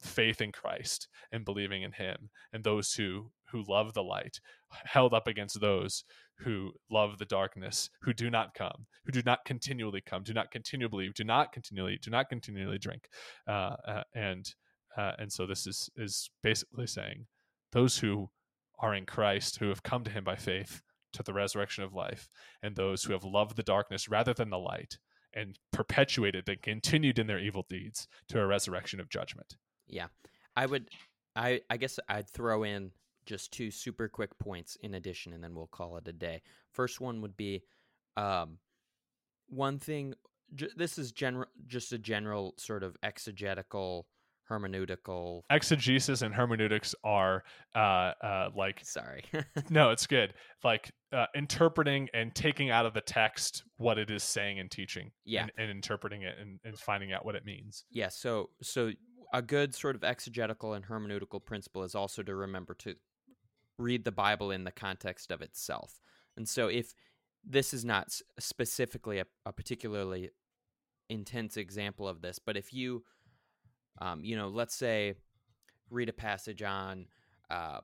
faith 0.00 0.40
in 0.40 0.52
christ 0.52 1.08
and 1.32 1.44
believing 1.44 1.82
in 1.82 1.92
him 1.92 2.30
and 2.52 2.62
those 2.62 2.92
who 2.92 3.30
who 3.50 3.64
love 3.68 3.94
the 3.94 4.02
light 4.02 4.40
held 4.84 5.12
up 5.12 5.26
against 5.26 5.60
those 5.60 6.04
who 6.38 6.72
love 6.90 7.18
the 7.18 7.24
darkness, 7.24 7.90
who 8.02 8.12
do 8.12 8.30
not 8.30 8.54
come, 8.54 8.86
who 9.04 9.12
do 9.12 9.22
not 9.24 9.44
continually 9.44 10.00
come, 10.00 10.22
do 10.22 10.32
not 10.32 10.50
continually 10.50 11.10
do 11.14 11.24
not 11.24 11.52
continually, 11.52 11.98
do 12.02 12.10
not 12.10 12.28
continually 12.28 12.78
drink, 12.78 13.08
uh, 13.48 13.76
uh, 13.86 14.02
and 14.14 14.54
uh, 14.96 15.12
and 15.18 15.32
so 15.32 15.46
this 15.46 15.66
is 15.66 15.90
is 15.96 16.30
basically 16.42 16.86
saying 16.86 17.26
those 17.72 17.98
who 17.98 18.30
are 18.78 18.94
in 18.94 19.06
Christ, 19.06 19.58
who 19.58 19.68
have 19.68 19.82
come 19.82 20.04
to 20.04 20.10
Him 20.10 20.24
by 20.24 20.36
faith 20.36 20.82
to 21.12 21.22
the 21.22 21.32
resurrection 21.32 21.84
of 21.84 21.94
life, 21.94 22.28
and 22.62 22.74
those 22.74 23.04
who 23.04 23.12
have 23.12 23.24
loved 23.24 23.56
the 23.56 23.62
darkness 23.62 24.08
rather 24.08 24.34
than 24.34 24.50
the 24.50 24.58
light, 24.58 24.98
and 25.32 25.58
perpetuated 25.72 26.48
and 26.48 26.62
continued 26.62 27.18
in 27.18 27.26
their 27.26 27.38
evil 27.38 27.64
deeds 27.68 28.08
to 28.28 28.40
a 28.40 28.46
resurrection 28.46 29.00
of 29.00 29.08
judgment. 29.08 29.56
Yeah, 29.86 30.08
I 30.56 30.66
would, 30.66 30.88
I 31.36 31.60
I 31.70 31.76
guess 31.76 31.98
I'd 32.08 32.28
throw 32.30 32.64
in 32.64 32.90
just 33.26 33.52
two 33.52 33.70
super 33.70 34.08
quick 34.08 34.38
points 34.38 34.76
in 34.82 34.94
addition, 34.94 35.32
and 35.32 35.42
then 35.42 35.54
we'll 35.54 35.66
call 35.66 35.96
it 35.96 36.08
a 36.08 36.12
day. 36.12 36.42
First 36.70 37.00
one 37.00 37.20
would 37.20 37.36
be 37.36 37.62
um, 38.16 38.58
one 39.48 39.78
thing. 39.78 40.14
J- 40.54 40.68
this 40.76 40.98
is 40.98 41.12
general, 41.12 41.48
just 41.66 41.92
a 41.92 41.98
general 41.98 42.54
sort 42.58 42.82
of 42.82 42.96
exegetical 43.02 44.06
hermeneutical 44.50 45.42
exegesis 45.50 46.20
and 46.20 46.34
hermeneutics 46.34 46.94
are 47.02 47.42
uh 47.74 48.12
uh 48.22 48.50
like 48.54 48.78
sorry 48.84 49.24
no 49.70 49.90
it's 49.90 50.06
good 50.06 50.34
like 50.62 50.90
uh, 51.12 51.26
interpreting 51.34 52.08
and 52.12 52.34
taking 52.34 52.70
out 52.70 52.84
of 52.84 52.92
the 52.92 53.00
text 53.00 53.62
what 53.78 53.98
it 53.98 54.10
is 54.10 54.22
saying 54.22 54.58
and 54.58 54.70
teaching 54.70 55.10
yeah 55.24 55.42
and, 55.42 55.52
and 55.56 55.70
interpreting 55.70 56.22
it 56.22 56.34
and, 56.38 56.58
and 56.64 56.78
finding 56.78 57.12
out 57.12 57.24
what 57.24 57.34
it 57.34 57.44
means 57.46 57.84
yeah 57.90 58.08
so 58.08 58.50
so 58.60 58.90
a 59.32 59.40
good 59.40 59.74
sort 59.74 59.96
of 59.96 60.04
exegetical 60.04 60.74
and 60.74 60.84
hermeneutical 60.86 61.44
principle 61.44 61.82
is 61.82 61.94
also 61.94 62.22
to 62.22 62.34
remember 62.34 62.74
to 62.74 62.94
read 63.78 64.04
the 64.04 64.12
Bible 64.12 64.50
in 64.50 64.64
the 64.64 64.72
context 64.72 65.30
of 65.30 65.42
itself. 65.42 66.00
And 66.36 66.48
so 66.48 66.68
if 66.68 66.94
this 67.44 67.74
is 67.74 67.84
not 67.84 68.20
specifically 68.38 69.18
a, 69.18 69.26
a 69.44 69.52
particularly 69.52 70.30
intense 71.08 71.56
example 71.56 72.08
of 72.08 72.22
this, 72.22 72.38
but 72.38 72.56
if 72.56 72.72
you, 72.72 73.04
um, 74.00 74.24
you 74.24 74.36
know, 74.36 74.48
let's 74.48 74.74
say 74.74 75.14
read 75.90 76.08
a 76.08 76.14
passage 76.14 76.62
on 76.62 77.06
uh, 77.50 77.80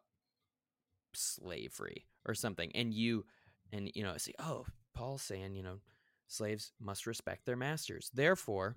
slavery 1.14 2.06
or 2.26 2.34
something, 2.34 2.70
and 2.74 2.94
you, 2.94 3.24
and 3.72 3.90
you 3.94 4.02
know, 4.02 4.16
say, 4.16 4.32
oh, 4.38 4.66
Paul's 4.94 5.22
saying, 5.22 5.54
you 5.54 5.62
know, 5.62 5.78
slaves 6.26 6.72
must 6.80 7.06
respect 7.06 7.44
their 7.44 7.56
masters. 7.56 8.10
Therefore, 8.14 8.76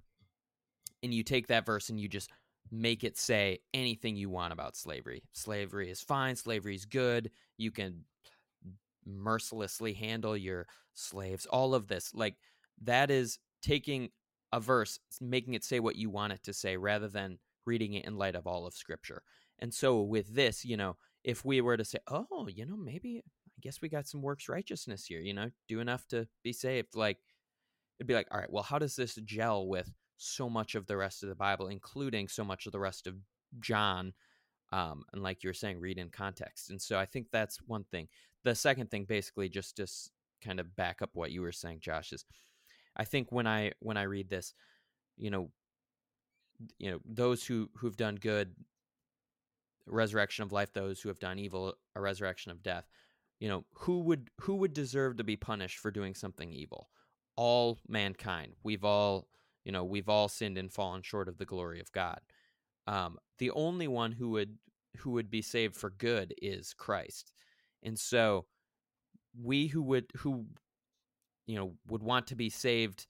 and 1.01 1.13
you 1.13 1.23
take 1.23 1.47
that 1.47 1.65
verse 1.65 1.89
and 1.89 1.99
you 1.99 2.07
just 2.07 2.29
make 2.73 3.03
it 3.03 3.17
say 3.17 3.59
anything 3.73 4.15
you 4.15 4.29
want 4.29 4.51
about 4.51 4.75
slavery. 4.75 5.23
Slavery 5.31 5.91
is 5.91 6.01
fine, 6.01 6.35
slavery 6.35 6.73
is 6.73 6.85
good. 6.85 7.29
You 7.57 7.69
can 7.69 8.03
mercilessly 9.05 9.93
handle 9.93 10.35
your 10.35 10.65
slaves. 10.95 11.45
All 11.45 11.75
of 11.75 11.87
this, 11.87 12.11
like 12.15 12.35
that 12.81 13.11
is 13.11 13.37
taking 13.61 14.09
a 14.51 14.59
verse, 14.59 14.99
making 15.21 15.53
it 15.53 15.63
say 15.63 15.79
what 15.79 15.97
you 15.97 16.09
want 16.09 16.33
it 16.33 16.41
to 16.43 16.53
say 16.53 16.75
rather 16.75 17.07
than 17.07 17.37
reading 17.65 17.93
it 17.93 18.05
in 18.05 18.17
light 18.17 18.35
of 18.35 18.47
all 18.47 18.65
of 18.65 18.73
scripture. 18.73 19.21
And 19.59 19.71
so 19.71 20.01
with 20.01 20.33
this, 20.33 20.65
you 20.65 20.75
know, 20.75 20.97
if 21.23 21.45
we 21.45 21.61
were 21.61 21.77
to 21.77 21.85
say, 21.85 21.99
"Oh, 22.07 22.47
you 22.47 22.65
know, 22.65 22.75
maybe 22.75 23.21
I 23.23 23.59
guess 23.61 23.81
we 23.81 23.87
got 23.89 24.07
some 24.07 24.23
works 24.23 24.49
righteousness 24.49 25.05
here, 25.05 25.19
you 25.19 25.33
know, 25.33 25.51
do 25.67 25.79
enough 25.79 26.07
to 26.07 26.27
be 26.43 26.53
saved." 26.53 26.95
Like 26.95 27.19
it'd 27.99 28.07
be 28.07 28.15
like, 28.15 28.27
"All 28.31 28.39
right, 28.39 28.51
well, 28.51 28.63
how 28.63 28.79
does 28.79 28.95
this 28.95 29.15
gel 29.25 29.67
with 29.67 29.91
so 30.23 30.49
much 30.49 30.75
of 30.75 30.87
the 30.87 30.97
rest 30.97 31.23
of 31.23 31.29
the 31.29 31.35
Bible, 31.35 31.67
including 31.67 32.27
so 32.27 32.43
much 32.43 32.65
of 32.65 32.71
the 32.71 32.79
rest 32.79 33.07
of 33.07 33.15
John. 33.59 34.13
Um, 34.71 35.03
and 35.13 35.21
like 35.21 35.43
you 35.43 35.49
were 35.49 35.53
saying, 35.53 35.79
read 35.79 35.97
in 35.97 36.09
context. 36.09 36.69
And 36.69 36.81
so 36.81 36.97
I 36.97 37.05
think 37.05 37.27
that's 37.31 37.57
one 37.67 37.83
thing. 37.91 38.07
The 38.43 38.55
second 38.55 38.89
thing, 38.89 39.05
basically, 39.05 39.49
just 39.49 39.77
to 39.77 39.87
kind 40.43 40.59
of 40.59 40.75
back 40.75 41.01
up 41.01 41.11
what 41.13 41.31
you 41.31 41.41
were 41.41 41.51
saying, 41.51 41.79
Josh, 41.81 42.11
is 42.11 42.25
I 42.95 43.05
think 43.05 43.31
when 43.31 43.47
I 43.47 43.71
when 43.79 43.97
I 43.97 44.03
read 44.03 44.29
this, 44.29 44.53
you 45.17 45.29
know, 45.29 45.51
you 46.79 46.91
know, 46.91 46.99
those 47.05 47.45
who 47.45 47.69
who've 47.77 47.97
done 47.97 48.15
good, 48.15 48.53
resurrection 49.85 50.43
of 50.43 50.51
life; 50.51 50.73
those 50.73 51.01
who 51.01 51.09
have 51.09 51.19
done 51.19 51.39
evil, 51.39 51.75
a 51.95 52.01
resurrection 52.01 52.51
of 52.51 52.63
death. 52.63 52.85
You 53.39 53.49
know, 53.49 53.65
who 53.73 53.99
would 54.01 54.29
who 54.41 54.55
would 54.55 54.73
deserve 54.73 55.17
to 55.17 55.23
be 55.23 55.35
punished 55.35 55.79
for 55.79 55.91
doing 55.91 56.15
something 56.15 56.51
evil? 56.51 56.89
All 57.35 57.79
mankind. 57.87 58.53
We've 58.63 58.83
all 58.85 59.27
you 59.63 59.71
know, 59.71 59.83
we've 59.83 60.09
all 60.09 60.27
sinned 60.27 60.57
and 60.57 60.71
fallen 60.71 61.01
short 61.01 61.27
of 61.27 61.37
the 61.37 61.45
glory 61.45 61.79
of 61.79 61.91
God. 61.91 62.19
Um, 62.87 63.17
the 63.37 63.51
only 63.51 63.87
one 63.87 64.13
who 64.13 64.29
would 64.31 64.57
who 64.97 65.11
would 65.11 65.31
be 65.31 65.41
saved 65.41 65.75
for 65.75 65.89
good 65.89 66.33
is 66.41 66.73
Christ. 66.73 67.31
And 67.81 67.97
so 67.97 68.45
we 69.41 69.67
who 69.67 69.81
would 69.83 70.05
who 70.17 70.45
you 71.47 71.55
know 71.55 71.73
would 71.87 72.03
want 72.03 72.27
to 72.27 72.35
be 72.35 72.49
saved 72.49 73.07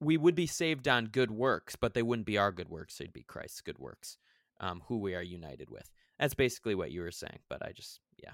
we 0.00 0.16
would 0.16 0.34
be 0.34 0.46
saved 0.46 0.86
on 0.88 1.06
good 1.06 1.30
works, 1.30 1.74
but 1.74 1.94
they 1.94 2.02
wouldn't 2.02 2.26
be 2.26 2.36
our 2.36 2.52
good 2.52 2.68
works, 2.68 2.98
they'd 2.98 3.12
be 3.12 3.22
Christ's 3.22 3.62
good 3.62 3.78
works, 3.78 4.18
um, 4.60 4.82
who 4.88 4.98
we 4.98 5.14
are 5.14 5.22
united 5.22 5.70
with. 5.70 5.90
That's 6.18 6.34
basically 6.34 6.74
what 6.74 6.90
you 6.90 7.00
were 7.00 7.10
saying, 7.10 7.38
but 7.48 7.64
I 7.64 7.72
just 7.72 8.00
yeah. 8.22 8.32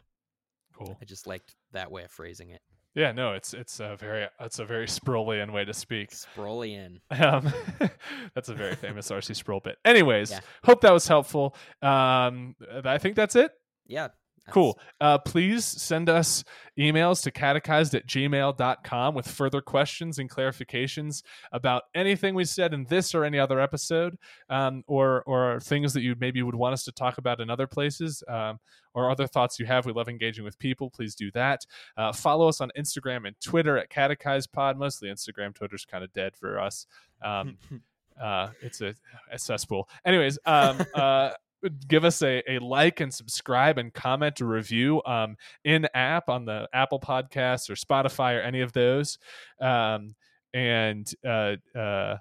Cool. 0.76 0.96
I 1.00 1.04
just 1.04 1.26
liked 1.26 1.54
that 1.72 1.90
way 1.90 2.04
of 2.04 2.10
phrasing 2.10 2.50
it. 2.50 2.62
Yeah, 2.94 3.12
no, 3.12 3.32
it's 3.32 3.54
it's 3.54 3.80
a 3.80 3.96
very 3.96 4.28
it's 4.40 4.58
a 4.58 4.64
very 4.64 4.86
Sproullian 4.98 5.52
way 5.52 5.64
to 5.64 5.74
speak. 5.74 6.10
Sproullian. 6.10 7.00
Um, 7.10 7.52
that's 8.34 8.48
a 8.48 8.54
very 8.54 8.74
famous 8.74 9.10
R.C. 9.10 9.34
Sproul 9.34 9.60
bit. 9.60 9.78
Anyways, 9.84 10.32
yeah. 10.32 10.40
hope 10.64 10.80
that 10.80 10.92
was 10.92 11.06
helpful. 11.06 11.54
Um, 11.80 12.56
I 12.84 12.98
think 12.98 13.16
that's 13.16 13.36
it. 13.36 13.52
Yeah, 13.86 14.08
Cool. 14.50 14.78
Uh, 15.00 15.18
please 15.18 15.64
send 15.64 16.08
us 16.08 16.42
emails 16.78 17.22
to 17.22 17.30
catechized 17.30 17.94
at 17.94 18.06
gmail.com 18.06 19.14
with 19.14 19.28
further 19.28 19.60
questions 19.60 20.18
and 20.18 20.28
clarifications 20.28 21.22
about 21.52 21.84
anything 21.94 22.34
we 22.34 22.44
said 22.44 22.74
in 22.74 22.84
this 22.84 23.14
or 23.14 23.24
any 23.24 23.38
other 23.38 23.60
episode, 23.60 24.18
um, 24.50 24.82
or, 24.86 25.22
or 25.24 25.60
things 25.60 25.92
that 25.92 26.02
you 26.02 26.16
maybe 26.18 26.42
would 26.42 26.54
want 26.54 26.72
us 26.72 26.84
to 26.84 26.92
talk 26.92 27.18
about 27.18 27.40
in 27.40 27.50
other 27.50 27.66
places, 27.66 28.24
um, 28.28 28.58
or 28.94 29.10
other 29.10 29.26
thoughts 29.26 29.58
you 29.58 29.66
have. 29.66 29.86
We 29.86 29.92
love 29.92 30.08
engaging 30.08 30.44
with 30.44 30.58
people. 30.58 30.90
Please 30.90 31.14
do 31.14 31.30
that. 31.32 31.64
Uh, 31.96 32.12
follow 32.12 32.48
us 32.48 32.60
on 32.60 32.70
Instagram 32.76 33.26
and 33.26 33.36
Twitter 33.40 33.78
at 33.78 33.90
catechized 33.90 34.52
pod. 34.52 34.76
Mostly 34.76 35.08
Instagram, 35.08 35.54
Twitter's 35.54 35.84
kind 35.84 36.02
of 36.02 36.12
dead 36.12 36.36
for 36.36 36.58
us. 36.58 36.86
Um, 37.22 37.58
uh, 38.20 38.48
it's 38.60 38.80
a, 38.80 38.94
a 39.30 39.38
cesspool. 39.38 39.88
Anyways, 40.04 40.38
um, 40.46 40.84
uh, 40.94 41.30
give 41.88 42.04
us 42.04 42.22
a, 42.22 42.42
a 42.50 42.58
like 42.58 43.00
and 43.00 43.12
subscribe 43.12 43.78
and 43.78 43.92
comment 43.92 44.40
a 44.40 44.44
review 44.44 45.02
um, 45.04 45.36
in 45.64 45.86
app 45.94 46.28
on 46.28 46.44
the 46.44 46.68
Apple 46.72 47.00
Podcasts 47.00 47.70
or 47.70 47.74
Spotify 47.74 48.38
or 48.38 48.40
any 48.40 48.60
of 48.60 48.72
those. 48.72 49.18
Um, 49.60 50.14
and 50.54 51.10
uh, 51.24 51.56
uh, 51.76 52.16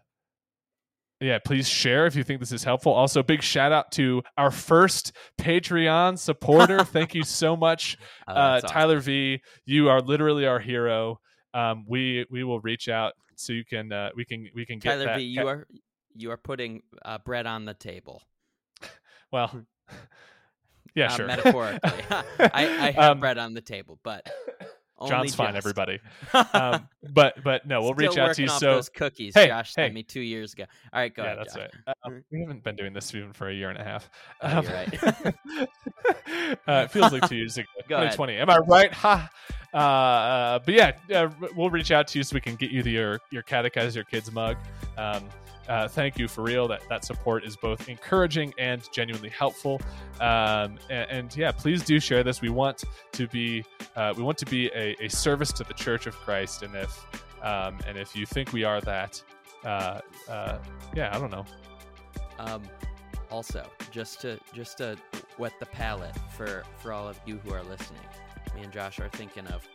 yeah, 1.19 1.37
please 1.39 1.67
share 1.69 2.07
if 2.07 2.15
you 2.15 2.23
think 2.23 2.39
this 2.39 2.51
is 2.51 2.63
helpful. 2.63 2.93
Also, 2.93 3.21
big 3.21 3.43
shout 3.43 3.71
out 3.71 3.91
to 3.93 4.23
our 4.37 4.49
first 4.49 5.11
Patreon 5.37 6.17
supporter. 6.17 6.83
Thank 6.83 7.13
you 7.13 7.23
so 7.23 7.55
much, 7.55 7.97
Oh, 8.27 8.33
uh, 8.33 8.53
that's 8.53 8.65
awesome. 8.65 8.73
Tyler 8.73 8.99
V. 8.99 9.41
You 9.65 9.89
are 9.89 10.01
literally 10.01 10.47
our 10.47 10.59
hero. 10.59 11.19
Um, 11.53 11.85
we 11.87 12.25
we 12.31 12.43
will 12.43 12.59
reach 12.61 12.89
out 12.89 13.13
so 13.35 13.53
you 13.53 13.65
can 13.65 13.91
uh, 13.91 14.09
we 14.15 14.25
can 14.25 14.49
we 14.55 14.65
can 14.65 14.79
get 14.79 14.91
Tyler 14.91 15.05
that. 15.05 15.17
V, 15.17 15.23
you 15.23 15.47
are 15.47 15.67
you 16.15 16.31
are 16.31 16.37
putting 16.37 16.81
uh, 17.05 17.19
bread 17.19 17.45
on 17.45 17.65
the 17.65 17.73
table. 17.73 18.23
Well, 19.31 19.65
yeah, 20.95 21.05
uh, 21.07 21.09
sure. 21.15 21.27
Metaphorically, 21.27 21.91
I, 22.39 22.51
I 22.53 22.91
have 22.95 22.97
Um, 23.11 23.19
bread 23.19 23.37
on 23.37 23.53
the 23.53 23.61
table, 23.61 23.97
but 24.03 24.29
only 24.97 25.09
John's 25.11 25.35
fine, 25.35 25.53
just. 25.53 25.57
everybody. 25.65 25.99
Um, 26.53 26.87
but 27.11 27.43
but 27.43 27.65
no, 27.65 27.81
we'll 27.81 27.93
reach 27.93 28.17
out 28.17 28.35
to 28.35 28.41
you. 28.43 28.47
So 28.49 28.75
those 28.75 28.89
cookies 28.89 29.33
Hey, 29.33 29.47
Josh 29.47 29.69
hey. 29.75 29.83
sent 29.83 29.93
me 29.93 30.03
two 30.03 30.21
years 30.21 30.53
ago. 30.53 30.65
All 30.93 30.99
right, 31.01 31.13
go 31.13 31.23
yeah, 31.23 31.27
ahead. 31.33 31.39
that's 31.39 31.55
Josh. 31.55 31.69
right. 31.87 31.95
Um, 32.05 32.23
we 32.31 32.41
haven't 32.41 32.63
been 32.63 32.75
doing 32.75 32.93
this 32.93 33.13
even 33.15 33.33
for 33.33 33.49
a 33.49 33.53
year 33.53 33.69
and 33.69 33.79
a 33.79 33.83
half. 33.83 34.09
Oh, 34.41 34.57
Um, 34.59 34.63
you're 34.65 34.73
right. 34.73 35.03
uh, 36.67 36.83
it 36.85 36.91
feels 36.91 37.11
like 37.11 37.27
two 37.27 37.35
years 37.35 37.57
ago. 37.57 37.67
Go 37.87 37.95
ahead. 37.97 38.11
2020. 38.11 38.37
Am 38.37 38.49
I 38.49 38.57
right? 38.59 38.93
Ha. 38.93 39.29
Uh, 39.73 39.77
uh, 39.77 40.59
but 40.59 40.73
yeah, 40.73 40.91
uh, 41.15 41.29
we'll 41.55 41.69
reach 41.69 41.91
out 41.91 42.07
to 42.09 42.17
you 42.19 42.23
so 42.23 42.33
we 42.33 42.41
can 42.41 42.55
get 42.55 42.71
you 42.71 42.83
the, 42.83 42.91
your 42.91 43.19
your 43.31 43.41
catechize 43.43 43.95
your 43.95 44.03
kids 44.03 44.29
mug. 44.31 44.57
Um, 44.97 45.29
uh, 45.67 45.87
thank 45.87 46.17
you 46.17 46.27
for 46.27 46.41
real. 46.41 46.67
That 46.67 46.81
that 46.89 47.05
support 47.05 47.43
is 47.43 47.55
both 47.55 47.87
encouraging 47.87 48.53
and 48.57 48.81
genuinely 48.91 49.29
helpful. 49.29 49.81
Um, 50.19 50.77
and, 50.89 51.09
and 51.09 51.37
yeah, 51.37 51.51
please 51.51 51.83
do 51.83 51.99
share 51.99 52.23
this. 52.23 52.41
We 52.41 52.49
want 52.49 52.83
to 53.13 53.27
be 53.27 53.63
uh, 53.95 54.13
we 54.15 54.23
want 54.23 54.37
to 54.39 54.45
be 54.45 54.67
a, 54.73 54.95
a 54.99 55.09
service 55.09 55.51
to 55.53 55.63
the 55.63 55.73
Church 55.73 56.07
of 56.07 56.15
Christ, 56.15 56.63
and 56.63 56.75
if 56.75 57.05
um, 57.43 57.79
and 57.87 57.97
if 57.97 58.15
you 58.15 58.25
think 58.25 58.53
we 58.53 58.63
are 58.63 58.81
that, 58.81 59.21
uh, 59.63 60.01
uh, 60.29 60.57
yeah, 60.95 61.15
I 61.15 61.19
don't 61.19 61.31
know. 61.31 61.45
Um, 62.39 62.63
also, 63.29 63.65
just 63.91 64.19
to 64.21 64.39
just 64.53 64.77
to 64.79 64.97
whet 65.37 65.53
the 65.59 65.65
palate 65.65 66.15
for 66.35 66.63
for 66.79 66.91
all 66.91 67.07
of 67.07 67.19
you 67.25 67.37
who 67.37 67.53
are 67.53 67.63
listening, 67.63 68.01
me 68.55 68.63
and 68.63 68.73
Josh 68.73 68.99
are 68.99 69.09
thinking 69.09 69.47
of 69.47 69.67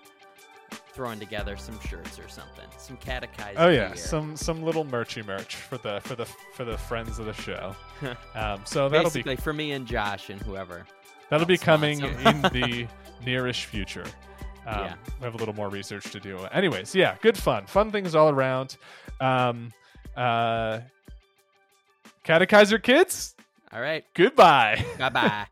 throwing 0.97 1.21
together 1.21 1.57
some 1.57 1.79
shirts 1.81 2.19
or 2.19 2.29
something, 2.29 2.65
some 2.79 2.97
catechized 2.97 3.59
Oh 3.61 3.69
yeah, 3.69 3.95
some 3.95 4.35
some 4.37 4.63
little 4.63 4.85
merchy 4.85 5.25
merch 5.25 5.55
for 5.57 5.77
the 5.79 6.01
for 6.05 6.15
the 6.17 6.25
for 6.55 6.65
the 6.65 6.77
friends 6.79 7.19
of 7.19 7.27
the 7.27 7.35
show. 7.35 7.77
um, 8.35 8.61
so 8.65 8.89
that'll 8.89 9.11
be 9.11 9.37
for 9.37 9.53
me 9.53 9.73
and 9.73 9.87
Josh 9.87 10.31
and 10.31 10.41
whoever. 10.43 10.87
that'll 11.31 11.47
be 11.47 11.59
coming 11.59 12.01
in 12.01 12.43
the 12.43 12.89
nearish 13.25 13.65
future. 13.67 14.05
Um, 14.67 14.81
Yeah. 14.87 14.95
we 15.21 15.25
have 15.25 15.35
a 15.35 15.39
little 15.39 15.55
more 15.55 15.69
research 15.69 16.11
to 16.11 16.19
do. 16.19 16.39
Anyways, 16.51 16.95
yeah, 16.95 17.17
good 17.21 17.37
fun, 17.39 17.67
fun 17.67 17.93
things 17.93 18.15
all 18.17 18.31
around. 18.31 18.77
Um, 19.21 19.73
uh, 20.17 20.81
catechize 22.25 22.71
your 22.71 22.81
kids. 22.81 23.35
All 23.73 23.81
right, 23.81 24.05
Goodbye. 24.15 24.85
bye 24.99 25.09
bye. 25.11 25.47